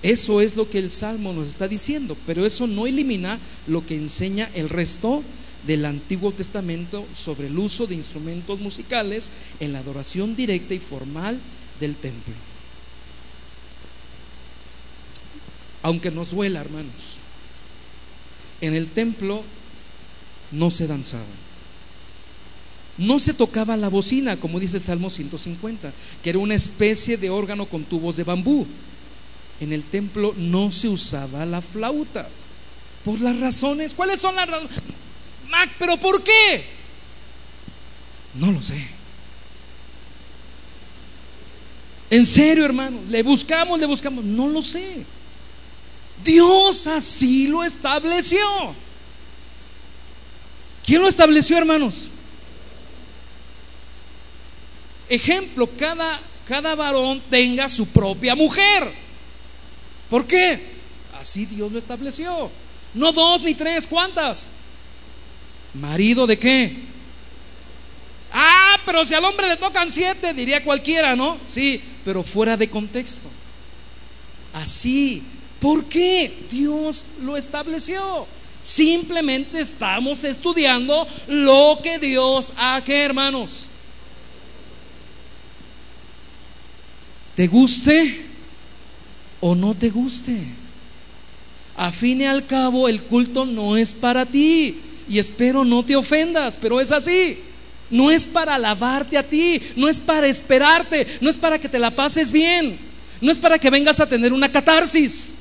Eso 0.03 0.41
es 0.41 0.57
lo 0.57 0.69
que 0.69 0.79
el 0.79 0.91
Salmo 0.91 1.31
nos 1.31 1.47
está 1.47 1.69
diciendo, 1.69 2.17
pero 2.27 2.45
eso 2.45 2.67
no 2.67 2.85
elimina 2.85 3.39
lo 3.67 3.85
que 3.85 3.95
enseña 3.95 4.49
el 4.53 4.67
resto 4.67 5.23
del 5.65 5.85
Antiguo 5.85 6.33
Testamento 6.33 7.05
sobre 7.15 7.47
el 7.47 7.57
uso 7.57 7.87
de 7.87 7.95
instrumentos 7.95 8.59
musicales 8.59 9.31
en 9.61 9.71
la 9.71 9.79
adoración 9.79 10.35
directa 10.35 10.73
y 10.73 10.79
formal 10.79 11.39
del 11.79 11.95
templo. 11.95 12.33
Aunque 15.83 16.11
nos 16.11 16.31
duela, 16.31 16.59
hermanos, 16.59 17.17
en 18.59 18.73
el 18.73 18.87
templo 18.87 19.41
no 20.51 20.69
se 20.69 20.87
danzaba. 20.87 21.23
No 22.97 23.19
se 23.19 23.33
tocaba 23.33 23.77
la 23.77 23.87
bocina, 23.87 24.37
como 24.37 24.59
dice 24.59 24.77
el 24.77 24.83
Salmo 24.83 25.09
150, 25.09 25.93
que 26.21 26.29
era 26.29 26.39
una 26.39 26.55
especie 26.55 27.15
de 27.15 27.29
órgano 27.29 27.65
con 27.67 27.83
tubos 27.83 28.17
de 28.17 28.23
bambú 28.25 28.67
en 29.59 29.73
el 29.73 29.83
templo 29.83 30.33
no 30.37 30.71
se 30.71 30.89
usaba 30.89 31.45
la 31.45 31.61
flauta. 31.61 32.27
Por 33.05 33.19
las 33.19 33.39
razones. 33.39 33.93
¿Cuáles 33.93 34.19
son 34.19 34.35
las 34.35 34.47
razones? 34.47 34.71
Mac, 35.49 35.69
pero 35.77 35.97
¿por 35.97 36.23
qué? 36.23 36.65
No 38.35 38.51
lo 38.51 38.61
sé. 38.61 38.87
En 42.09 42.25
serio, 42.25 42.63
hermano, 42.65 42.99
le 43.09 43.23
buscamos, 43.23 43.79
le 43.79 43.85
buscamos. 43.85 44.23
No 44.23 44.47
lo 44.47 44.61
sé. 44.61 45.03
Dios 46.23 46.87
así 46.87 47.47
lo 47.47 47.63
estableció. 47.63 48.39
¿Quién 50.85 51.01
lo 51.01 51.07
estableció, 51.07 51.57
hermanos? 51.57 52.09
Ejemplo, 55.09 55.69
cada, 55.77 56.19
cada 56.47 56.75
varón 56.75 57.21
tenga 57.29 57.69
su 57.69 57.87
propia 57.87 58.35
mujer. 58.35 59.02
¿Por 60.13 60.27
qué? 60.27 60.59
Así 61.19 61.47
Dios 61.47 61.71
lo 61.71 61.79
estableció. 61.79 62.51
No 62.93 63.11
dos 63.11 63.41
ni 63.41 63.55
tres, 63.55 63.87
¿cuántas? 63.87 64.45
¿Marido 65.73 66.27
de 66.27 66.37
qué? 66.37 66.71
Ah, 68.31 68.79
pero 68.85 69.03
si 69.05 69.15
al 69.15 69.25
hombre 69.25 69.47
le 69.47 69.57
tocan 69.57 69.89
siete, 69.89 70.35
diría 70.35 70.63
cualquiera, 70.63 71.15
¿no? 71.15 71.39
Sí, 71.47 71.81
pero 72.05 72.21
fuera 72.21 72.55
de 72.55 72.69
contexto. 72.69 73.27
Así. 74.53 75.23
¿Por 75.59 75.85
qué? 75.85 76.31
Dios 76.51 77.05
lo 77.23 77.35
estableció. 77.35 78.27
Simplemente 78.61 79.61
estamos 79.61 80.23
estudiando 80.25 81.07
lo 81.27 81.79
que 81.81 81.97
Dios 81.97 82.53
ha 82.57 82.83
que, 82.85 83.01
hermanos. 83.01 83.65
¿Te 87.35 87.47
guste? 87.47 88.32
O 89.45 89.55
no 89.55 89.75
te 89.75 89.89
guste. 89.89 90.37
A 91.75 91.91
fin 91.91 92.21
y 92.21 92.25
al 92.25 92.45
cabo, 92.45 92.87
el 92.87 93.01
culto 93.01 93.45
no 93.45 93.75
es 93.75 93.93
para 93.93 94.25
ti. 94.25 94.77
Y 95.09 95.19
espero 95.19 95.65
no 95.65 95.83
te 95.83 95.97
ofendas, 95.97 96.57
pero 96.59 96.79
es 96.79 96.93
así. 96.93 97.37
No 97.89 98.09
es 98.09 98.25
para 98.25 98.55
alabarte 98.55 99.17
a 99.17 99.23
ti, 99.23 99.61
no 99.75 99.89
es 99.89 99.99
para 99.99 100.27
esperarte, 100.27 101.05
no 101.19 101.29
es 101.29 101.35
para 101.35 101.59
que 101.59 101.67
te 101.67 101.77
la 101.77 101.91
pases 101.91 102.31
bien, 102.31 102.77
no 103.19 103.29
es 103.29 103.37
para 103.37 103.59
que 103.59 103.69
vengas 103.69 103.99
a 103.99 104.07
tener 104.07 104.31
una 104.31 104.49
catarsis. 104.49 105.33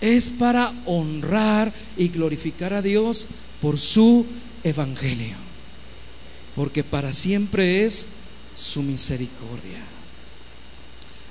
Es 0.00 0.30
para 0.30 0.72
honrar 0.86 1.72
y 1.96 2.08
glorificar 2.08 2.72
a 2.72 2.82
Dios 2.82 3.26
por 3.60 3.80
su 3.80 4.24
evangelio, 4.62 5.36
porque 6.54 6.84
para 6.84 7.12
siempre 7.12 7.84
es 7.84 8.06
su 8.56 8.80
misericordia. 8.82 9.93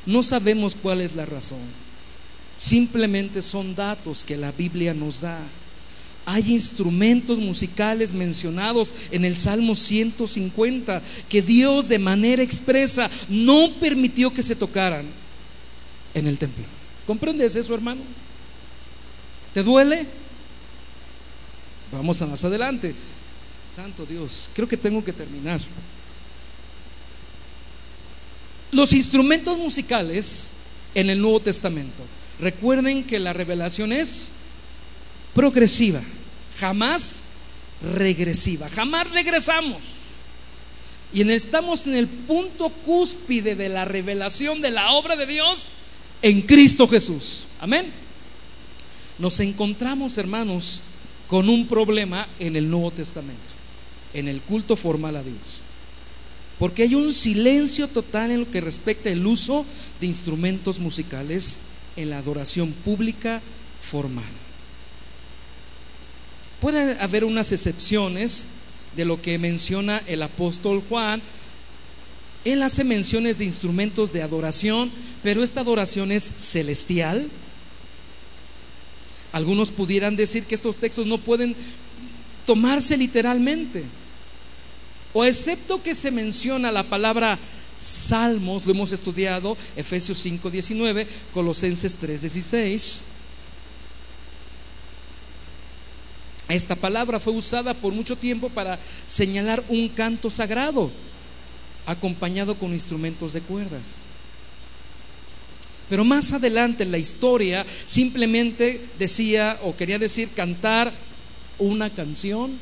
No 0.05 0.23
sabemos 0.23 0.75
cuál 0.75 1.01
es 1.01 1.15
la 1.15 1.25
razón. 1.25 1.59
Simplemente 2.57 3.41
son 3.41 3.75
datos 3.75 4.23
que 4.23 4.37
la 4.37 4.51
Biblia 4.51 4.93
nos 4.93 5.21
da. 5.21 5.39
Hay 6.25 6.53
instrumentos 6.53 7.39
musicales 7.39 8.13
mencionados 8.13 8.93
en 9.11 9.25
el 9.25 9.35
Salmo 9.35 9.75
150 9.75 11.01
que 11.27 11.41
Dios 11.41 11.89
de 11.89 11.99
manera 11.99 12.41
expresa 12.41 13.09
no 13.27 13.71
permitió 13.79 14.33
que 14.33 14.43
se 14.43 14.55
tocaran 14.55 15.05
en 16.13 16.27
el 16.27 16.37
templo. 16.37 16.63
¿Comprendes 17.05 17.55
eso, 17.55 17.73
hermano? 17.73 18.01
¿Te 19.53 19.63
duele? 19.63 20.05
Vamos 21.91 22.21
a 22.21 22.27
más 22.27 22.43
adelante. 22.43 22.95
Santo 23.75 24.05
Dios, 24.05 24.49
creo 24.53 24.67
que 24.67 24.77
tengo 24.77 25.03
que 25.03 25.11
terminar. 25.13 25.59
Los 28.73 28.93
instrumentos 28.93 29.57
musicales 29.57 30.49
en 30.95 31.09
el 31.09 31.21
Nuevo 31.21 31.39
Testamento. 31.39 32.03
Recuerden 32.39 33.03
que 33.03 33.19
la 33.19 33.31
revelación 33.31 33.91
es 33.91 34.31
progresiva, 35.33 36.01
jamás 36.59 37.23
regresiva, 37.95 38.67
jamás 38.69 39.09
regresamos. 39.11 39.77
Y 41.13 41.21
estamos 41.29 41.85
en 41.85 41.93
el 41.93 42.07
punto 42.07 42.69
cúspide 42.69 43.55
de 43.55 43.69
la 43.69 43.85
revelación 43.85 44.61
de 44.61 44.71
la 44.71 44.93
obra 44.93 45.15
de 45.15 45.27
Dios 45.27 45.67
en 46.23 46.41
Cristo 46.41 46.87
Jesús. 46.87 47.43
Amén. 47.59 47.85
Nos 49.19 49.39
encontramos, 49.39 50.17
hermanos, 50.17 50.81
con 51.27 51.49
un 51.49 51.67
problema 51.67 52.27
en 52.39 52.55
el 52.55 52.69
Nuevo 52.69 52.89
Testamento, 52.89 53.41
en 54.15 54.27
el 54.27 54.41
culto 54.41 54.75
formal 54.75 55.15
a 55.17 55.23
Dios. 55.23 55.61
Porque 56.63 56.83
hay 56.83 56.95
un 56.95 57.13
silencio 57.13 57.89
total 57.89 58.31
en 58.31 58.39
lo 58.39 58.49
que 58.49 58.61
respecta 58.61 59.09
el 59.09 59.27
uso 59.27 59.65
de 59.99 60.07
instrumentos 60.07 60.79
musicales 60.79 61.57
en 61.97 62.09
la 62.09 62.19
adoración 62.19 62.71
pública 62.71 63.41
formal. 63.81 64.23
Puede 66.61 66.97
haber 67.01 67.25
unas 67.25 67.51
excepciones 67.51 68.47
de 68.95 69.03
lo 69.03 69.21
que 69.21 69.37
menciona 69.37 70.01
el 70.07 70.21
apóstol 70.21 70.81
Juan. 70.87 71.21
Él 72.45 72.63
hace 72.63 72.85
menciones 72.85 73.39
de 73.39 73.43
instrumentos 73.43 74.13
de 74.13 74.21
adoración, 74.21 74.89
pero 75.21 75.43
esta 75.43 75.59
adoración 75.59 76.13
es 76.13 76.23
celestial. 76.23 77.27
Algunos 79.33 79.69
pudieran 79.69 80.15
decir 80.15 80.45
que 80.45 80.55
estos 80.55 80.77
textos 80.77 81.07
no 81.07 81.17
pueden 81.17 81.57
tomarse 82.45 82.95
literalmente. 82.95 83.83
O 85.13 85.23
excepto 85.23 85.81
que 85.81 85.93
se 85.93 86.09
menciona 86.09 86.71
la 86.71 86.83
palabra 86.83 87.37
salmos, 87.79 88.65
lo 88.65 88.71
hemos 88.71 88.91
estudiado, 88.91 89.55
Efesios 89.75 90.17
5, 90.19 90.49
19, 90.49 91.07
Colosenses 91.33 91.95
3, 91.95 92.21
16. 92.21 93.01
Esta 96.49 96.75
palabra 96.75 97.19
fue 97.19 97.33
usada 97.33 97.73
por 97.73 97.93
mucho 97.93 98.15
tiempo 98.15 98.49
para 98.49 98.79
señalar 99.07 99.63
un 99.69 99.87
canto 99.89 100.29
sagrado, 100.29 100.91
acompañado 101.85 102.55
con 102.55 102.73
instrumentos 102.73 103.33
de 103.33 103.41
cuerdas. 103.41 103.99
Pero 105.89 106.03
más 106.03 106.33
adelante 106.33 106.83
en 106.83 106.91
la 106.91 106.97
historia 106.97 107.65
simplemente 107.85 108.81
decía 108.97 109.59
o 109.63 109.75
quería 109.75 109.99
decir 109.99 110.29
cantar 110.35 110.91
una 111.59 111.89
canción 111.89 112.57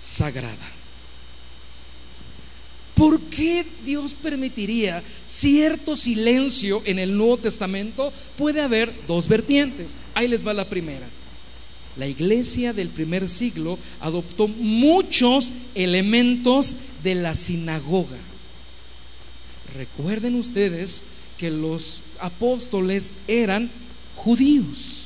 sagrada. 0.00 0.76
¿Por 2.96 3.20
qué 3.20 3.66
Dios 3.84 4.14
permitiría 4.14 5.02
cierto 5.26 5.96
silencio 5.96 6.80
en 6.86 6.98
el 6.98 7.14
Nuevo 7.14 7.36
Testamento? 7.36 8.10
Puede 8.38 8.62
haber 8.62 8.90
dos 9.06 9.28
vertientes. 9.28 9.98
Ahí 10.14 10.26
les 10.28 10.46
va 10.46 10.54
la 10.54 10.64
primera. 10.64 11.06
La 11.98 12.06
iglesia 12.06 12.72
del 12.72 12.88
primer 12.88 13.28
siglo 13.28 13.78
adoptó 14.00 14.48
muchos 14.48 15.52
elementos 15.74 16.74
de 17.04 17.16
la 17.16 17.34
sinagoga. 17.34 18.16
Recuerden 19.76 20.34
ustedes 20.34 21.04
que 21.36 21.50
los 21.50 22.00
apóstoles 22.18 23.12
eran 23.28 23.70
judíos. 24.14 25.02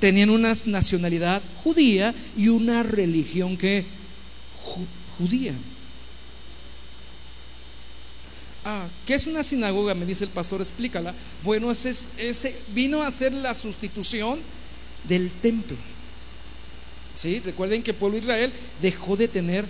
Tenían 0.00 0.28
una 0.28 0.52
nacionalidad 0.66 1.40
judía 1.64 2.14
y 2.36 2.48
una 2.48 2.82
religión 2.82 3.56
que 3.56 3.86
judía. 5.20 5.52
Ah, 8.64 8.86
¿qué 9.06 9.14
es 9.14 9.26
una 9.26 9.42
sinagoga? 9.42 9.94
Me 9.94 10.06
dice 10.06 10.24
el 10.24 10.30
pastor, 10.30 10.60
explícala. 10.60 11.14
Bueno, 11.44 11.70
ese, 11.70 11.90
ese 12.18 12.56
vino 12.74 13.02
a 13.02 13.10
ser 13.10 13.32
la 13.32 13.54
sustitución 13.54 14.38
del 15.04 15.30
templo. 15.30 15.76
¿Sí? 17.14 17.40
Recuerden 17.40 17.82
que 17.82 17.90
el 17.90 17.96
pueblo 17.96 18.18
Israel 18.18 18.52
dejó 18.80 19.16
de 19.16 19.28
tener 19.28 19.64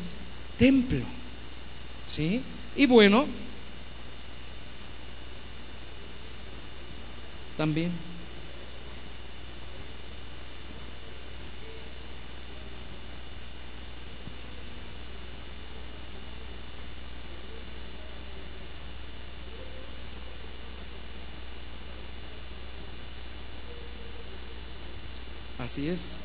templo. 0.59 1.05
¿Sí? 2.07 2.41
Y 2.77 2.87
bueno, 2.87 3.27
también 7.57 7.91
Así 25.71 25.89
es. 25.89 26.17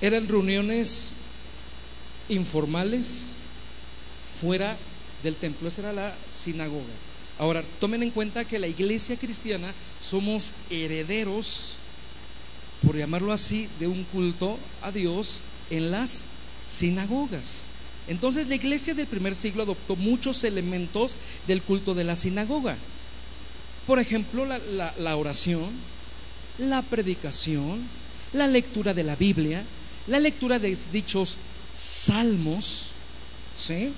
Eran 0.00 0.26
reuniones 0.26 1.10
informales 2.30 3.32
fuera 4.40 4.74
del 5.22 5.36
templo, 5.36 5.68
esa 5.68 5.82
era 5.82 5.92
la 5.92 6.16
sinagoga. 6.30 6.80
Ahora, 7.38 7.62
tomen 7.78 8.02
en 8.02 8.10
cuenta 8.10 8.46
que 8.46 8.58
la 8.58 8.68
iglesia 8.68 9.18
cristiana 9.18 9.70
somos 10.00 10.54
herederos, 10.70 11.74
por 12.86 12.96
llamarlo 12.96 13.34
así, 13.34 13.68
de 13.78 13.86
un 13.86 14.02
culto 14.04 14.58
a 14.80 14.90
Dios 14.90 15.42
en 15.68 15.90
las 15.90 16.37
sinagogas. 16.68 17.66
Entonces 18.08 18.48
la 18.48 18.54
iglesia 18.54 18.94
del 18.94 19.06
primer 19.06 19.34
siglo 19.34 19.62
adoptó 19.62 19.96
muchos 19.96 20.44
elementos 20.44 21.16
del 21.46 21.62
culto 21.62 21.94
de 21.94 22.04
la 22.04 22.16
sinagoga. 22.16 22.76
Por 23.86 23.98
ejemplo, 23.98 24.44
la, 24.46 25.16
oración, 25.16 25.70
la 26.58 26.82
predicación, 26.82 27.80
la 28.32 28.46
lectura 28.46 28.94
de 28.94 29.02
la 29.02 29.16
Biblia, 29.16 29.64
la 30.06 30.20
lectura 30.20 30.58
de 30.58 30.76
dichos 30.92 31.36
salmos. 31.74 32.88
¿sí? 33.56 33.92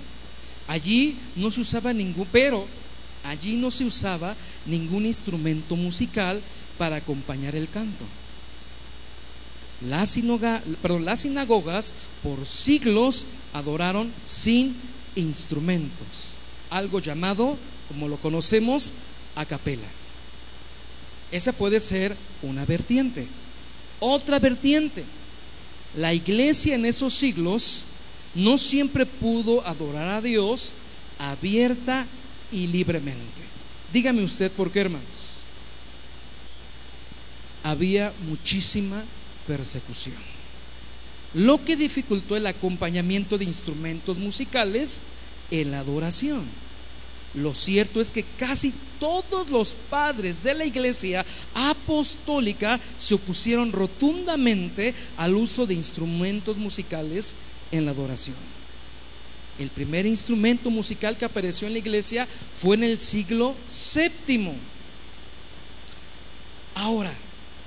Allí 0.68 1.16
no 1.37 1.51
se 1.51 1.61
usaba 1.61 1.93
ningún, 1.93 2.27
pero 2.31 2.66
allí 3.25 3.57
no 3.57 3.71
se 3.71 3.85
usaba 3.85 4.37
ningún 4.66 5.07
instrumento 5.07 5.77
musical 5.77 6.41
para 6.79 6.97
acompañar 6.97 7.55
el 7.55 7.68
canto. 7.68 8.05
Las, 9.89 10.18
las 11.01 11.20
sinagogas 11.20 11.93
por 12.22 12.45
siglos 12.47 13.26
adoraron 13.53 14.12
sin 14.26 14.74
instrumentos, 15.16 16.37
algo 16.68 17.01
llamado, 17.01 17.57
como 17.89 18.09
lo 18.09 18.16
conocemos, 18.18 18.93
a 19.37 19.47
capela. 19.47 19.87
Esa 21.33 21.53
puede 21.53 21.81
ser 21.81 22.16
una 22.43 22.64
vertiente. 22.64 23.26
Otra 24.01 24.39
vertiente, 24.39 25.05
la 25.97 26.12
iglesia 26.12 26.74
en 26.74 26.85
esos 26.85 27.14
siglos 27.14 27.85
no 28.35 28.59
siempre 28.59 29.07
pudo 29.07 29.66
adorar 29.66 30.09
a 30.09 30.20
Dios 30.20 30.76
abierta 31.18 32.07
y 32.53 32.66
libremente. 32.66 33.20
Dígame 33.93 34.24
usted 34.24 34.51
por 34.53 34.70
qué, 34.70 34.81
hermanos. 34.81 35.07
Había 37.62 38.12
muchísima 38.28 39.03
persecución. 39.51 40.14
Lo 41.34 41.64
que 41.64 41.74
dificultó 41.74 42.36
el 42.36 42.46
acompañamiento 42.46 43.36
de 43.36 43.46
instrumentos 43.46 44.16
musicales 44.16 45.01
en 45.51 45.72
la 45.72 45.80
adoración. 45.80 46.44
Lo 47.34 47.53
cierto 47.53 48.01
es 48.01 48.12
que 48.12 48.24
casi 48.38 48.72
todos 49.01 49.51
los 49.51 49.74
padres 49.88 50.44
de 50.44 50.55
la 50.55 50.64
iglesia 50.64 51.26
apostólica 51.53 52.78
se 52.96 53.14
opusieron 53.14 53.72
rotundamente 53.72 54.94
al 55.16 55.34
uso 55.34 55.66
de 55.66 55.74
instrumentos 55.74 56.57
musicales 56.57 57.34
en 57.72 57.86
la 57.86 57.90
adoración. 57.90 58.36
El 59.59 59.68
primer 59.70 60.07
instrumento 60.07 60.70
musical 60.70 61.16
que 61.16 61.24
apareció 61.24 61.66
en 61.66 61.72
la 61.72 61.80
iglesia 61.80 62.28
fue 62.57 62.76
en 62.76 62.84
el 62.84 63.01
siglo 63.01 63.57
séptimo. 63.66 64.55
Ahora, 66.76 67.12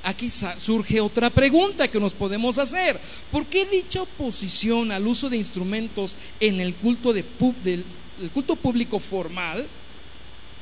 aquí 0.04 0.28
surge 0.30 1.00
otra 1.00 1.30
pregunta 1.30 1.88
que 1.88 2.00
nos 2.00 2.14
podemos 2.14 2.60
hacer. 2.60 3.00
¿Por 3.32 3.46
qué 3.46 3.66
dicha 3.66 4.02
oposición 4.02 4.92
al 4.92 5.08
uso 5.08 5.30
de 5.30 5.38
instrumentos 5.38 6.18
en 6.40 6.60
el 6.60 6.76
culto, 6.76 7.14
de, 7.14 7.24
del, 7.64 7.86
culto 8.34 8.56
público 8.56 9.00
formal? 9.00 9.66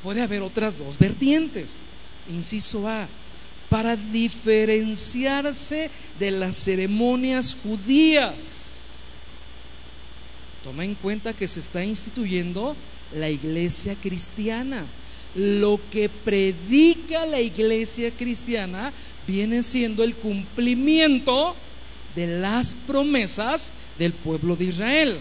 Puede 0.02 0.22
haber 0.22 0.42
otras 0.42 0.78
dos 0.78 0.98
vertientes. 0.98 1.76
Inciso 2.30 2.88
A, 2.88 3.08
para 3.68 3.96
diferenciarse 3.96 5.90
de 6.18 6.30
las 6.30 6.56
ceremonias 6.56 7.56
judías. 7.62 8.82
Toma 10.62 10.84
en 10.84 10.94
cuenta 10.94 11.32
que 11.32 11.48
se 11.48 11.58
está 11.58 11.84
instituyendo 11.84 12.76
la 13.16 13.28
iglesia 13.28 13.96
cristiana. 14.00 14.84
Lo 15.34 15.80
que 15.90 16.08
predica 16.10 17.24
la 17.26 17.40
iglesia 17.40 18.10
cristiana 18.10 18.92
viene 19.26 19.62
siendo 19.62 20.02
el 20.04 20.14
cumplimiento 20.14 21.54
de 22.14 22.26
las 22.40 22.74
promesas 22.86 23.72
del 23.98 24.12
pueblo 24.12 24.56
de 24.56 24.66
Israel. 24.66 25.18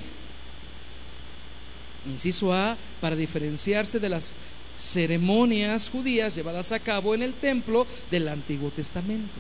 Inciso 2.10 2.54
A, 2.54 2.76
para 3.00 3.16
diferenciarse 3.16 4.00
de 4.00 4.10
las 4.10 4.34
ceremonias 4.76 5.90
judías 5.90 6.36
llevadas 6.36 6.72
a 6.72 6.80
cabo 6.80 7.14
en 7.14 7.24
el 7.24 7.34
templo 7.34 7.86
del 8.10 8.28
Antiguo 8.28 8.70
Testamento. 8.72 9.40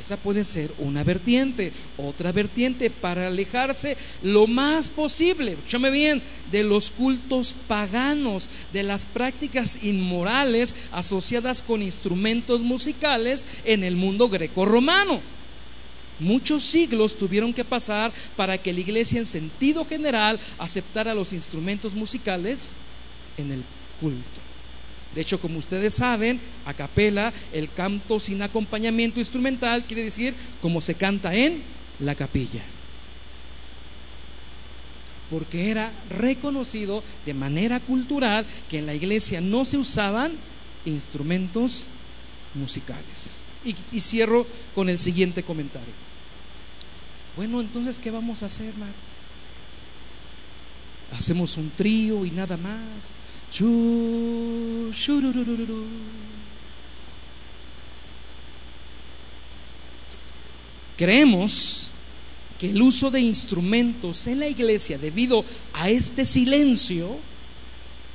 Esa 0.00 0.16
puede 0.16 0.44
ser 0.44 0.72
una 0.78 1.04
vertiente. 1.04 1.72
Otra 1.96 2.32
vertiente 2.32 2.90
para 2.90 3.28
alejarse 3.28 3.96
lo 4.22 4.46
más 4.46 4.90
posible, 4.90 5.52
escúchame 5.52 5.90
bien, 5.90 6.20
de 6.50 6.62
los 6.62 6.90
cultos 6.90 7.54
paganos, 7.68 8.48
de 8.72 8.82
las 8.82 9.06
prácticas 9.06 9.82
inmorales 9.82 10.74
asociadas 10.92 11.62
con 11.62 11.82
instrumentos 11.82 12.60
musicales 12.60 13.46
en 13.64 13.84
el 13.84 13.96
mundo 13.96 14.28
greco-romano. 14.28 15.20
Muchos 16.20 16.62
siglos 16.62 17.16
tuvieron 17.16 17.52
que 17.52 17.64
pasar 17.64 18.12
para 18.36 18.58
que 18.58 18.72
la 18.72 18.80
iglesia 18.80 19.18
en 19.18 19.26
sentido 19.26 19.84
general 19.84 20.38
aceptara 20.58 21.14
los 21.14 21.32
instrumentos 21.32 21.94
musicales 21.94 22.74
en 23.36 23.50
el 23.52 23.62
culto. 24.00 24.43
De 25.14 25.20
hecho, 25.20 25.40
como 25.40 25.58
ustedes 25.58 25.94
saben, 25.94 26.40
a 26.66 26.74
capela, 26.74 27.32
el 27.52 27.70
canto 27.70 28.18
sin 28.18 28.42
acompañamiento 28.42 29.20
instrumental 29.20 29.84
quiere 29.84 30.02
decir 30.02 30.34
como 30.60 30.80
se 30.80 30.94
canta 30.94 31.34
en 31.34 31.62
la 32.00 32.14
capilla. 32.14 32.62
Porque 35.30 35.70
era 35.70 35.92
reconocido 36.18 37.02
de 37.24 37.34
manera 37.34 37.80
cultural 37.80 38.44
que 38.68 38.78
en 38.78 38.86
la 38.86 38.94
iglesia 38.94 39.40
no 39.40 39.64
se 39.64 39.78
usaban 39.78 40.32
instrumentos 40.84 41.86
musicales. 42.54 43.42
Y, 43.64 44.00
cierro 44.00 44.46
con 44.74 44.88
el 44.88 44.98
siguiente 44.98 45.42
comentario. 45.42 45.94
Bueno, 47.36 47.60
entonces, 47.60 47.98
¿qué 47.98 48.10
vamos 48.10 48.42
a 48.42 48.46
hacer, 48.46 48.74
Mar? 48.76 48.92
Hacemos 51.16 51.56
un 51.56 51.70
trío 51.70 52.26
y 52.26 52.30
nada 52.30 52.56
más 52.56 52.78
Creemos 60.96 61.88
que 62.58 62.70
el 62.70 62.82
uso 62.82 63.10
de 63.10 63.20
instrumentos 63.20 64.26
en 64.26 64.40
la 64.40 64.48
iglesia 64.48 64.98
debido 64.98 65.44
a 65.72 65.88
este 65.88 66.24
silencio 66.24 67.16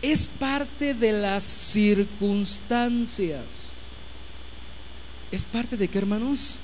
es 0.02 0.28
parte 0.28 0.94
de 0.94 1.14
las 1.14 1.44
circunstancias. 1.44 3.44
¿Es 5.32 5.46
parte 5.46 5.78
de 5.78 5.88
qué, 5.88 6.00
hermanos? 6.00 6.60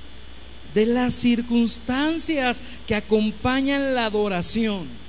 De 0.74 0.86
las 0.86 1.14
circunstancias 1.14 2.62
que 2.88 2.96
acompañan 2.96 3.94
la 3.94 4.06
adoración. 4.06 5.05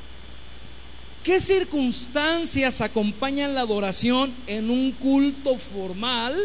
¿Qué 1.27 1.41
circunstancias 1.41 2.81
acompañan 2.81 3.53
la 3.53 3.63
adoración 3.63 4.33
en 4.47 4.71
un 4.71 4.93
culto 4.93 5.57
formal? 5.57 6.41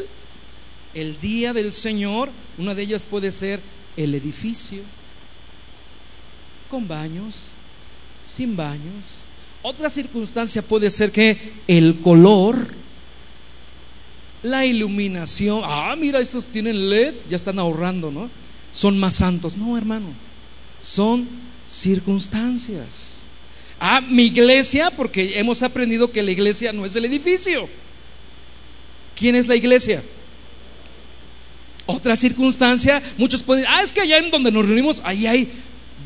El 0.95 1.21
día 1.21 1.53
del 1.53 1.71
Señor, 1.71 2.31
una 2.57 2.73
de 2.73 2.81
ellas 2.81 3.05
puede 3.05 3.31
ser 3.31 3.59
el 3.95 4.15
edificio, 4.15 4.81
con 6.67 6.87
baños, 6.87 7.51
sin 8.27 8.57
baños. 8.57 9.21
Otra 9.61 9.87
circunstancia 9.87 10.63
puede 10.63 10.89
ser 10.89 11.11
que 11.11 11.37
el 11.67 11.99
color, 11.99 12.57
la 14.41 14.65
iluminación. 14.65 15.61
Ah, 15.63 15.95
mira, 15.95 16.19
estos 16.19 16.47
tienen 16.47 16.89
LED, 16.89 17.13
ya 17.29 17.35
están 17.35 17.59
ahorrando, 17.59 18.09
¿no? 18.09 18.31
Son 18.73 18.97
más 18.97 19.13
santos. 19.13 19.57
No, 19.57 19.77
hermano, 19.77 20.07
son 20.81 21.27
circunstancias. 21.69 23.20
Ah, 23.83 23.99
mi 23.99 24.27
iglesia, 24.27 24.91
porque 24.91 25.39
hemos 25.39 25.63
aprendido 25.63 26.11
que 26.11 26.21
la 26.21 26.31
iglesia 26.31 26.71
no 26.71 26.85
es 26.85 26.95
el 26.95 27.05
edificio. 27.05 27.67
¿Quién 29.15 29.35
es 29.35 29.47
la 29.47 29.55
iglesia? 29.55 30.03
Otra 31.87 32.15
circunstancia, 32.15 33.01
muchos 33.17 33.41
pueden, 33.41 33.65
ah, 33.67 33.81
es 33.81 33.91
que 33.91 34.01
allá 34.01 34.19
en 34.19 34.29
donde 34.29 34.51
nos 34.51 34.67
reunimos, 34.67 35.01
ahí 35.03 35.25
hay 35.25 35.51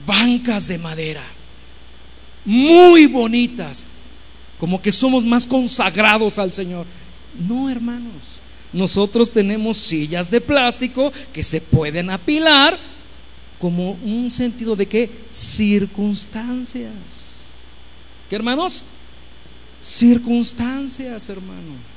bancas 0.07 0.67
de 0.67 0.77
madera 0.77 1.21
muy 2.45 3.07
bonitas, 3.07 3.85
como 4.59 4.81
que 4.81 4.91
somos 4.91 5.25
más 5.25 5.45
consagrados 5.45 6.39
al 6.39 6.53
Señor. 6.53 6.85
No, 7.47 7.69
hermanos, 7.69 8.39
nosotros 8.71 9.31
tenemos 9.31 9.77
sillas 9.77 10.31
de 10.31 10.39
plástico 10.39 11.11
que 11.33 11.43
se 11.43 11.59
pueden 11.59 12.09
apilar 12.09 12.77
como 13.59 13.97
un 14.03 14.31
sentido 14.31 14.75
de 14.75 14.85
qué? 14.85 15.09
Circunstancias. 15.33 17.34
¿Qué 18.29 18.35
hermanos? 18.35 18.85
Circunstancias, 19.81 21.29
hermano. 21.29 21.95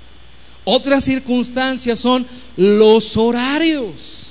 Otras 0.64 1.04
circunstancias 1.04 1.98
son 1.98 2.26
los 2.56 3.16
horarios. 3.16 4.28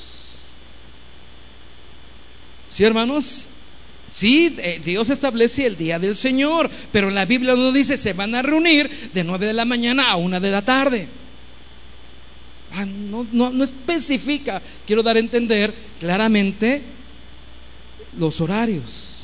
¿Sí, 2.70 2.84
hermanos? 2.84 3.46
Sí, 4.10 4.56
eh, 4.60 4.80
Dios 4.86 5.10
establece 5.10 5.66
el 5.66 5.76
día 5.76 5.98
del 5.98 6.16
Señor, 6.16 6.70
pero 6.92 7.10
la 7.10 7.26
Biblia 7.26 7.56
no 7.56 7.72
dice 7.72 7.98
se 7.98 8.14
van 8.14 8.36
a 8.36 8.42
reunir 8.42 9.10
de 9.14 9.24
9 9.24 9.48
de 9.48 9.54
la 9.54 9.66
mañana 9.66 10.12
a 10.12 10.16
1 10.16 10.40
de 10.40 10.52
la 10.52 10.62
tarde. 10.62 11.08
Ah, 12.74 12.86
no, 12.86 13.26
no 13.32 13.64
especifica, 13.64 14.62
quiero 14.86 15.02
dar 15.02 15.16
a 15.16 15.20
entender 15.20 15.74
claramente 16.00 16.84
los 18.20 18.40
horarios. 18.40 19.18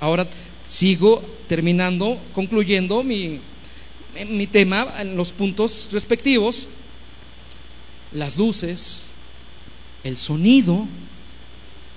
Ahora 0.00 0.26
sigo 0.68 1.22
terminando, 1.48 2.18
concluyendo 2.34 3.02
mi, 3.02 3.38
mi 4.28 4.46
tema 4.46 4.86
en 4.98 5.16
los 5.16 5.32
puntos 5.32 5.88
respectivos. 5.92 6.68
Las 8.12 8.36
luces, 8.36 9.04
el 10.04 10.16
sonido, 10.16 10.86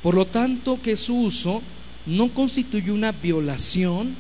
por 0.02 0.16
lo 0.16 0.26
tanto, 0.26 0.80
que 0.82 0.96
su 0.96 1.16
uso 1.16 1.62
no 2.06 2.30
constituye 2.30 2.92
una 2.92 3.12
violación 3.12 4.16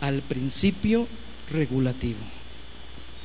al 0.00 0.20
principio 0.22 1.06
regulativo. 1.50 2.18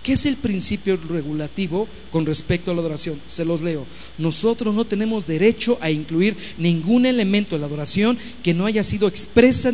¿Qué 0.04 0.14
es 0.14 0.26
el 0.26 0.36
principio 0.36 1.00
regulativo 1.10 1.88
con 2.12 2.26
respecto 2.26 2.70
a 2.70 2.74
la 2.74 2.82
adoración? 2.82 3.20
Se 3.26 3.46
los 3.46 3.62
leo. 3.62 3.86
Nosotros 4.18 4.76
no 4.76 4.84
tenemos 4.84 5.28
derecho 5.28 5.78
a 5.80 5.90
incluir 5.90 6.36
ningún 6.58 7.06
elemento 7.06 7.56
de 7.56 7.62
la 7.62 7.68
adoración 7.68 8.18
que 8.44 8.54
no 8.54 8.66
haya 8.66 8.84
sido 8.84 9.08
expresa, 9.08 9.74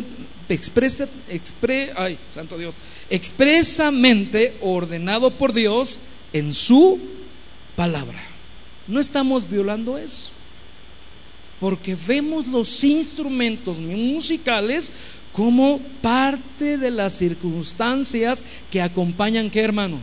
expresa, 0.54 1.08
ay, 1.96 2.18
santo 2.28 2.58
Dios, 2.58 2.74
expresamente 3.08 4.56
ordenado 4.60 5.30
por 5.30 5.52
Dios 5.52 5.98
en 6.32 6.54
su 6.54 6.98
palabra. 7.76 8.20
No 8.86 9.00
estamos 9.00 9.48
violando 9.48 9.98
eso 9.98 10.30
porque 11.60 11.94
vemos 11.94 12.46
los 12.46 12.82
instrumentos 12.82 13.78
musicales 13.78 14.92
como 15.32 15.78
parte 16.00 16.78
de 16.78 16.90
las 16.90 17.12
circunstancias 17.12 18.42
que 18.70 18.80
acompañan, 18.80 19.50
¿qué 19.50 19.60
hermano? 19.60 19.98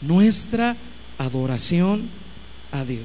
Nuestra 0.00 0.76
adoración 1.18 2.08
a 2.70 2.84
Dios. 2.84 3.04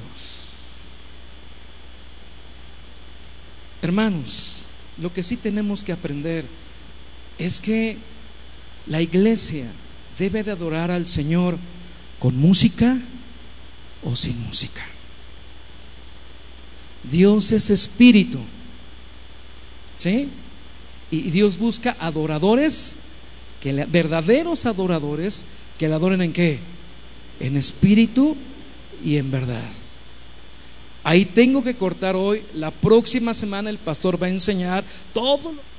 Hermanos, 3.82 4.62
lo 5.00 5.12
que 5.12 5.24
sí 5.24 5.36
tenemos 5.36 5.82
que 5.82 5.92
aprender 5.92 6.44
es 7.44 7.60
que 7.60 7.96
la 8.86 9.00
iglesia 9.00 9.66
debe 10.18 10.42
de 10.42 10.52
adorar 10.52 10.90
al 10.90 11.06
Señor 11.06 11.58
con 12.18 12.36
música 12.36 12.96
o 14.04 14.14
sin 14.14 14.40
música. 14.46 14.82
Dios 17.10 17.50
es 17.52 17.70
espíritu. 17.70 18.38
¿Sí? 19.98 20.28
Y 21.10 21.30
Dios 21.30 21.58
busca 21.58 21.96
adoradores, 22.00 22.98
que 23.60 23.72
verdaderos 23.86 24.66
adoradores, 24.66 25.44
que 25.78 25.88
le 25.88 25.94
adoren 25.94 26.22
en 26.22 26.32
qué? 26.32 26.58
En 27.40 27.56
espíritu 27.56 28.36
y 29.04 29.16
en 29.16 29.30
verdad. 29.30 29.62
Ahí 31.04 31.24
tengo 31.24 31.62
que 31.62 31.74
cortar 31.74 32.14
hoy. 32.14 32.42
La 32.54 32.70
próxima 32.70 33.34
semana 33.34 33.70
el 33.70 33.78
pastor 33.78 34.20
va 34.20 34.28
a 34.28 34.30
enseñar 34.30 34.84
todo 35.12 35.52
lo 35.52 35.71